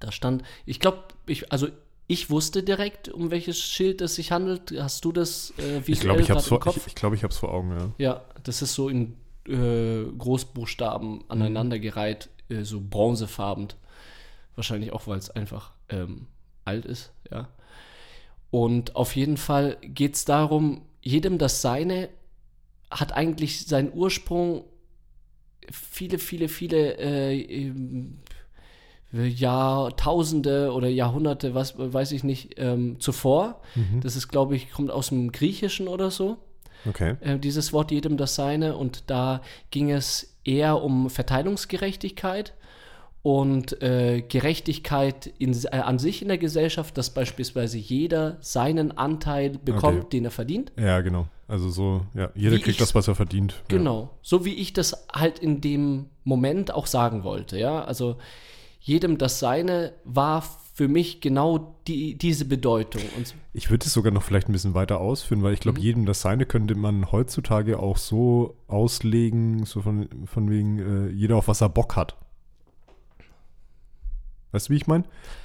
Da 0.00 0.12
stand, 0.12 0.42
ich 0.66 0.80
glaube, 0.80 1.04
ich, 1.26 1.52
also 1.52 1.68
ich 2.06 2.30
wusste 2.30 2.62
direkt, 2.62 3.08
um 3.08 3.30
welches 3.30 3.58
Schild 3.60 4.00
es 4.00 4.14
sich 4.14 4.32
handelt. 4.32 4.72
Hast 4.78 5.04
du 5.04 5.12
das 5.12 5.52
äh, 5.58 5.86
visuell 5.86 5.92
Ich 5.92 6.00
glaube, 6.00 6.20
ich 6.22 6.30
habe 6.30 6.40
es 6.40 6.46
im 6.46 6.48
vor, 6.48 6.60
Kopf? 6.60 6.76
ich, 6.78 6.86
ich 6.86 6.94
glaub, 6.94 7.12
ich 7.12 7.22
hab's 7.22 7.36
vor 7.36 7.52
Augen, 7.52 7.70
ja. 7.70 7.92
Ja, 7.98 8.24
das 8.42 8.62
ist 8.62 8.74
so 8.74 8.88
in 8.88 9.14
äh, 9.46 10.04
Großbuchstaben 10.16 11.24
aneinandergereiht, 11.28 12.30
äh, 12.48 12.62
so 12.62 12.80
bronzefarben. 12.80 13.68
Wahrscheinlich 14.54 14.92
auch, 14.92 15.06
weil 15.06 15.18
es 15.18 15.30
einfach 15.30 15.72
ähm, 15.90 16.26
alt 16.64 16.86
ist, 16.86 17.12
ja. 17.30 17.48
Und 18.50 18.96
auf 18.96 19.14
jeden 19.14 19.36
Fall 19.36 19.76
geht 19.82 20.14
es 20.14 20.24
darum, 20.24 20.82
jedem 21.02 21.36
das 21.36 21.60
Seine 21.60 22.08
hat 22.90 23.12
eigentlich 23.12 23.66
seinen 23.66 23.92
Ursprung 23.92 24.64
viele, 25.70 26.18
viele, 26.18 26.48
viele 26.48 26.96
äh, 26.96 27.72
Jahrtausende 29.12 30.72
oder 30.72 30.88
Jahrhunderte, 30.88 31.54
was 31.54 31.74
weiß 31.78 32.12
ich 32.12 32.24
nicht, 32.24 32.54
ähm, 32.58 32.96
zuvor. 33.00 33.60
Mhm. 33.74 34.00
Das 34.00 34.16
ist, 34.16 34.28
glaube 34.28 34.56
ich, 34.56 34.70
kommt 34.70 34.90
aus 34.90 35.08
dem 35.08 35.32
Griechischen 35.32 35.88
oder 35.88 36.10
so 36.10 36.36
Okay. 36.86 37.16
äh, 37.20 37.38
dieses 37.38 37.72
Wort 37.72 37.90
jedem 37.90 38.16
das 38.16 38.34
Seine 38.34 38.76
und 38.76 39.04
da 39.10 39.40
ging 39.70 39.90
es 39.90 40.34
eher 40.44 40.82
um 40.82 41.10
Verteilungsgerechtigkeit 41.10 42.54
und 43.22 43.82
äh, 43.82 44.22
Gerechtigkeit 44.22 45.26
in, 45.38 45.52
äh, 45.64 45.68
an 45.78 45.98
sich 45.98 46.22
in 46.22 46.28
der 46.28 46.38
Gesellschaft, 46.38 46.96
dass 46.96 47.10
beispielsweise 47.10 47.76
jeder 47.76 48.36
seinen 48.40 48.96
Anteil 48.96 49.50
bekommt, 49.50 49.98
Okay. 50.00 50.08
den 50.12 50.24
er 50.26 50.30
verdient. 50.30 50.72
Ja, 50.78 51.00
genau. 51.00 51.26
Also 51.48 51.68
so, 51.70 52.02
ja, 52.14 52.30
jeder 52.34 52.56
Wie 52.56 52.60
kriegt 52.60 52.68
ich's- 52.68 52.78
das, 52.78 52.94
was 52.94 53.08
er 53.08 53.14
verdient. 53.14 53.54
Genau, 53.68 54.10
so 54.22 54.44
wie 54.44 54.54
ich 54.54 54.72
das 54.72 55.06
halt 55.12 55.38
in 55.38 55.60
dem 55.60 56.06
Moment 56.22 56.72
auch 56.72 56.86
sagen 56.86 57.24
wollte, 57.24 57.58
ja. 57.58 57.82
Also 57.84 58.16
jedem 58.80 59.18
das 59.18 59.38
Seine 59.40 59.92
war 60.04 60.42
für 60.74 60.86
mich 60.88 61.20
genau 61.20 61.74
die, 61.88 62.16
diese 62.16 62.44
Bedeutung. 62.44 63.02
Und 63.16 63.34
Ich 63.52 63.68
würde 63.70 63.84
es 63.84 63.92
sogar 63.92 64.12
noch 64.12 64.22
vielleicht 64.22 64.48
ein 64.48 64.52
bisschen 64.52 64.74
weiter 64.74 65.00
ausführen, 65.00 65.42
weil 65.42 65.52
ich 65.52 65.60
Mhm. 65.60 65.62
glaube, 65.64 65.80
jedem 65.80 66.06
das 66.06 66.20
Seine 66.20 66.46
könnte 66.46 66.76
man 66.76 67.10
heutzutage 67.10 67.80
auch 67.80 67.96
so 67.96 68.56
auslegen, 68.68 69.64
so 69.66 69.82
von, 69.82 70.08
von 70.26 70.48
wegen, 70.50 70.78
äh, 70.78 71.10
jeder 71.10 71.36
auf 71.36 71.48
was 71.48 71.60
er 71.60 71.68
Bock 71.68 71.96
hat. 71.96 72.16
Weißt 74.52 74.68
du, 74.68 74.72
wie 74.72 74.76
ich 74.76 74.86
meine? 74.86 75.04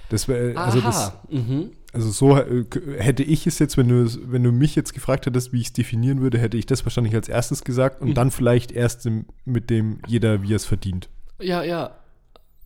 Das 0.09 0.27
wäre, 0.27 0.55
also 0.57 0.79
das, 0.79 1.09
Aha, 1.09 1.23
mhm. 1.29 1.71
also 1.91 2.09
so 2.11 2.37
äh, 2.37 2.63
hätte 2.97 3.23
ich 3.23 3.45
es 3.47 3.59
jetzt, 3.59 3.75
wenn 3.75 3.89
du, 3.89 4.07
wenn 4.31 4.43
du 4.43 4.51
mich 4.51 4.75
jetzt 4.75 4.93
gefragt 4.93 5.25
hättest, 5.25 5.51
wie 5.51 5.59
ich 5.59 5.67
es 5.67 5.73
definieren 5.73 6.21
würde, 6.21 6.37
hätte 6.37 6.57
ich 6.57 6.65
das 6.67 6.85
wahrscheinlich 6.85 7.13
als 7.15 7.27
erstes 7.27 7.63
gesagt 7.63 8.01
und 8.01 8.09
Mhm. 8.09 8.13
dann 8.13 8.31
vielleicht 8.31 8.71
erst 8.71 9.05
im, 9.05 9.25
mit 9.45 9.69
dem 9.69 9.99
jeder, 10.07 10.41
wie 10.43 10.53
er 10.53 10.57
es 10.57 10.65
verdient. 10.65 11.09
ja, 11.41 11.63
ja, 11.63 11.95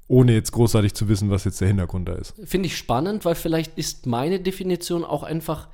Ohne 0.08 0.34
jetzt 0.34 0.52
großartig 0.52 0.93
zu 0.93 1.10
wissen, 1.10 1.30
was 1.30 1.43
jetzt 1.43 1.60
der 1.60 1.67
Hintergrund 1.67 2.08
da 2.08 2.13
ist. 2.13 2.34
Finde 2.46 2.67
ich 2.67 2.78
spannend, 2.78 3.26
weil 3.26 3.36
vielleicht 3.36 3.78
ist 3.78 4.06
meine 4.06 4.39
Definition 4.39 5.04
auch 5.04 5.24
einfach 5.24 5.67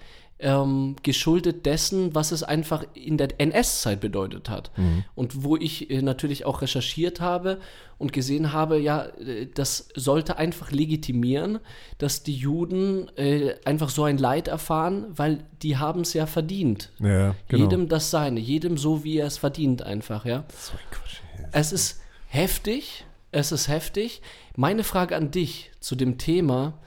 ähm, 0.43 0.96
geschuldet 1.04 1.65
dessen, 1.65 2.13
was 2.13 2.32
es 2.32 2.43
einfach 2.43 2.84
in 2.93 3.17
der 3.17 3.39
NS-Zeit 3.39 4.02
bedeutet 4.02 4.50
hat. 4.50 4.72
Und 5.15 5.43
wo 5.43 5.56
ich 5.56 5.89
äh, 5.89 6.02
natürlich 6.02 6.46
auch 6.46 6.62
recherchiert 6.62 7.22
habe 7.22 7.60
und 7.98 8.12
gesehen 8.12 8.52
habe, 8.52 8.80
ja, 8.80 9.06
äh, 9.06 9.48
das 9.54 9.89
sollte 9.96 10.38
einfach 10.38 10.72
legitimieren, 10.72 11.60
dass 11.98 12.24
die 12.24 12.36
Juden 12.36 13.08
äh, 13.17 13.56
einfach 13.63 13.89
so 13.89 14.04
ein 14.04 14.17
Leid 14.17 14.50
erfahren, 14.50 15.06
weil 15.15 15.46
die 15.62 15.78
haben 15.78 16.02
es 16.02 16.13
ja 16.13 16.26
verdient. 16.26 16.91
Ja, 17.00 17.36
genau. 17.48 17.63
Jedem 17.63 17.88
das 17.88 18.12
Seine, 18.12 18.39
jedem 18.39 18.78
so, 18.78 19.04
wie 19.04 19.19
er 19.19 19.28
es 19.28 19.38
verdient 19.38 19.84
einfach, 19.84 20.26
ja. 20.26 20.43
so 20.54 20.74
ein 20.74 20.91
Quatsch. 20.91 21.22
Es 21.54 21.72
ist 21.72 22.02
heftig. 22.28 23.06
Es 23.34 23.52
ist 23.52 23.67
heftig. 23.67 24.22
Meine 24.56 24.84
Frage 24.84 25.15
an 25.15 25.32
dich 25.32 25.72
zu 25.80 25.96
dem 25.96 26.19
Thema, 26.19 26.80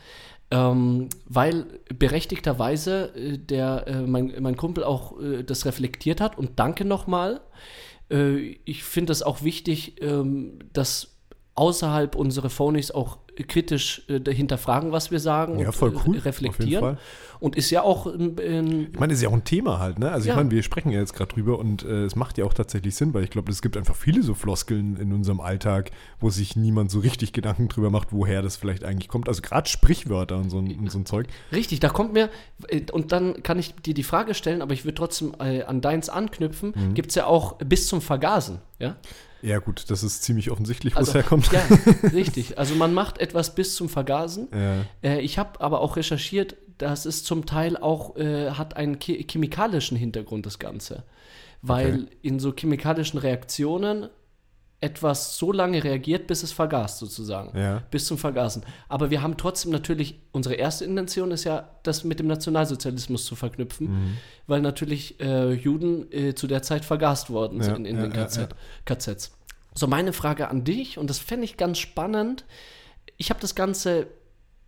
ähm, 0.53 1.09
weil 1.27 1.67
berechtigterweise 1.93 3.13
äh, 3.17 3.37
der, 3.37 3.89
äh, 3.89 4.03
mein, 4.03 4.33
mein 4.39 4.57
Kumpel 4.57 4.85
auch 4.85 5.21
äh, 5.21 5.43
das 5.43 5.67
reflektiert 5.67 6.21
hat 6.21 6.39
und 6.39 6.61
danke 6.61 6.85
nochmal. 6.85 7.41
Äh, 8.13 8.59
ich 8.65 8.85
finde 8.85 9.13
es 9.13 9.25
auch 9.25 9.43
wichtig, 9.43 10.01
ähm, 10.01 10.61
dass 10.73 11.17
außerhalb 11.57 12.15
unserer 12.15 12.51
Phonies 12.51 12.93
auch 12.93 13.19
kritisch 13.45 14.03
äh, 14.09 14.21
hinterfragen, 14.33 14.93
was 14.93 15.11
wir 15.11 15.21
sagen 15.21 15.59
Ja, 15.59 15.69
und 15.69 15.73
voll 15.75 15.93
äh, 15.93 15.99
cool, 16.07 16.19
reflektieren. 16.19 16.99
Und 17.39 17.55
ist 17.55 17.71
ja 17.71 17.83
auch 17.83 18.07
ähm, 18.07 18.89
Ich 18.93 18.99
meine, 18.99 19.13
ist 19.13 19.21
ja 19.23 19.29
auch 19.29 19.35
ein 19.35 19.45
Thema 19.45 19.79
halt, 19.79 19.99
ne? 19.99 20.11
Also 20.11 20.27
Ja. 20.29 20.33
ich 20.33 20.37
meine, 20.39 20.51
wir 20.51 20.63
sprechen 20.63 20.91
ja 20.91 21.01
jetzt 21.01 21.13
gerade 21.13 21.35
drüber 21.35 21.59
und 21.59 21.83
äh, 21.85 22.05
es 22.05 22.17
macht 22.17 22.39
ja 22.39 22.47
auch 22.47 22.55
tatsächlich 22.55 22.95
Sinn, 22.95 23.13
weil 23.13 23.25
ich 23.25 23.31
glaube, 23.31 23.53
es 23.53 23.61
gibt 23.61 23.77
einfach 23.77 23.95
viele 23.95 24.23
so 24.23 24.33
Floskeln 24.33 24.97
in 24.97 25.13
unserem 25.13 25.41
Alltag, 25.41 25.91
wo 26.19 26.31
sich 26.31 26.57
niemand 26.57 26.91
so 26.91 27.01
richtig 27.01 27.33
Gedanken 27.35 27.69
drüber 27.69 27.91
macht, 27.91 28.09
woher 28.13 28.41
das 28.41 28.57
vielleicht 28.57 28.85
eigentlich 28.85 29.09
kommt. 29.09 29.29
Also 29.29 29.43
gerade 29.43 29.69
Sprichwörter 29.69 30.39
und 30.39 30.49
so, 30.49 30.59
ein- 30.59 30.79
und 30.79 30.91
so 30.91 30.99
ein 30.99 31.05
Zeug. 31.05 31.27
Richtig, 31.53 31.81
da 31.81 31.91
kommt 31.91 32.15
mir, 32.15 32.31
äh, 32.69 32.81
und 32.93 33.13
dann 33.13 33.43
kann 33.43 33.59
ich 33.59 33.75
dir 33.75 33.93
die 33.93 34.03
Frage 34.03 34.33
stellen, 34.33 34.63
aber 34.63 34.73
ich 34.73 34.85
würde 34.85 34.95
trotzdem 34.95 35.35
äh, 35.39 35.63
an 35.63 35.81
deins 35.83 36.09
anknüpfen, 36.09 36.73
Mhm. 36.75 36.95
gibt 36.95 37.11
es 37.11 37.17
ja 37.17 37.27
auch 37.27 37.57
bis 37.59 37.87
zum 37.87 38.01
Vergasen, 38.01 38.61
ja? 38.79 38.97
Ja 39.47 39.61
gut, 39.61 39.85
das 39.91 40.03
ist 40.03 40.25
ziemlich 40.25 40.51
offensichtlich, 40.51 40.95
wo 40.95 40.99
Also, 40.99 41.11
es 41.11 41.15
herkommt. 41.15 41.51
Ja, 41.53 41.63
richtig. 42.13 42.59
Also 42.59 42.75
man 42.75 42.93
macht 42.93 43.19
etwas 43.19 43.55
bis 43.55 43.77
zum 43.77 43.89
Vergasen. 43.89 44.49
Ja. 44.53 44.85
Äh, 45.09 45.21
ich 45.21 45.39
habe 45.39 45.61
aber 45.61 45.81
auch 45.81 45.97
recherchiert, 45.97 46.57
dass 46.79 47.07
es 47.07 47.23
zum 47.23 47.47
Teil 47.47 47.77
auch 47.77 48.17
äh, 48.17 48.51
hat 48.51 48.77
einen 48.77 48.99
che 48.99 49.25
chemikalischen 49.31 49.97
Hintergrund, 49.97 50.47
das 50.47 50.59
Ganze. 50.59 51.05
Weil 51.63 51.95
Okay. 51.95 52.07
in 52.23 52.39
so 52.41 52.53
chemikalischen 52.53 53.19
Reaktionen 53.21 54.09
etwas 54.81 55.39
so 55.39 55.53
lange 55.53 55.83
reagiert, 55.83 56.27
bis 56.27 56.43
es 56.43 56.53
vergast, 56.53 56.99
sozusagen. 56.99 57.57
Ja. 57.59 57.83
Bis 57.91 58.07
zum 58.07 58.19
Vergasen. 58.19 58.63
Aber 58.89 59.11
wir 59.11 59.23
haben 59.23 59.37
trotzdem 59.39 59.73
natürlich, 59.73 60.21
unsere 60.33 60.55
erste 60.57 60.85
Intention 60.85 61.31
ist 61.31 61.45
ja, 61.45 61.71
das 61.83 62.05
mit 62.05 62.19
dem 62.19 62.27
Nationalsozialismus 62.27 63.25
zu 63.25 63.37
verknüpfen, 63.37 63.87
Mhm. 63.89 64.17
weil 64.47 64.61
natürlich 64.61 65.19
äh, 65.21 65.53
Juden 65.53 66.13
äh, 66.13 66.35
zu 66.35 66.47
der 66.47 66.63
Zeit 66.63 66.85
vergast 66.85 67.31
worden 67.31 67.59
Ja, 67.59 67.65
sind 67.65 67.87
in 67.87 67.97
ja, 67.97 68.03
den 68.03 68.13
KZ, 68.13 68.55
KZs. 68.85 69.33
So, 69.75 69.87
meine 69.87 70.13
Frage 70.13 70.49
an 70.49 70.65
dich, 70.65 70.99
und 70.99 71.09
das 71.09 71.19
fände 71.19 71.45
ich 71.45 71.57
ganz 71.57 71.79
spannend. 71.79 72.45
Ich 73.17 73.31
habe 73.31 73.41
das 73.41 73.55
Ganze 73.55 74.07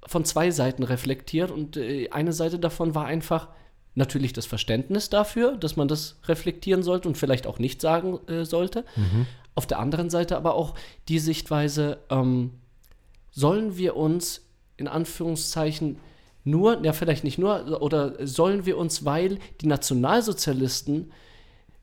von 0.06 0.24
zwei 0.24 0.50
Seiten 0.50 0.84
reflektiert 0.84 1.50
und 1.50 1.76
äh, 1.76 2.08
eine 2.10 2.32
Seite 2.32 2.58
davon 2.58 2.94
war 2.94 3.04
einfach 3.04 3.48
natürlich 3.98 4.32
das 4.32 4.46
Verständnis 4.46 5.10
dafür, 5.10 5.56
dass 5.56 5.76
man 5.76 5.88
das 5.88 6.16
reflektieren 6.26 6.82
sollte 6.82 7.08
und 7.08 7.18
vielleicht 7.18 7.46
auch 7.46 7.58
nicht 7.58 7.80
sagen 7.80 8.18
äh, 8.28 8.44
sollte. 8.44 8.84
Auf 9.54 9.66
der 9.66 9.78
anderen 9.78 10.08
Seite 10.08 10.36
aber 10.36 10.54
auch 10.54 10.74
die 11.08 11.18
Sichtweise, 11.18 11.98
ähm, 12.08 12.52
sollen 13.30 13.76
wir 13.76 13.96
uns 13.96 14.46
in 14.76 14.88
Anführungszeichen 14.88 15.98
nur, 16.44 16.84
ja 16.84 16.92
vielleicht 16.92 17.24
nicht 17.24 17.38
nur, 17.38 17.82
oder 17.82 18.26
sollen 18.26 18.64
wir 18.64 18.78
uns, 18.78 19.04
weil 19.04 19.38
die 19.60 19.66
Nationalsozialisten 19.66 21.12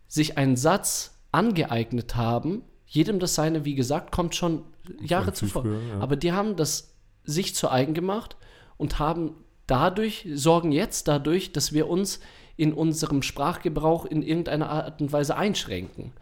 sich 0.07 0.37
einen 0.37 0.57
Satz 0.57 1.19
angeeignet 1.31 2.15
haben, 2.15 2.63
jedem 2.85 3.19
das 3.19 3.35
seine, 3.35 3.65
wie 3.65 3.75
gesagt, 3.75 4.11
kommt 4.11 4.35
schon 4.35 4.63
Jahre 5.01 5.33
zuvor. 5.33 5.63
früher, 5.63 5.81
ja. 5.81 5.99
Aber 5.99 6.15
die 6.15 6.31
haben 6.31 6.55
das 6.55 6.95
sich 7.23 7.55
zu 7.55 7.69
eigen 7.69 7.93
gemacht 7.93 8.37
und 8.77 8.99
haben 8.99 9.35
dadurch, 9.67 10.27
sorgen 10.33 10.71
jetzt 10.71 11.07
dadurch, 11.07 11.51
dass 11.51 11.73
wir 11.73 11.87
uns 11.89 12.19
in 12.57 12.73
unserem 12.73 13.21
Sprachgebrauch 13.21 14.05
in 14.05 14.21
irgendeiner 14.21 14.69
Art 14.69 15.01
und 15.01 15.11
Weise 15.11 15.35
einschränken, 15.35 16.13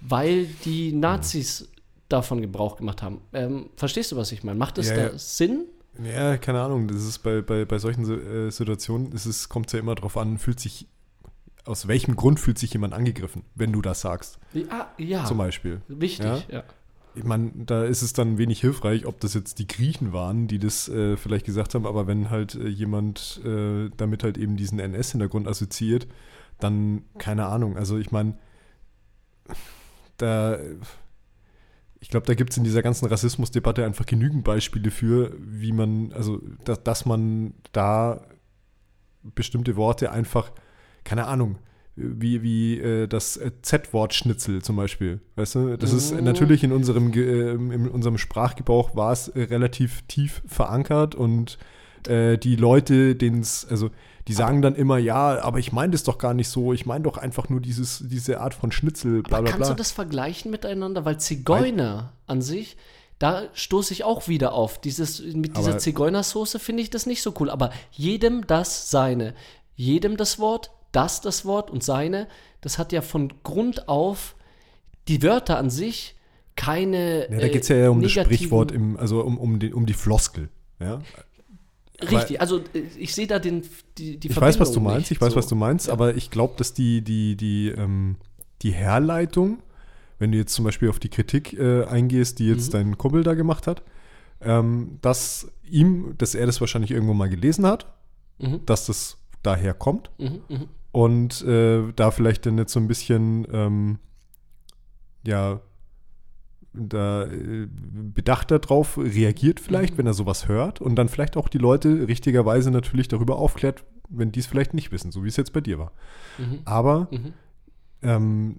weil 0.00 0.46
die 0.64 0.92
Nazis 0.92 1.70
davon 2.08 2.40
Gebrauch 2.40 2.76
gemacht 2.76 3.02
haben. 3.02 3.20
Ähm, 3.32 3.70
verstehst 3.76 4.10
du, 4.12 4.16
was 4.16 4.32
ich 4.32 4.42
meine? 4.42 4.58
Macht 4.58 4.78
das 4.78 4.88
Ja, 4.88 4.96
da 4.96 5.02
ja. 5.02 5.18
Sinn? 5.18 5.66
Ja, 6.02 6.36
keine 6.38 6.60
Ahnung. 6.60 6.88
Das 6.88 7.04
ist 7.04 7.18
bei, 7.20 7.40
bei, 7.40 7.64
bei 7.64 7.78
solchen 7.78 8.04
äh, 8.08 8.50
Situationen, 8.50 9.12
ist 9.12 9.26
es 9.26 9.48
kommt 9.48 9.72
ja 9.72 9.78
immer 9.78 9.94
drauf 9.94 10.16
an, 10.16 10.38
fühlt 10.38 10.58
sich, 10.58 10.86
aus 11.64 11.86
welchem 11.86 12.16
Grund 12.16 12.40
fühlt 12.40 12.58
sich 12.58 12.72
jemand 12.72 12.94
angegriffen, 12.94 13.44
wenn 13.54 13.72
du 13.72 13.80
das 13.82 14.00
sagst, 14.00 14.38
Ja, 14.52 14.90
ja. 14.98 15.24
zum 15.24 15.38
Beispiel. 15.38 15.82
Wichtig, 15.88 16.24
Ja? 16.26 16.42
ja. 16.48 16.64
Ich 17.14 17.24
meine, 17.24 17.50
da 17.54 17.84
ist 17.84 18.02
es 18.02 18.12
dann 18.12 18.38
wenig 18.38 18.60
hilfreich, 18.60 19.04
ob 19.04 19.20
das 19.20 19.34
jetzt 19.34 19.58
die 19.58 19.66
Griechen 19.66 20.12
waren, 20.12 20.46
die 20.46 20.58
das 20.58 20.88
äh, 20.88 21.16
vielleicht 21.16 21.44
gesagt 21.44 21.74
haben, 21.74 21.86
aber 21.86 22.06
wenn 22.06 22.30
halt 22.30 22.54
äh, 22.54 22.68
jemand 22.68 23.40
äh, 23.44 23.90
damit 23.96 24.22
halt 24.22 24.38
eben 24.38 24.56
diesen 24.56 24.78
NS-Hintergrund 24.78 25.48
assoziiert, 25.48 26.06
dann 26.60 27.02
keine 27.18 27.46
Ahnung. 27.46 27.76
Also 27.76 27.98
ich 27.98 28.12
meine, 28.12 28.34
da, 30.18 30.58
ich 31.98 32.08
glaube, 32.08 32.26
da 32.26 32.34
gibt 32.34 32.50
es 32.50 32.56
in 32.56 32.64
dieser 32.64 32.82
ganzen 32.82 33.06
Rassismusdebatte 33.06 33.84
einfach 33.84 34.06
genügend 34.06 34.44
Beispiele 34.44 34.90
für, 34.90 35.34
wie 35.38 35.72
man, 35.72 36.12
also 36.12 36.40
da, 36.64 36.76
dass 36.76 37.06
man 37.06 37.54
da 37.72 38.26
bestimmte 39.22 39.76
Worte 39.76 40.12
einfach, 40.12 40.52
keine 41.04 41.26
Ahnung, 41.26 41.58
wie, 42.02 42.42
wie 42.42 42.78
äh, 42.80 43.06
das 43.06 43.36
äh, 43.36 43.50
Z-Wort 43.62 44.14
Schnitzel 44.14 44.62
zum 44.62 44.76
Beispiel. 44.76 45.20
Weißt 45.36 45.54
du? 45.54 45.76
Das 45.76 45.92
ist 45.92 46.12
Mhm. 46.12 46.24
natürlich 46.24 46.64
in 46.64 46.72
unserem, 46.72 47.12
ähm, 47.14 47.70
in 47.72 47.88
unserem 47.88 48.18
Sprachgebrauch 48.18 48.96
war 48.96 49.12
es 49.12 49.28
äh, 49.28 49.42
relativ 49.42 50.02
tief 50.08 50.42
verankert 50.46 51.14
und 51.14 51.58
äh, 52.08 52.38
die 52.38 52.56
Leute, 52.56 53.14
denen 53.14 53.40
es, 53.40 53.66
also 53.68 53.90
die 54.28 54.32
sagen 54.34 54.62
dann 54.62 54.74
immer, 54.76 54.98
ja, 54.98 55.40
aber 55.42 55.58
ich 55.58 55.72
meine 55.72 55.92
das 55.92 56.04
doch 56.04 56.18
gar 56.18 56.34
nicht 56.34 56.48
so, 56.48 56.72
ich 56.72 56.86
meine 56.86 57.04
doch 57.04 57.16
einfach 57.16 57.48
nur 57.48 57.60
dieses, 57.60 58.02
diese 58.06 58.40
Art 58.40 58.54
von 58.54 58.70
Schnitzel, 58.72 59.22
bla 59.22 59.38
Aber 59.38 59.42
bla 59.44 59.50
kannst 59.52 59.68
bla. 59.68 59.74
du 59.74 59.78
das 59.78 59.90
vergleichen 59.90 60.50
miteinander? 60.50 61.04
Weil 61.04 61.18
Zigeuner 61.18 62.12
an 62.26 62.40
sich, 62.42 62.76
da 63.18 63.42
stoße 63.54 63.92
ich 63.92 64.04
auch 64.04 64.28
wieder 64.28 64.52
auf. 64.52 64.80
Dieses, 64.80 65.20
mit 65.22 65.56
dieser 65.56 65.78
Zigeunersoße 65.78 66.58
finde 66.58 66.82
ich 66.82 66.90
das 66.90 67.06
nicht 67.06 67.22
so 67.22 67.34
cool. 67.40 67.50
Aber 67.50 67.70
jedem 67.90 68.46
das 68.46 68.90
seine. 68.90 69.34
Jedem 69.74 70.16
das 70.16 70.38
Wort, 70.38 70.70
das 70.92 71.20
das 71.20 71.44
Wort 71.44 71.70
und 71.70 71.82
seine, 71.84 72.28
das 72.60 72.78
hat 72.78 72.92
ja 72.92 73.02
von 73.02 73.32
Grund 73.42 73.88
auf 73.88 74.36
die 75.08 75.22
Wörter 75.22 75.58
an 75.58 75.70
sich 75.70 76.16
keine. 76.56 77.30
ja, 77.30 77.38
da 77.40 77.48
geht 77.48 77.62
es 77.62 77.68
ja 77.68 77.76
eher 77.76 77.92
um 77.92 78.02
das 78.02 78.12
Sprichwort, 78.12 78.70
im, 78.72 78.96
also 78.96 79.20
um, 79.22 79.38
um, 79.38 79.58
die, 79.58 79.72
um 79.72 79.86
die 79.86 79.94
Floskel. 79.94 80.48
Ja? 80.78 81.00
Richtig, 82.02 82.40
also 82.40 82.58
äh, 82.74 82.80
ich 82.98 83.14
sehe 83.14 83.26
da 83.26 83.38
den, 83.38 83.62
die, 83.98 84.18
die 84.18 84.28
Ich 84.28 84.36
weiß, 84.40 84.58
was 84.58 84.68
du 84.68 84.74
Verbindung 84.74 84.84
meinst, 84.94 85.10
nicht, 85.10 85.18
ich 85.18 85.20
weiß, 85.20 85.32
so. 85.32 85.38
was 85.38 85.46
du 85.48 85.54
meinst, 85.54 85.86
Ja. 85.88 85.92
aber 85.92 86.16
ich 86.16 86.30
glaube, 86.30 86.54
dass 86.56 86.72
die, 86.74 87.02
die, 87.02 87.36
die, 87.36 87.68
ähm, 87.68 88.16
die 88.62 88.72
Herleitung, 88.72 89.58
wenn 90.18 90.32
du 90.32 90.38
jetzt 90.38 90.54
zum 90.54 90.64
Beispiel 90.64 90.88
auf 90.90 90.98
die 90.98 91.08
Kritik 91.08 91.52
äh, 91.58 91.84
eingehst, 91.84 92.38
die 92.38 92.46
jetzt 92.48 92.68
Mhm. 92.68 92.72
dein 92.72 92.98
Kumpel 92.98 93.22
da 93.22 93.34
gemacht 93.34 93.66
hat, 93.66 93.82
ähm, 94.42 94.98
dass 95.02 95.48
ihm, 95.68 96.14
dass 96.18 96.34
er 96.34 96.46
das 96.46 96.60
wahrscheinlich 96.60 96.90
irgendwo 96.90 97.14
mal 97.14 97.28
gelesen 97.28 97.66
hat, 97.66 97.86
Mhm, 98.38 98.64
dass 98.64 98.86
das 98.86 99.18
daher 99.42 99.74
kommt 99.74 100.10
mhm, 100.18 100.40
mhm. 100.48 100.68
Und 100.92 101.42
äh, 101.42 101.92
da 101.94 102.10
vielleicht 102.10 102.46
dann 102.46 102.58
jetzt 102.58 102.72
so 102.72 102.80
ein 102.80 102.88
bisschen, 102.88 103.46
ähm, 103.52 103.98
ja, 105.26 105.60
da 106.72 107.24
äh, 107.24 107.66
bedachter 107.68 108.58
drauf 108.60 108.96
reagiert 108.98 109.58
vielleicht, 109.60 109.94
Mhm. 109.94 109.98
wenn 109.98 110.06
er 110.06 110.14
sowas 110.14 110.46
hört 110.48 110.80
und 110.80 110.94
dann 110.96 111.08
vielleicht 111.08 111.36
auch 111.36 111.48
die 111.48 111.58
Leute 111.58 112.06
richtigerweise 112.08 112.70
natürlich 112.70 113.08
darüber 113.08 113.36
aufklärt, 113.38 113.84
wenn 114.08 114.30
die 114.32 114.40
es 114.40 114.46
vielleicht 114.46 114.74
nicht 114.74 114.92
wissen, 114.92 115.10
so 115.12 115.24
wie 115.24 115.28
es 115.28 115.36
jetzt 115.36 115.52
bei 115.52 115.60
dir 115.60 115.78
war. 115.78 115.92
Mhm. 116.38 116.58
Aber 116.64 117.08
Mhm. 117.10 117.32
ähm, 118.02 118.56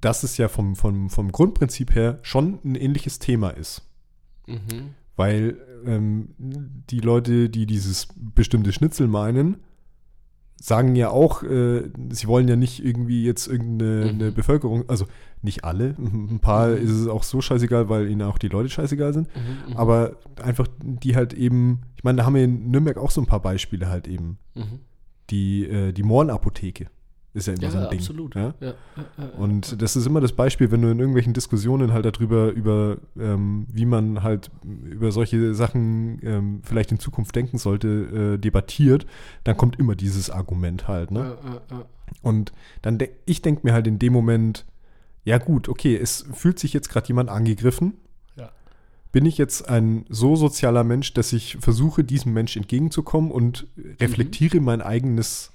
dass 0.00 0.22
es 0.22 0.36
ja 0.36 0.48
vom, 0.48 0.76
vom, 0.76 1.08
vom 1.10 1.32
Grundprinzip 1.32 1.94
her 1.94 2.18
schon 2.22 2.58
ein 2.64 2.74
ähnliches 2.74 3.18
Thema 3.18 3.50
ist. 3.50 3.82
Mhm. 4.46 4.94
Weil 5.16 5.56
ähm, 5.86 6.28
die 6.38 7.00
Leute, 7.00 7.48
die 7.48 7.66
dieses 7.66 8.08
bestimmte 8.14 8.72
Schnitzel 8.72 9.08
meinen, 9.08 9.56
sagen 10.60 10.96
ja 10.96 11.10
auch, 11.10 11.42
äh, 11.44 11.84
sie 12.10 12.26
wollen 12.26 12.48
ja 12.48 12.56
nicht 12.56 12.84
irgendwie 12.84 13.24
jetzt 13.24 13.46
irgendeine 13.46 14.04
Mhm. 14.06 14.08
eine 14.20 14.32
Bevölkerung, 14.32 14.84
also 14.88 15.06
nicht 15.40 15.64
alle, 15.64 15.94
ein 15.98 16.40
paar 16.40 16.68
Mhm. 16.70 16.76
ist 16.84 16.90
es 16.90 17.06
auch 17.06 17.22
so 17.22 17.40
scheißegal, 17.40 17.88
weil 17.88 18.10
ihnen 18.10 18.22
auch 18.22 18.38
die 18.38 18.48
Leute 18.48 18.68
scheißegal 18.68 19.14
sind, 19.14 19.28
Mhm. 19.34 19.70
Mhm. 19.72 19.76
aber 19.76 20.16
einfach 20.42 20.66
die 20.82 21.14
halt 21.14 21.32
eben, 21.32 21.82
ich 21.96 22.02
meine, 22.04 22.18
da 22.18 22.26
haben 22.26 22.34
wir 22.34 22.42
in 22.44 22.70
Nürnberg 22.70 22.98
auch 22.98 23.10
so 23.12 23.20
ein 23.20 23.26
paar 23.26 23.40
Beispiele 23.42 23.88
halt 23.88 24.08
eben. 24.08 24.38
Mhm. 24.54 24.80
Die, 25.30 25.64
äh, 25.68 25.92
die 25.92 26.02
Mohrenapotheke 26.02 26.86
ist 27.34 27.46
ja 27.46 27.52
immer 27.54 27.62
Ja, 27.64 27.70
so 27.70 27.78
ein 27.78 27.90
Ding. 27.90 27.98
absolut. 28.00 28.34
Ja? 28.34 28.54
Ja, 28.60 28.66
ja, 28.68 28.74
ja, 28.96 29.04
ja. 29.18 29.28
Und 29.38 29.80
das 29.82 29.96
ist 29.96 30.06
immer 30.06 30.20
das 30.20 30.32
Beispiel, 30.32 30.70
wenn 30.70 30.82
du 30.82 30.88
in 30.90 30.98
irgendwelchen 30.98 31.34
Diskussionen 31.34 31.92
halt 31.92 32.04
darüber, 32.04 32.50
über 32.50 32.96
ähm, 33.18 33.66
wie 33.72 33.84
man 33.84 34.22
halt 34.22 34.50
über 34.84 35.12
solche 35.12 35.54
Sachen 35.54 36.20
ähm, 36.22 36.60
vielleicht 36.64 36.90
in 36.90 36.98
Zukunft 36.98 37.36
denken 37.36 37.58
sollte, 37.58 38.34
äh, 38.34 38.38
debattiert, 38.38 39.06
dann 39.44 39.56
kommt 39.56 39.78
immer 39.78 39.94
dieses 39.94 40.30
Argument 40.30 40.88
halt. 40.88 41.10
Ne? 41.10 41.20
Ja, 41.20 41.50
ja, 41.50 41.60
ja. 41.78 41.84
Und 42.22 42.52
dann 42.82 42.98
de 42.98 43.10
ich 43.26 43.42
denke 43.42 43.60
mir 43.66 43.72
halt 43.74 43.86
in 43.86 43.98
dem 43.98 44.12
Moment, 44.14 44.64
ja 45.24 45.36
gut, 45.38 45.68
okay, 45.68 45.96
es 45.96 46.24
fühlt 46.32 46.58
sich 46.58 46.72
jetzt 46.72 46.88
gerade 46.88 47.06
jemand 47.08 47.28
angegriffen. 47.28 47.92
Ja. 48.36 48.50
Bin 49.12 49.26
ich 49.26 49.36
jetzt 49.36 49.68
ein 49.68 50.06
so 50.08 50.34
sozialer 50.34 50.84
Mensch, 50.84 51.12
dass 51.12 51.34
ich 51.34 51.58
versuche, 51.60 52.04
diesem 52.04 52.32
Mensch 52.32 52.56
entgegenzukommen 52.56 53.30
und 53.30 53.66
reflektiere 54.00 54.60
mein 54.60 54.80
eigenes 54.80 55.52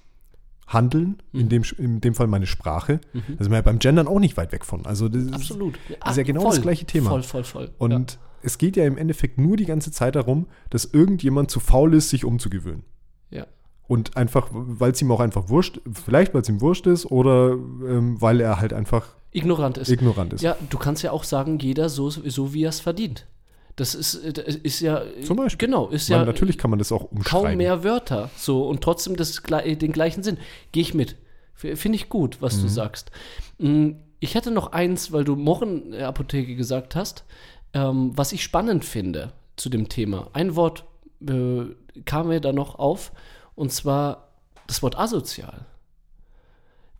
Handeln, 0.67 1.21
in, 1.33 1.45
Mhm. 1.45 1.49
dem, 1.49 1.63
in 1.77 2.01
dem 2.01 2.13
Fall 2.15 2.27
meine 2.27 2.45
Sprache. 2.47 2.99
Mhm. 3.13 3.23
Da 3.37 3.43
sind 3.43 3.51
wir 3.51 3.57
ja 3.57 3.61
beim 3.61 3.79
Gendern 3.79 4.07
auch 4.07 4.19
nicht 4.19 4.37
weit 4.37 4.51
weg 4.51 4.65
von. 4.65 4.85
Also 4.85 5.09
das 5.09 5.23
ist, 5.23 5.33
Absolut. 5.33 5.77
ist 6.07 6.17
ja 6.17 6.23
genau 6.23 6.45
das 6.45 6.61
gleiche 6.61 6.85
Thema. 6.85 7.09
Voll, 7.09 7.23
voll, 7.23 7.43
voll. 7.43 7.69
Und 7.77 8.17
es 8.41 8.57
geht 8.57 8.75
ja 8.75 8.85
im 8.85 8.97
Endeffekt 8.97 9.37
nur 9.37 9.55
die 9.57 9.65
ganze 9.65 9.91
Zeit 9.91 10.15
darum, 10.15 10.47
dass 10.69 10.85
irgendjemand 10.85 11.51
zu 11.51 11.59
faul 11.59 11.93
ist, 11.93 12.09
sich 12.09 12.25
umzugewöhnen. 12.25 12.83
ja. 13.29 13.39
ja. 13.39 13.45
Und 13.85 14.15
einfach, 14.15 14.47
weil 14.51 14.91
es 14.93 15.01
ihm 15.01 15.11
auch 15.11 15.19
einfach 15.19 15.49
wurscht, 15.49 15.81
vielleicht 15.91 16.33
weil 16.33 16.41
es 16.41 16.49
ihm 16.49 16.61
wurscht 16.61 16.87
ist 16.87 17.05
oder 17.05 17.51
ähm, 17.51 18.19
weil 18.21 18.39
er 18.39 18.59
halt 18.61 18.71
einfach 18.73 19.07
ignorant 19.33 19.77
ist. 19.77 19.89
ignorant 19.89 20.31
ist. 20.31 20.41
Ja, 20.41 20.55
du 20.69 20.77
kannst 20.77 21.03
ja 21.03 21.11
auch 21.11 21.25
sagen, 21.25 21.59
jeder 21.59 21.89
so, 21.89 22.09
so 22.09 22.53
wie 22.53 22.63
er 22.63 22.69
es 22.69 22.79
verdient. 22.79 23.27
Das 23.75 23.95
ist, 23.95 24.15
äh, 24.15 24.59
ist 24.63 24.81
ja. 24.81 25.01
Zum 25.25 25.35
Beispiel. 25.37 25.67
Genau, 25.67 25.87
ist 25.87 26.09
Weil 26.09 26.19
ja 26.19 26.25
natürlich 26.25 26.57
kann 26.57 26.69
man 26.69 26.77
das 26.79 26.91
auch 26.91 27.03
umschreiben. 27.11 27.47
kaum 27.49 27.57
mehr 27.57 27.83
Wörter. 27.83 28.29
So 28.37 28.67
und 28.67 28.81
trotzdem 28.81 29.15
das, 29.15 29.41
den 29.41 29.91
gleichen 29.91 30.21
Sinn. 30.23 30.37
Gehe 30.71 30.81
ich 30.81 30.93
mit. 30.93 31.15
Finde 31.55 31.95
ich 31.95 32.09
gut, 32.09 32.41
was 32.41 32.57
Mhm. 32.57 32.61
du 32.63 32.67
sagst. 32.69 33.11
Mm, 33.57 33.89
Ich 34.19 34.35
hätte 34.35 34.51
noch 34.51 34.71
eins, 34.71 35.11
weil 35.11 35.25
du 35.25 35.35
Mochen-Apotheke 35.35 36.55
gesagt 36.55 36.95
hast, 36.95 37.25
ähm, 37.73 38.11
was 38.15 38.31
ich 38.31 38.41
spannend 38.43 38.85
finde 38.85 39.33
zu 39.57 39.69
dem 39.69 39.89
Thema. 39.89 40.29
Ein 40.33 40.55
Wort 40.55 40.85
äh, 41.27 41.63
kam 42.05 42.27
mir 42.29 42.39
da 42.39 42.53
noch 42.53 42.75
auf, 42.75 43.11
und 43.55 43.71
zwar 43.73 44.29
das 44.67 44.81
Wort 44.81 44.97
asozial. 44.97 45.65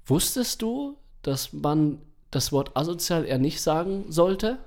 Wusstest 0.06 0.62
du, 0.62 0.98
dass 1.22 1.54
man 1.54 2.00
das 2.32 2.52
Wort 2.52 2.76
asozial 2.76 3.26
eher 3.26 3.38
nicht 3.38 3.62
sagen 3.62 4.06
sollte? 4.10 4.58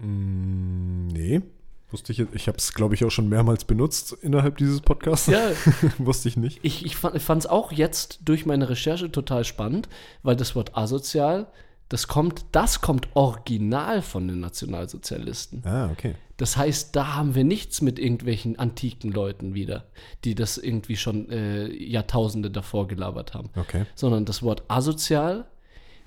Mm, 0.00 1.08
nee. 1.08 1.42
Wusste 1.90 2.12
ich 2.12 2.18
jetzt. 2.18 2.34
Ich 2.34 2.46
habe 2.46 2.58
es, 2.58 2.72
glaube 2.72 2.94
ich, 2.94 3.04
auch 3.04 3.10
schon 3.10 3.28
mehrmals 3.28 3.64
benutzt 3.64 4.12
innerhalb 4.22 4.56
dieses 4.58 4.80
Podcasts. 4.80 5.26
Ja, 5.26 5.50
Wusste 5.98 6.28
ich 6.28 6.36
nicht. 6.36 6.60
Ich, 6.62 6.84
ich 6.84 6.96
fand 6.96 7.16
es 7.16 7.46
auch 7.46 7.72
jetzt 7.72 8.20
durch 8.24 8.46
meine 8.46 8.68
Recherche 8.68 9.10
total 9.10 9.44
spannend, 9.44 9.88
weil 10.22 10.36
das 10.36 10.54
Wort 10.54 10.76
asozial, 10.76 11.48
das 11.88 12.06
kommt, 12.06 12.44
das 12.52 12.80
kommt 12.80 13.08
original 13.14 14.02
von 14.02 14.28
den 14.28 14.38
Nationalsozialisten. 14.38 15.64
Ah, 15.66 15.90
okay. 15.90 16.14
Das 16.36 16.56
heißt, 16.56 16.94
da 16.94 17.16
haben 17.16 17.34
wir 17.34 17.44
nichts 17.44 17.82
mit 17.82 17.98
irgendwelchen 17.98 18.58
antiken 18.58 19.10
Leuten 19.10 19.54
wieder, 19.54 19.86
die 20.24 20.36
das 20.36 20.56
irgendwie 20.56 20.96
schon 20.96 21.28
äh, 21.30 21.66
Jahrtausende 21.66 22.50
davor 22.50 22.86
gelabert 22.86 23.34
haben. 23.34 23.50
Okay. 23.56 23.84
Sondern 23.96 24.24
das 24.24 24.42
Wort 24.42 24.62
asozial, 24.68 25.46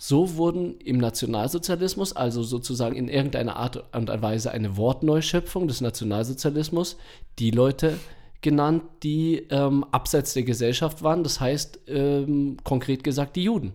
so 0.06 0.36
wurden 0.36 0.78
im 0.80 0.98
Nationalsozialismus, 0.98 2.12
also 2.14 2.44
sozusagen 2.44 2.98
in 2.98 3.08
irgendeiner 3.08 3.56
Art 3.56 3.86
und 3.96 4.10
Weise 4.22 4.52
eine 4.52 4.76
Wortneuschöpfung 4.76 5.70
des 5.70 5.80
Nationalsozialismus, 5.80 6.98
die 7.40 7.52
Leute 7.52 7.98
genannt, 8.42 8.84
die 9.04 9.48
ähm, 9.50 9.86
abseits 9.92 10.34
der 10.34 10.44
Gesellschaft 10.44 11.04
waren. 11.04 11.24
Das 11.24 11.40
heißt, 11.40 11.80
ähm, 11.88 12.58
konkret 12.66 13.06
gesagt, 13.06 13.38
die 13.38 13.44
Juden 13.44 13.72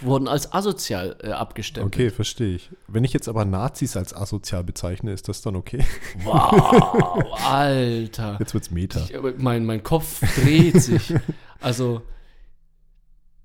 wurden 0.00 0.28
als 0.28 0.50
asozial 0.50 1.18
äh, 1.22 1.32
abgestempelt. 1.32 1.94
Okay, 1.94 2.08
verstehe 2.08 2.54
ich. 2.54 2.70
Wenn 2.88 3.04
ich 3.04 3.12
jetzt 3.12 3.28
aber 3.28 3.44
Nazis 3.44 3.98
als 3.98 4.16
asozial 4.16 4.64
bezeichne, 4.64 5.12
ist 5.12 5.28
das 5.28 5.42
dann 5.42 5.56
okay? 5.56 5.84
Wow, 6.22 7.26
Alter. 7.46 8.38
Jetzt 8.40 8.54
wird's 8.54 8.70
Meta. 8.70 9.00
Ich, 9.00 9.12
mein, 9.36 9.66
mein 9.66 9.82
Kopf 9.82 10.22
dreht 10.42 10.80
sich. 10.80 11.12
Also, 11.60 12.00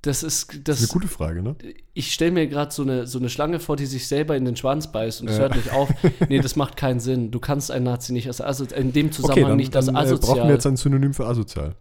das 0.01 0.23
ist. 0.23 0.49
Das, 0.53 0.63
Das 0.63 0.81
ist 0.81 0.91
eine 0.91 0.99
gute 1.01 1.07
Frage, 1.13 1.41
ne? 1.43 1.55
ich 1.93 2.13
stelle 2.13 2.31
mir 2.31 2.47
gerade 2.47 2.71
so 2.71 2.83
eine, 2.83 3.05
so 3.07 3.19
eine 3.19 3.29
Schlange 3.29 3.59
vor, 3.59 3.75
die 3.75 3.85
sich 3.85 4.07
selber 4.07 4.37
in 4.37 4.45
den 4.45 4.55
Schwanz 4.55 4.91
beißt 4.91 5.21
und 5.21 5.27
es 5.29 5.35
Ja. 5.35 5.41
hört 5.43 5.55
nicht 5.55 5.71
auf. 5.71 5.89
Nee, 6.29 6.39
das 6.39 6.55
macht 6.55 6.77
keinen 6.77 6.99
Sinn. 6.99 7.31
Du 7.31 7.39
kannst 7.39 7.69
einen 7.71 7.85
Nazi 7.85 8.13
nicht 8.13 8.27
als 8.27 8.39
asozial, 8.41 8.79
in 8.81 8.93
dem 8.93 9.07
Okay, 9.07 9.15
Zusammenhang 9.15 9.49
dann, 9.49 9.57
nicht 9.57 9.75
als 9.75 9.87
dann 9.87 9.95
äh, 9.95 9.99
asozial. 9.99 10.35
brauchen 10.35 10.47
wir 10.47 10.53
jetzt 10.55 10.65
ein 10.67 10.77
Synonym 10.77 11.13
für 11.13 11.25
asozial. 11.25 11.75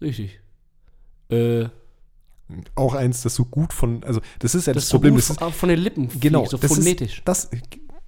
Richtig. 0.00 0.40
Äh, 1.30 1.66
Auch 2.74 2.94
eins, 2.94 3.22
das 3.22 3.34
so 3.34 3.44
gut 3.44 3.72
von, 3.72 4.02
also 4.04 4.20
das 4.38 4.54
ist 4.54 4.66
ja 4.66 4.72
das, 4.72 4.84
das, 4.84 4.88
so 4.90 4.96
Problem. 4.96 5.14
gut 5.14 5.22
Das 5.22 5.30
ist, 5.30 5.38
von, 5.38 5.52
von 5.52 5.68
den 5.68 5.78
Lippen 5.78 6.08
genau, 6.18 6.40
fliegt, 6.40 6.50
so 6.52 6.56
das 6.56 6.72
phonetisch. 6.74 7.18
Ist, 7.18 7.22
das, 7.28 7.50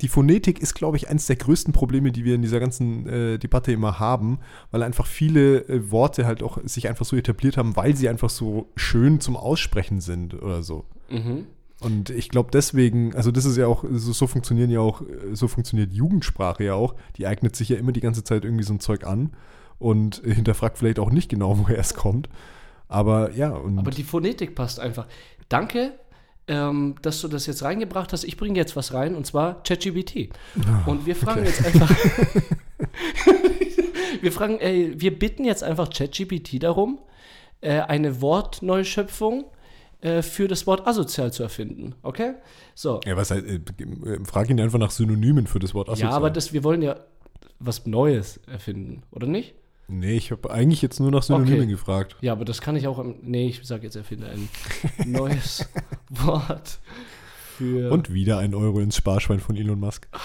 die 0.00 0.08
Phonetik 0.08 0.60
ist, 0.60 0.74
glaube 0.74 0.96
ich, 0.96 1.08
eines 1.08 1.26
der 1.26 1.36
größten 1.36 1.72
Probleme, 1.72 2.12
die 2.12 2.24
wir 2.24 2.34
in 2.34 2.42
dieser 2.42 2.60
ganzen 2.60 3.06
äh, 3.06 3.38
Debatte 3.38 3.72
immer 3.72 3.98
haben, 3.98 4.38
weil 4.70 4.82
einfach 4.82 5.06
viele 5.06 5.68
äh, 5.68 5.90
Worte 5.90 6.26
halt 6.26 6.42
auch 6.42 6.58
sich 6.64 6.88
einfach 6.88 7.04
so 7.04 7.16
etabliert 7.16 7.56
haben, 7.56 7.76
weil 7.76 7.96
sie 7.96 8.08
einfach 8.08 8.30
so 8.30 8.68
schön 8.76 9.20
zum 9.20 9.36
Aussprechen 9.36 10.00
sind 10.00 10.34
oder 10.34 10.62
so. 10.62 10.84
mhm. 11.08 11.46
Und 11.80 12.10
ich 12.10 12.28
glaube 12.28 12.50
deswegen, 12.52 13.14
also 13.16 13.30
das 13.30 13.46
ist 13.46 13.56
ja 13.56 13.66
auch, 13.66 13.84
so, 13.90 14.12
so 14.12 14.26
funktionieren 14.26 14.70
ja 14.70 14.80
auch, 14.80 15.00
äh, 15.00 15.34
so 15.34 15.48
funktioniert 15.48 15.92
Jugendsprache 15.92 16.62
ja 16.62 16.74
auch. 16.74 16.94
Die 17.16 17.26
eignet 17.26 17.56
sich 17.56 17.70
ja 17.70 17.78
immer 17.78 17.92
die 17.92 18.02
ganze 18.02 18.22
Zeit 18.22 18.44
irgendwie 18.44 18.64
so 18.64 18.74
ein 18.74 18.80
Zeug 18.80 19.06
an 19.06 19.30
und 19.78 20.16
hinterfragt 20.24 20.78
vielleicht 20.78 20.98
auch 20.98 21.10
nicht 21.10 21.30
genau, 21.30 21.58
woher 21.62 21.78
es 21.78 21.94
kommt. 21.94 22.28
Aber 22.86 23.32
ja, 23.32 23.54
Aber 23.54 23.90
die 23.90 24.04
Phonetik 24.04 24.54
passt 24.54 24.78
einfach. 24.78 25.06
Danke, 25.48 25.94
ähm, 26.50 26.96
dass 27.00 27.20
du 27.20 27.28
das 27.28 27.46
jetzt 27.46 27.62
reingebracht 27.62 28.12
hast. 28.12 28.24
Ich 28.24 28.36
bringe 28.36 28.58
jetzt 28.58 28.74
was 28.74 28.92
rein 28.92 29.14
und 29.14 29.24
zwar 29.24 29.62
ChatGPT. 29.62 30.30
und 30.86 31.06
wir 31.06 31.14
fragen 31.14 31.44
jetzt 31.44 31.64
einfach. 31.64 31.88
wir 34.20 34.32
fragen, 34.32 34.58
ey, 34.58 34.92
wir 35.00 35.16
bitten 35.16 35.44
jetzt 35.44 35.62
einfach 35.62 35.88
ChatGPT 35.90 36.60
darum, 36.60 36.98
äh, 37.60 37.78
eine 37.80 38.20
Wortneuschöpfung 38.20 39.44
äh, 40.00 40.22
für 40.22 40.48
das 40.48 40.66
Wort 40.66 40.88
asozial 40.88 41.32
zu 41.32 41.44
erfinden. 41.44 41.94
Okay? 42.02 42.34
So. 42.74 42.98
ja, 43.04 43.16
was 43.16 43.30
heißt, 43.30 43.46
äh, 43.46 43.54
äh, 43.54 44.24
frag 44.24 44.50
ihn 44.50 44.60
einfach 44.60 44.80
nach 44.80 44.90
Synonymen 44.90 45.46
für 45.46 45.60
das 45.60 45.72
Wort 45.72 45.88
asozial. 45.88 46.10
Ja, 46.10 46.16
aber 46.16 46.30
das, 46.30 46.52
wir 46.52 46.64
wollen 46.64 46.82
ja 46.82 46.96
was 47.60 47.86
Neues 47.86 48.40
erfinden, 48.48 49.04
oder 49.12 49.28
nicht? 49.28 49.54
Nee, 49.90 50.16
ich 50.16 50.30
habe 50.30 50.50
eigentlich 50.50 50.82
jetzt 50.82 51.00
nur 51.00 51.10
nach 51.10 51.22
Synonymen 51.22 51.62
Okay. 51.62 51.70
gefragt. 51.70 52.16
Ja, 52.20 52.32
aber 52.32 52.44
das 52.44 52.60
kann 52.60 52.76
ich 52.76 52.86
auch. 52.86 53.04
Nee, 53.22 53.48
ich 53.48 53.60
sage 53.64 53.84
jetzt 53.84 53.96
erfinde 53.96 54.28
ein 54.28 54.48
neues 55.10 55.68
Wort 56.08 56.78
für. 57.56 57.90
Und 57.90 58.12
wieder 58.12 58.38
ein 58.38 58.54
Euro 58.54 58.80
ins 58.80 58.96
Sparschwein 58.96 59.40
von 59.40 59.56
Elon 59.56 59.80
Musk. 59.80 60.08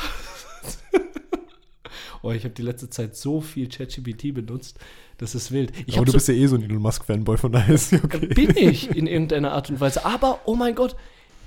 Oh, 2.21 2.31
ich 2.31 2.43
habe 2.43 2.55
die 2.55 2.63
letzte 2.63 2.89
Zeit 2.89 3.15
so 3.15 3.39
viel 3.39 3.69
ChatGPT 3.69 4.33
benutzt, 4.33 4.79
das 5.19 5.35
ist 5.35 5.51
wild. 5.51 5.71
Ich 5.85 5.95
aber 5.97 6.05
du 6.05 6.11
so, 6.11 6.15
bist 6.17 6.27
ja 6.27 6.33
eh 6.33 6.47
so 6.47 6.55
ein 6.55 6.63
Elon 6.63 6.81
Musk-Fanboy, 6.81 7.37
von 7.37 7.51
daher 7.51 7.75
ist 7.75 7.93
okay. 7.93 8.25
bin 8.33 8.49
ich 8.57 8.89
in 8.95 9.05
irgendeiner 9.05 9.51
Art 9.51 9.69
und 9.69 9.79
Weise. 9.79 10.05
Aber, 10.05 10.39
oh 10.45 10.55
mein 10.55 10.73
Gott, 10.73 10.95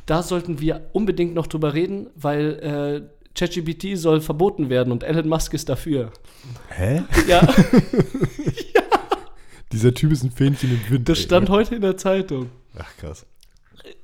da 0.07 0.23
sollten 0.23 0.61
wir 0.61 0.89
unbedingt 0.93 1.35
noch 1.35 1.49
drüber 1.49 1.75
reden, 1.75 2.09
weil 2.15 3.11
äh, 3.11 3.18
ChatGPT 3.39 3.97
soll 3.97 4.21
verboten 4.21 4.69
werden 4.69 4.93
und 4.93 5.05
Elon 5.05 5.29
Musk 5.29 5.55
ist 5.55 5.69
dafür. 5.69 6.13
Hä? 6.71 7.03
Ja, 7.29 7.47
Dieser 9.73 9.95
Typ 9.95 10.13
ist 10.13 10.25
ein 10.25 10.31
Fähnchen 10.31 10.71
im 10.71 10.91
Wind. 10.91 11.09
das 11.09 11.19
ey. 11.19 11.25
stand 11.25 11.51
heute 11.51 11.75
in 11.75 11.83
der 11.83 11.97
Zeitung. 11.97 12.51
Ach 12.77 12.97
krass. 12.97 13.27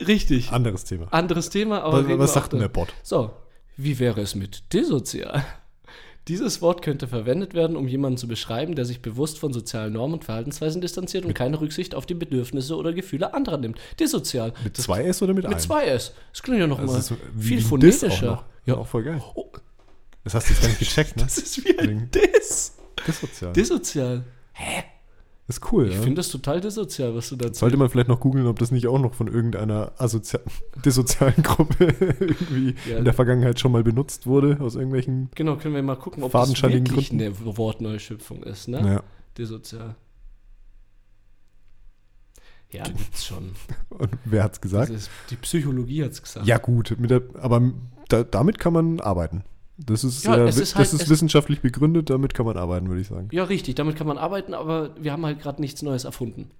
Richtig. 0.06 0.50
Anderes 0.52 0.84
Thema. 0.84 1.08
Anderes 1.10 1.50
Thema, 1.50 1.82
aber. 1.82 2.08
Was, 2.08 2.18
was 2.18 2.34
sagt 2.34 2.52
denn 2.52 2.60
der 2.60 2.68
Bot? 2.68 2.94
So, 3.02 3.30
wie 3.76 3.98
wäre 3.98 4.20
es 4.20 4.34
mit 4.34 4.72
desozial? 4.72 5.44
Dieses 6.28 6.62
Wort 6.62 6.80
könnte 6.80 7.06
verwendet 7.06 7.52
werden, 7.52 7.76
um 7.76 7.86
jemanden 7.86 8.16
zu 8.16 8.26
beschreiben, 8.26 8.74
der 8.74 8.86
sich 8.86 9.02
bewusst 9.02 9.38
von 9.38 9.52
sozialen 9.52 9.92
Normen 9.92 10.14
und 10.14 10.24
Verhaltensweisen 10.24 10.80
distanziert 10.80 11.26
und 11.26 11.34
keine 11.34 11.60
Rücksicht 11.60 11.94
auf 11.94 12.06
die 12.06 12.14
Bedürfnisse 12.14 12.76
oder 12.76 12.94
Gefühle 12.94 13.34
anderer 13.34 13.58
nimmt. 13.58 13.78
Desozial. 14.00 14.54
Mit 14.64 14.74
zwei 14.76 15.04
S 15.04 15.20
oder 15.20 15.34
mit, 15.34 15.44
Mit 15.44 15.52
einem? 15.52 15.60
zwei 15.60 15.84
S. 15.84 16.14
Das 16.32 16.42
klingt 16.42 16.60
ja 16.60 16.66
noch 16.66 16.80
Das 16.80 16.90
mal 16.90 16.98
ist 16.98 17.12
wie 17.34 17.42
viel 17.48 17.60
phonetischer. 17.60 18.32
Auch 18.32 18.36
noch. 18.36 18.44
Ja. 18.64 18.74
Auch 18.76 18.86
voll 18.86 19.02
geil. 19.02 19.22
Oh, 19.34 19.50
Das 20.24 20.32
hast 20.34 20.48
du 20.48 20.52
jetzt 20.54 20.62
gar 20.62 20.68
nicht 20.68 20.78
gecheckt, 20.78 21.16
ne? 21.16 21.24
das 21.24 21.36
ist 21.36 21.62
wie 21.62 21.78
ein 21.78 22.08
Deswegen- 22.10 22.32
Diss. 22.32 22.72
Dissozial. 23.06 23.52
Desozial. 23.52 24.24
Ist 25.46 25.72
cool, 25.72 25.88
Ich 25.88 25.94
ja. 25.96 26.00
finde 26.00 26.16
das 26.16 26.30
total 26.30 26.60
desozial, 26.60 27.14
was 27.14 27.28
du 27.28 27.36
dazu 27.36 27.60
Sollte 27.60 27.76
man 27.76 27.90
vielleicht 27.90 28.08
noch 28.08 28.20
googeln, 28.20 28.46
ob 28.46 28.58
das 28.58 28.70
nicht 28.70 28.86
auch 28.86 28.98
noch 28.98 29.12
von 29.14 29.28
irgendeiner 29.28 29.92
dissozialen 30.84 31.42
Gruppe 31.42 31.84
irgendwie 32.00 32.74
Ja. 32.88 32.96
in 32.98 33.04
der 33.04 33.12
Vergangenheit 33.14 33.60
schon 33.60 33.72
mal 33.72 33.82
benutzt 33.84 34.26
wurde, 34.26 34.58
aus 34.60 34.74
irgendwelchen. 34.74 35.30
Genau, 35.34 35.56
können 35.56 35.74
wir 35.74 35.82
mal 35.82 35.96
gucken, 35.96 36.22
ob 36.22 36.32
das 36.32 36.62
wirklich 36.62 37.10
Gründen. 37.10 37.22
eine 37.44 37.56
Wortneuschöpfung 37.58 38.42
ist, 38.42 38.68
ne? 38.68 38.78
Ja. 38.86 39.02
Desozial. 39.36 39.96
Ja, 42.70 42.84
gibt's 42.84 43.24
schon. 43.24 43.52
Und 43.90 44.10
wer 44.24 44.42
hat's 44.42 44.60
gesagt? 44.60 44.90
ist, 44.90 45.10
die 45.30 45.36
Psychologie 45.36 46.04
hat's 46.04 46.22
gesagt. 46.22 46.46
Ja, 46.46 46.58
gut, 46.58 46.96
der, 46.98 47.22
aber 47.40 47.72
da, 48.08 48.24
damit 48.24 48.58
kann 48.58 48.72
man 48.72 49.00
arbeiten. 49.00 49.44
Das 49.76 50.04
ist, 50.04 50.24
Ja, 50.24 50.36
äh, 50.36 50.48
ist 50.48 50.58
das 50.60 50.74
halt- 50.76 50.92
ist 50.92 51.08
wissenschaftlich 51.10 51.60
begründet, 51.60 52.08
damit 52.10 52.32
kann 52.34 52.46
man 52.46 52.56
arbeiten, 52.56 52.88
würde 52.88 53.00
ich 53.00 53.08
sagen. 53.08 53.28
Ja, 53.32 53.44
richtig, 53.44 53.74
damit 53.74 53.96
kann 53.96 54.06
man 54.06 54.18
arbeiten, 54.18 54.54
aber 54.54 54.90
wir 55.00 55.12
haben 55.12 55.24
halt 55.26 55.40
gerade 55.40 55.60
nichts 55.60 55.82
Neues 55.82 56.04
erfunden. 56.04 56.50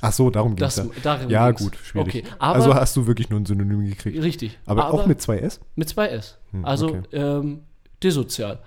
Ach 0.00 0.12
so, 0.12 0.30
darum 0.30 0.54
geht 0.56 0.66
es 0.66 0.76
ja. 0.76 0.86
darin 1.02 1.28
Ja, 1.30 1.50
ging's. 1.50 1.60
gut, 1.62 1.76
schwierig. 1.82 2.08
Okay, 2.08 2.24
aber 2.38 2.54
also 2.56 2.74
hast 2.74 2.96
du 2.96 3.06
wirklich 3.06 3.30
nur 3.30 3.40
ein 3.40 3.46
Synonym 3.46 3.84
gekriegt. 3.86 4.20
richtig. 4.22 4.58
Aber, 4.66 4.92
auch 4.92 5.06
mit 5.06 5.20
zwei 5.20 5.38
S? 5.38 5.60
mit 5.76 5.88
zwei 5.88 6.08
S. 6.08 6.38
Hm, 6.52 6.64
also 6.64 6.88
okay. 6.88 7.02
ähm, 7.12 7.60
desozial. 8.02 8.60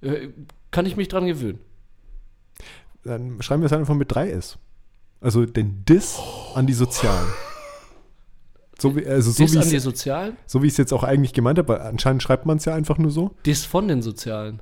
Äh, 0.00 0.28
kann 0.70 0.86
ich 0.86 0.96
mich 0.96 1.08
dran 1.08 1.26
gewöhnen. 1.26 1.58
Dann 3.04 3.40
schreiben 3.42 3.62
wir 3.62 3.66
es 3.66 3.72
einfach 3.72 3.94
mit 3.94 4.12
drei 4.12 4.30
S. 4.30 4.58
Also 5.20 5.46
den 5.46 5.84
Diss 5.84 6.18
an 6.54 6.66
die 6.66 6.72
Sozialen. 6.72 7.26
So 8.80 8.94
wie, 8.94 9.06
also 9.06 9.30
so 9.30 9.42
Dis 9.42 9.54
wie 9.54 9.58
an 9.58 9.70
die 9.70 9.78
Sozialen, 9.78 10.36
so 10.46 10.62
wie 10.62 10.66
ich 10.66 10.72
es 10.74 10.76
jetzt 10.76 10.92
auch 10.92 11.02
eigentlich 11.02 11.32
gemeint 11.32 11.58
habe, 11.58 11.80
anscheinend 11.80 12.22
schreibt 12.22 12.44
man 12.46 12.58
es 12.58 12.64
ja 12.66 12.74
einfach 12.74 12.98
nur 12.98 13.10
so. 13.10 13.34
Dis 13.46 13.64
von 13.64 13.88
den 13.88 14.02
Sozialen. 14.02 14.60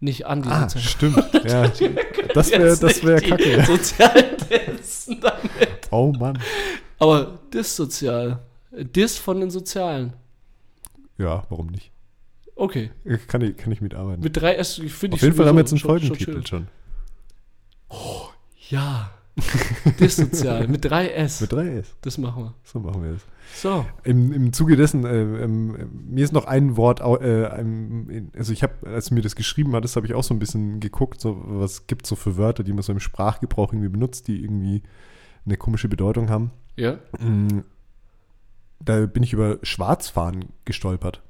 Nicht 0.00 0.26
an 0.26 0.42
die 0.42 0.48
Ah, 0.48 0.68
Sozialen. 0.68 0.88
stimmt. 0.88 1.44
Ja, 1.44 1.68
das 2.34 2.50
wäre 2.50 2.76
das 2.76 3.04
wär 3.04 3.20
kacke. 3.20 3.64
Sozialen 3.64 4.36
dissen 4.78 5.20
damit. 5.20 5.88
Oh 5.92 6.12
Mann. 6.18 6.38
Aber 6.98 7.38
dissozial. 7.52 8.40
Dis 8.72 9.18
von 9.18 9.38
den 9.40 9.50
Sozialen. 9.50 10.14
Ja, 11.18 11.44
warum 11.50 11.66
nicht? 11.68 11.90
Okay. 12.56 12.90
Kann 13.28 13.42
ich, 13.42 13.56
kann 13.56 13.70
ich 13.72 13.80
mitarbeiten. 13.80 14.22
Mit 14.22 14.36
drei 14.36 14.54
S 14.56 14.74
finde 14.74 14.88
ich 15.08 15.12
Auf 15.14 15.22
jeden 15.22 15.34
Fall 15.36 15.46
haben 15.46 15.56
wir 15.56 15.60
jetzt 15.60 15.72
einen 15.72 15.80
sowieso 15.80 16.06
schon- 16.06 16.16
schon 16.18 16.24
Folgentitel 16.34 16.46
schon. 16.48 16.68
Ja. 18.68 19.10
Dissozial. 20.00 20.68
mit 20.68 20.84
drei 20.84 21.08
S. 21.08 21.40
Mit 21.40 21.52
drei 21.52 21.68
S. 21.78 21.94
das 22.02 22.18
machen 22.18 22.44
wir. 22.44 22.54
So 22.64 22.80
machen 22.80 23.02
wir 23.02 23.12
es. 23.12 23.22
So. 23.54 23.84
Im, 24.04 24.32
Im 24.32 24.52
Zuge 24.52 24.76
dessen, 24.76 25.04
äh, 25.04 25.22
ähm, 25.44 25.90
mir 26.08 26.24
ist 26.24 26.32
noch 26.32 26.46
ein 26.46 26.76
Wort, 26.76 27.00
äh, 27.00 27.64
also 28.36 28.52
ich 28.52 28.62
habe, 28.62 28.86
als 28.86 29.06
du 29.06 29.14
mir 29.14 29.22
das 29.22 29.34
geschrieben 29.36 29.74
hattest, 29.74 29.96
habe 29.96 30.06
ich 30.06 30.14
auch 30.14 30.22
so 30.24 30.34
ein 30.34 30.38
bisschen 30.38 30.80
geguckt, 30.80 31.20
so, 31.20 31.42
was 31.44 31.86
gibt 31.86 32.04
es 32.04 32.10
so 32.10 32.16
für 32.16 32.36
Wörter, 32.36 32.62
die 32.62 32.72
man 32.72 32.82
so 32.82 32.92
im 32.92 33.00
Sprachgebrauch 33.00 33.72
irgendwie 33.72 33.88
benutzt, 33.90 34.28
die 34.28 34.42
irgendwie 34.42 34.82
eine 35.44 35.56
komische 35.56 35.88
Bedeutung 35.88 36.30
haben. 36.30 36.50
Ja. 36.76 36.98
Mm, 37.18 37.62
Da 38.80 39.06
bin 39.06 39.22
ich 39.22 39.32
über 39.32 39.58
Schwarzfahren 39.62 40.46
gestolpert. 40.64 41.22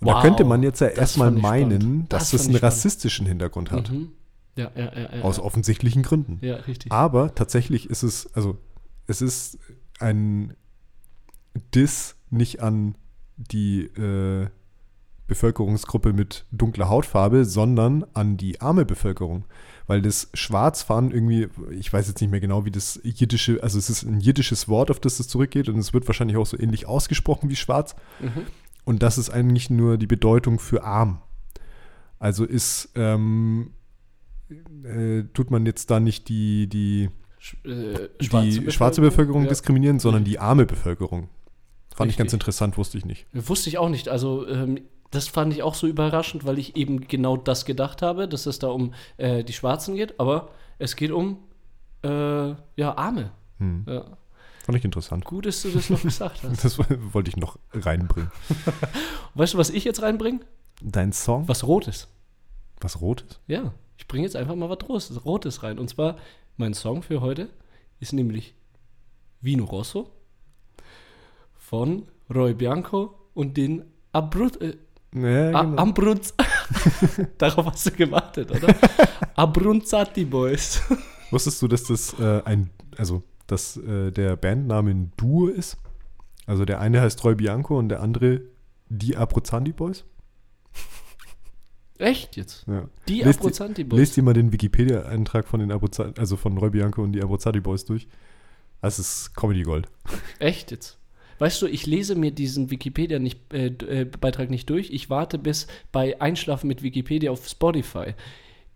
Und 0.00 0.08
da 0.08 0.14
Wow, 0.14 0.22
könnte 0.22 0.44
man 0.44 0.62
jetzt 0.62 0.80
ja 0.80 0.88
das 0.88 0.98
erstmal 0.98 1.30
meinen, 1.32 1.80
spannend. 1.80 2.12
dass 2.12 2.30
Das 2.30 2.42
das 2.42 2.46
einen 2.48 2.56
rassistischen 2.56 3.26
Hintergrund 3.26 3.70
hat. 3.72 3.90
Mhm. 3.90 4.12
Ja, 4.58 4.72
ja, 4.74 4.92
ja. 4.92 5.22
Aus 5.22 5.38
offensichtlichen 5.38 6.02
Gründen. 6.02 6.38
ja, 6.42 6.56
richtig. 6.56 6.90
Aber 6.90 7.34
tatsächlich 7.34 7.88
ist 7.88 8.02
es, 8.02 8.34
also 8.34 8.58
es 9.06 9.22
ist 9.22 9.58
ein 10.00 10.54
Diss 11.74 12.16
nicht 12.30 12.60
an 12.60 12.96
die 13.36 13.82
äh, 13.82 14.48
Bevölkerungsgruppe 15.28 16.12
mit 16.12 16.44
dunkler 16.50 16.88
Hautfarbe, 16.88 17.44
sondern 17.44 18.04
an 18.14 18.36
die 18.36 18.60
arme 18.60 18.84
Bevölkerung. 18.84 19.44
Weil 19.86 20.02
das 20.02 20.28
Schwarzfahren 20.34 21.12
irgendwie, 21.12 21.48
ich 21.70 21.92
weiß 21.92 22.08
jetzt 22.08 22.20
nicht 22.20 22.30
mehr 22.30 22.40
genau, 22.40 22.64
wie 22.64 22.70
das 22.70 23.00
jiddische, 23.04 23.62
also 23.62 23.78
es 23.78 23.88
ist 23.88 24.02
ein 24.02 24.20
jiddisches 24.20 24.68
Wort, 24.68 24.90
auf 24.90 25.00
das 25.00 25.20
es 25.20 25.28
zurückgeht 25.28 25.68
und 25.68 25.78
es 25.78 25.94
wird 25.94 26.08
wahrscheinlich 26.08 26.36
auch 26.36 26.46
so 26.46 26.58
ähnlich 26.58 26.86
ausgesprochen 26.86 27.48
wie 27.48 27.56
schwarz. 27.56 27.94
Mhm. 28.20 28.46
Und 28.84 29.02
das 29.02 29.18
ist 29.18 29.30
eigentlich 29.30 29.70
nur 29.70 29.98
die 29.98 30.06
Bedeutung 30.06 30.58
für 30.58 30.82
arm. 30.82 31.20
Also 32.18 32.44
ist, 32.44 32.90
ähm, 32.96 33.72
äh, 34.84 35.24
tut 35.34 35.50
man 35.50 35.66
jetzt 35.66 35.90
da 35.90 36.00
nicht 36.00 36.28
die, 36.28 36.66
die, 36.68 37.10
Sch- 37.40 37.68
äh, 37.68 38.08
die 38.20 38.70
schwarze 38.70 39.00
Bevölkerung 39.00 39.42
Ja. 39.44 39.48
diskriminieren, 39.48 39.98
sondern 39.98 40.24
die 40.24 40.38
arme 40.38 40.66
Bevölkerung. 40.66 41.28
Fand 41.94 42.10
ich 42.10 42.16
ganz 42.16 42.26
Richtig. 42.28 42.34
interessant, 42.34 42.78
wusste 42.78 42.96
ich 42.98 43.04
nicht. 43.04 43.26
Wusste 43.32 43.68
ich 43.70 43.78
auch 43.78 43.88
nicht. 43.88 44.08
Also, 44.08 44.46
ähm, 44.46 44.80
das 45.10 45.26
fand 45.28 45.52
ich 45.52 45.62
auch 45.62 45.74
so 45.74 45.86
überraschend, 45.86 46.44
weil 46.44 46.58
ich 46.58 46.76
eben 46.76 47.00
genau 47.08 47.36
das 47.36 47.64
gedacht 47.64 48.02
habe, 48.02 48.28
dass 48.28 48.46
es 48.46 48.58
da 48.58 48.68
um 48.68 48.92
äh, 49.16 49.42
die 49.42 49.52
Schwarzen 49.52 49.94
geht. 49.96 50.20
Aber 50.20 50.50
es 50.78 50.94
geht 50.96 51.10
um, 51.10 51.38
äh, 52.04 52.08
ja, 52.76 52.96
Arme. 52.96 53.32
Hm. 53.58 53.84
Ja. 53.88 54.04
Fand 54.64 54.78
ich 54.78 54.84
interessant. 54.84 55.24
Gut, 55.24 55.46
dass 55.46 55.62
du 55.62 55.70
das 55.70 55.88
noch 55.90 56.02
gesagt 56.02 56.42
hast. 56.42 56.62
Das 56.62 56.78
wollte 56.78 57.30
ich 57.30 57.36
noch 57.38 57.58
reinbringen. 57.72 58.30
Weißt 59.34 59.54
du, 59.54 59.58
was 59.58 59.70
ich 59.70 59.82
jetzt 59.84 60.02
reinbringe? 60.02 60.40
Dein 60.82 61.12
Song? 61.12 61.48
Was 61.48 61.66
Rotes. 61.66 62.06
Was 62.80 63.00
Rotes? 63.00 63.40
Ja, 63.48 63.72
ich 63.98 64.06
bringe 64.06 64.24
jetzt 64.24 64.36
einfach 64.36 64.54
mal 64.54 64.70
was 64.70 65.24
Rotes, 65.24 65.62
rein. 65.62 65.78
Und 65.78 65.90
zwar, 65.90 66.16
mein 66.56 66.72
Song 66.72 67.02
für 67.02 67.20
heute 67.20 67.50
ist 68.00 68.12
nämlich 68.12 68.54
Vino 69.40 69.64
Rosso 69.64 70.10
von 71.56 72.04
Roy 72.32 72.54
Bianco 72.54 73.14
und 73.34 73.56
den 73.56 73.84
Abrut, 74.12 74.60
äh, 74.62 74.76
Ja, 75.14 75.62
genau. 75.62 75.82
Ambrunz. 75.82 76.32
Darauf 77.38 77.66
hast 77.66 77.86
du 77.86 77.90
gewartet, 77.90 78.50
oder? 78.50 78.74
Abrunzati 79.34 80.24
Boys. 80.24 80.80
Wusstest 81.30 81.60
du, 81.60 81.68
dass 81.68 81.84
das 81.84 82.18
äh, 82.18 82.42
ein, 82.44 82.70
also 82.96 83.22
dass 83.46 83.76
äh, 83.76 84.12
der 84.12 84.36
Bandname 84.36 84.90
ein 84.92 85.12
Duo 85.16 85.48
ist? 85.48 85.76
Also 86.46 86.64
der 86.64 86.80
eine 86.80 87.00
heißt 87.00 87.22
Roy 87.24 87.34
Bianco 87.34 87.76
und 87.78 87.88
der 87.88 88.00
andere 88.00 88.42
die 88.88 89.16
Abruzandi 89.16 89.72
Boys? 89.72 90.04
Echt 91.98 92.36
jetzt? 92.36 92.64
Ja. 92.68 92.88
Die 93.08 93.22
Lest- 93.22 93.40
Abruzanti 93.40 93.84
Boys. 93.84 93.98
Lest 94.00 94.16
dir 94.16 94.22
mal 94.22 94.34
den 94.34 94.52
Wikipedia-Eintrag 94.52 95.46
von 95.48 95.60
den 95.60 95.72
Abruzandi, 95.72 96.20
also 96.20 96.36
von 96.36 96.56
Roy 96.58 96.70
Bianco 96.70 97.02
und 97.02 97.12
die 97.12 97.22
Abruzandi 97.22 97.60
Boys 97.60 97.84
durch. 97.84 98.06
Das 98.80 98.98
ist 98.98 99.34
Comedy 99.34 99.62
Gold. 99.62 99.88
Echt 100.38 100.70
jetzt? 100.70 100.96
Weißt 101.40 101.60
du, 101.62 101.66
ich 101.66 101.86
lese 101.86 102.14
mir 102.16 102.30
diesen 102.32 102.70
Wikipedia 102.70 103.18
nicht, 103.18 103.52
äh, 103.52 103.66
äh, 103.68 104.46
nicht 104.48 104.70
durch. 104.70 104.90
Ich 104.90 105.08
warte, 105.10 105.38
bis 105.38 105.66
bei 105.92 106.20
Einschlafen 106.20 106.66
mit 106.68 106.82
Wikipedia 106.82 107.30
auf 107.30 107.46
Spotify 107.48 108.14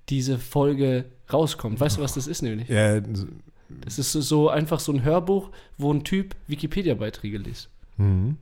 diese 0.09 0.39
Folge 0.39 1.05
rauskommt. 1.33 1.81
Weißt 1.81 1.99
du, 1.99 2.03
was 2.03 2.15
das 2.15 2.27
ist 2.27 2.43
nämlich? 2.43 2.69
Ja, 2.69 3.01
Das 3.01 3.99
ist 3.99 4.13
so- 4.13 4.21
so 4.21 4.49
einfach 4.49 4.81
so 4.81 4.93
ein 4.93 5.03
Hörbuch, 5.03 5.51
wo 5.79 5.93
ein 5.93 6.05
Typ 6.05 6.35
Wikipedia-Beiträge 6.49 7.39
liest. 7.39 7.69
mhm. 7.97 8.37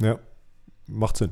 ja, 0.00 0.18
macht 0.86 1.16
Sinn. 1.18 1.30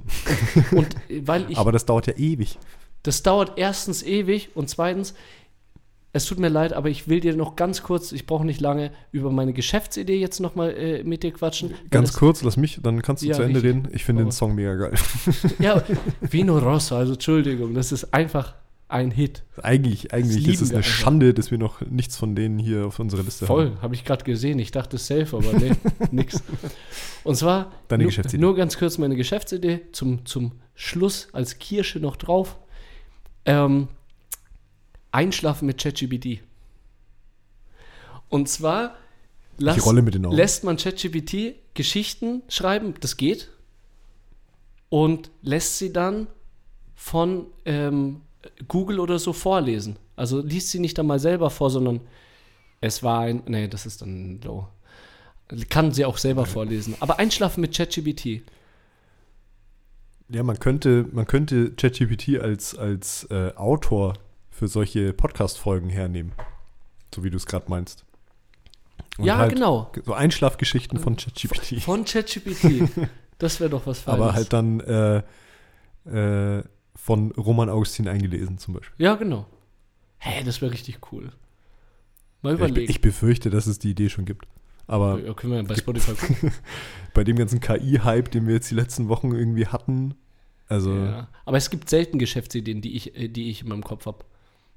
Und 0.73 0.95
äh, 1.11 1.23
weil 1.27 1.47
ich 1.51 1.57
Aber 1.59 1.73
das 1.73 1.87
dauert 1.87 2.07
ja 2.07 2.15
ewig. 2.17 2.59
Das 3.07 3.23
dauert 3.23 3.53
erstens 3.57 4.03
ewig 4.03 4.51
und 4.55 4.69
zweitens, 4.69 5.15
es 6.13 6.25
tut 6.25 6.39
mir 6.39 6.49
leid, 6.49 6.73
aber 6.73 6.89
ich 6.89 7.09
will 7.09 7.21
dir 7.21 7.37
noch 7.37 7.57
ganz 7.57 7.83
kurz, 7.83 8.11
ich 8.13 8.25
brauche 8.27 8.45
nicht 8.45 8.61
lange, 8.61 8.91
über 9.13 9.31
meine 9.31 9.53
Geschäftsidee 9.53 10.19
jetzt 10.19 10.41
nochmal 10.41 10.71
äh, 10.77 11.05
mit 11.05 11.23
dir 11.23 11.31
quatschen. 11.33 11.75
Ganz 11.91 12.11
das- 12.11 12.19
kurz, 12.19 12.43
lass 12.43 12.57
mich, 12.57 12.81
dann 12.83 13.03
kannst 13.03 13.23
du 13.23 13.27
Ja, 13.29 13.35
zu 13.35 13.43
Ende 13.43 13.63
reden. 13.63 13.89
Ich 13.93 14.05
finde 14.05 14.23
den 14.23 14.29
Aber- 14.29 14.33
Song 14.33 14.55
mega 14.55 14.75
geil. 14.75 14.95
Ja, 15.59 15.83
Vino 16.21 16.59
Rosso, 16.59 16.97
also 16.97 17.13
Entschuldigung, 17.13 17.75
das 17.75 17.93
ist 17.93 18.13
einfach 18.15 18.55
ein 18.89 19.11
Hit. 19.11 19.43
eigentlich 19.63 20.13
eigentlich 20.15 20.47
ist 20.49 20.63
es 20.63 20.71
eine 20.71 20.79
einfach. 20.79 20.91
Schande, 20.91 21.35
dass 21.35 21.51
wir 21.51 21.59
noch 21.59 21.81
nichts 21.83 22.17
von 22.17 22.35
denen 22.37 22.59
hier 22.59 22.87
auf 22.87 22.99
unserer 23.01 23.23
Liste 23.25 23.43
haben. 23.49 23.55
Voll, 23.55 23.73
habe 23.83 23.95
ich 23.95 24.05
gerade 24.05 24.25
gesehen. 24.25 24.59
Ich 24.61 24.71
dachte 24.71 24.97
safe, 24.97 25.37
aber 25.37 25.53
nee, 25.59 25.73
nix. 26.13 26.43
Und 27.25 27.35
zwar 27.37 27.73
Deine 27.89 28.05
nur, 28.05 28.11
Geschäftsidee. 28.11 28.41
nur 28.41 28.55
ganz 28.55 28.79
kurz 28.79 28.97
meine 28.99 29.17
Geschäftsidee 29.17 29.81
zum, 29.93 30.25
zum 30.25 30.53
Schluss 30.77 31.29
als 31.33 31.59
Kirsche 31.59 31.99
noch 32.01 32.15
drauf. 32.17 32.57
Ähm, 33.47 33.89
einschlafen 35.13 35.67
mit 35.67 35.81
ChatGPT. 35.81 36.41
Und 38.29 38.49
zwar 38.49 38.97
lass, 39.59 39.77
Ich 39.79 39.87
rolle 39.87 40.03
mit 40.03 40.15
den 40.15 40.27
Augen. 40.27 40.37
lässt 40.37 40.65
man 40.65 40.77
ChatGPT 40.77 41.55
Geschichten 41.75 42.43
schreiben, 42.49 42.95
das 43.01 43.17
geht, 43.17 43.51
und 44.89 45.31
lässt 45.43 45.79
sie 45.79 45.93
dann 45.93 46.27
von 46.95 47.47
ähm, 47.65 48.23
Google 48.69 49.01
oder 49.01 49.19
so 49.19 49.33
vorlesen. 49.33 49.97
Also 50.17 50.41
liest 50.41 50.71
sie 50.71 50.79
nicht 50.79 50.97
dann 50.99 51.07
mal 51.07 51.19
selber 51.19 51.51
vor, 51.51 51.71
sondern 51.71 52.01
es 52.81 53.03
war 53.03 53.21
ein. 53.21 53.43
Nee, 53.47 53.69
das 53.69 53.87
ist 53.87 54.03
dann 54.03 54.41
low. 54.43 54.69
Kann 55.69 55.93
sie 55.93 56.05
auch 56.05 56.19
selber 56.19 56.47
vorlesen. 56.47 56.97
Aber 57.01 57.19
einschlafen 57.19 57.61
mit 57.61 57.77
ChatGPT. 57.77 58.43
Ja, 60.29 60.43
man 60.43 60.59
könnte, 60.59 61.07
man 61.13 61.27
könnte 61.27 61.73
ChatGPT 61.73 62.41
als, 62.41 62.77
als 62.77 63.25
äh, 63.31 63.53
Autor 63.55 64.15
für 64.51 64.67
solche 64.69 65.13
Podcast-Folgen 65.13 65.89
hernehmen. 65.91 66.33
So 67.15 67.23
wie 67.23 67.31
du 67.31 67.37
es 67.37 67.47
gerade 67.47 67.67
meinst. 67.69 68.05
Und 69.19 69.25
Ja, 69.25 69.39
halt 69.39 69.55
genau. 69.55 69.93
So 70.05 70.15
Einschlafgeschichten 70.15 70.99
von 70.99 71.17
ChatGPT. 71.17 71.81
Von 71.83 72.05
ChatGPT. 72.05 72.91
Das 73.39 73.61
wäre 73.61 73.69
doch 73.69 73.87
was 73.87 74.01
Feines. 74.01 74.19
Aber 74.19 74.33
halt 74.33 74.51
dann 74.55 74.81
äh, 74.81 75.19
äh, 76.11 76.65
von 76.95 77.33
Roman 77.33 77.69
Augustin 77.69 78.09
eingelesen 78.09 78.57
zum 78.57 78.73
Beispiel. 78.73 79.05
Ja, 79.05 79.15
genau. 79.17 79.45
Hä, 80.17 80.43
das 80.43 80.63
wäre 80.63 80.73
richtig 80.73 81.13
cool. 81.13 81.31
Mal 82.41 82.53
Ja, 82.53 82.55
ich, 82.55 82.71
überlegen. 82.71 82.91
ich 82.91 83.03
befürchte, 83.03 83.51
dass 83.51 83.67
es 83.67 83.79
die 83.79 83.91
Idee 83.91 84.09
schon 84.09 84.25
gibt. 84.25 84.47
Aber 84.87 85.21
ja, 85.21 85.35
können 85.35 85.53
wir 85.53 85.63
bei 85.65 85.75
Spotify 85.75 86.15
gucken. 86.15 86.53
bei 87.15 87.25
dem 87.25 87.37
ganzen 87.37 87.61
KI-Hype, 87.61 88.31
den 88.31 88.47
wir 88.47 88.55
jetzt 88.55 88.71
die 88.71 88.75
letzten 88.75 89.09
Wochen 89.09 89.33
irgendwie 89.33 89.67
hatten, 89.67 90.15
also 90.69 90.95
ja. 90.95 91.29
Aber 91.45 91.57
es 91.57 91.71
gibt 91.71 91.89
selten 91.89 92.19
Geschäftsideen, 92.19 92.81
die 92.81 92.97
ich, 92.97 93.17
äh, 93.17 93.29
die 93.29 93.51
ich 93.51 93.63
in 93.63 93.69
meinem 93.69 93.85
Kopf 93.85 94.07
habe. 94.07 94.19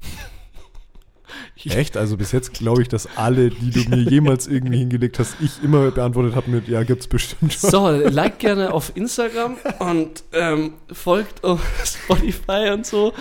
echt, 1.66 1.98
also 1.98 2.18
bis 2.18 2.32
jetzt 2.32 2.54
glaube 2.54 2.82
ich, 2.82 2.88
dass 2.88 3.08
alle, 3.18 3.50
die 3.50 3.72
du 3.72 3.90
mir 3.90 3.98
jemals 4.10 4.48
irgendwie 4.48 4.78
hingelegt 4.78 5.20
hast, 5.20 5.36
ich 5.42 5.64
immer 5.64 5.92
beantwortet 5.92 6.36
habe 6.36 6.50
mit, 6.52 6.68
ja, 6.68 6.84
gibt's 6.84 7.08
bestimmt 7.08 7.54
schon. 7.54 7.70
So, 7.70 7.90
like 7.90 8.40
gerne 8.40 8.74
auf 8.74 8.96
Instagram 8.96 9.58
und 9.80 10.24
ähm, 10.34 10.74
folgt 10.92 11.44
auf 11.44 11.62
Spotify 11.84 12.70
und 12.74 12.86
so. 12.86 13.14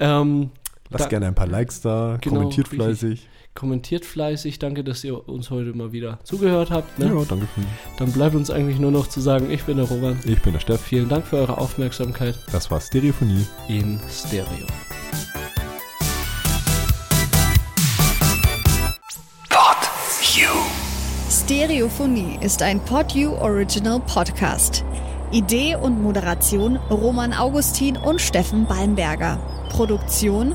Ähm, 0.00 0.50
Lasst 0.90 1.04
Da- 1.04 1.08
gerne 1.08 1.26
ein 1.26 1.34
paar 1.34 1.46
Likes 1.46 1.82
da, 1.82 2.18
Genau, 2.20 2.36
kommentiert 2.36 2.72
richtig. 2.72 3.28
Kommentiert 3.58 4.04
fleißig. 4.04 4.58
Danke, 4.58 4.84
dass 4.84 5.02
ihr 5.04 5.28
uns 5.28 5.50
heute 5.50 5.74
mal 5.76 5.92
wieder 5.92 6.18
zugehört 6.22 6.70
habt. 6.70 6.98
Ne? 6.98 7.06
Ja, 7.06 7.24
danke 7.28 7.48
schön. 7.54 7.66
Dann 7.98 8.12
bleibt 8.12 8.36
uns 8.36 8.50
eigentlich 8.50 8.78
nur 8.78 8.92
noch 8.92 9.08
zu 9.08 9.20
sagen, 9.20 9.50
ich 9.50 9.64
bin 9.64 9.76
der 9.76 9.86
Roman. 9.86 10.18
Ich 10.24 10.40
bin 10.40 10.52
der 10.52 10.60
Steff. 10.60 10.80
Vielen 10.80 11.08
Dank 11.08 11.26
für 11.26 11.36
eure 11.36 11.58
Aufmerksamkeit 11.58 12.38
Das 12.52 12.70
war 12.70 12.80
Stereophonie. 12.80 13.44
in 13.68 13.98
Stereo. 14.08 14.66
Stereophonie 21.48 22.38
ist 22.42 22.60
ein 22.62 22.78
PodU 22.78 23.32
Original 23.40 24.00
Podcast. 24.00 24.84
Idee 25.32 25.76
und 25.76 26.02
Moderation 26.02 26.76
Roman 26.90 27.32
Augustin 27.32 27.96
und 27.96 28.20
Steffen 28.20 28.66
Balmberger. 28.66 29.38
Produktion 29.70 30.54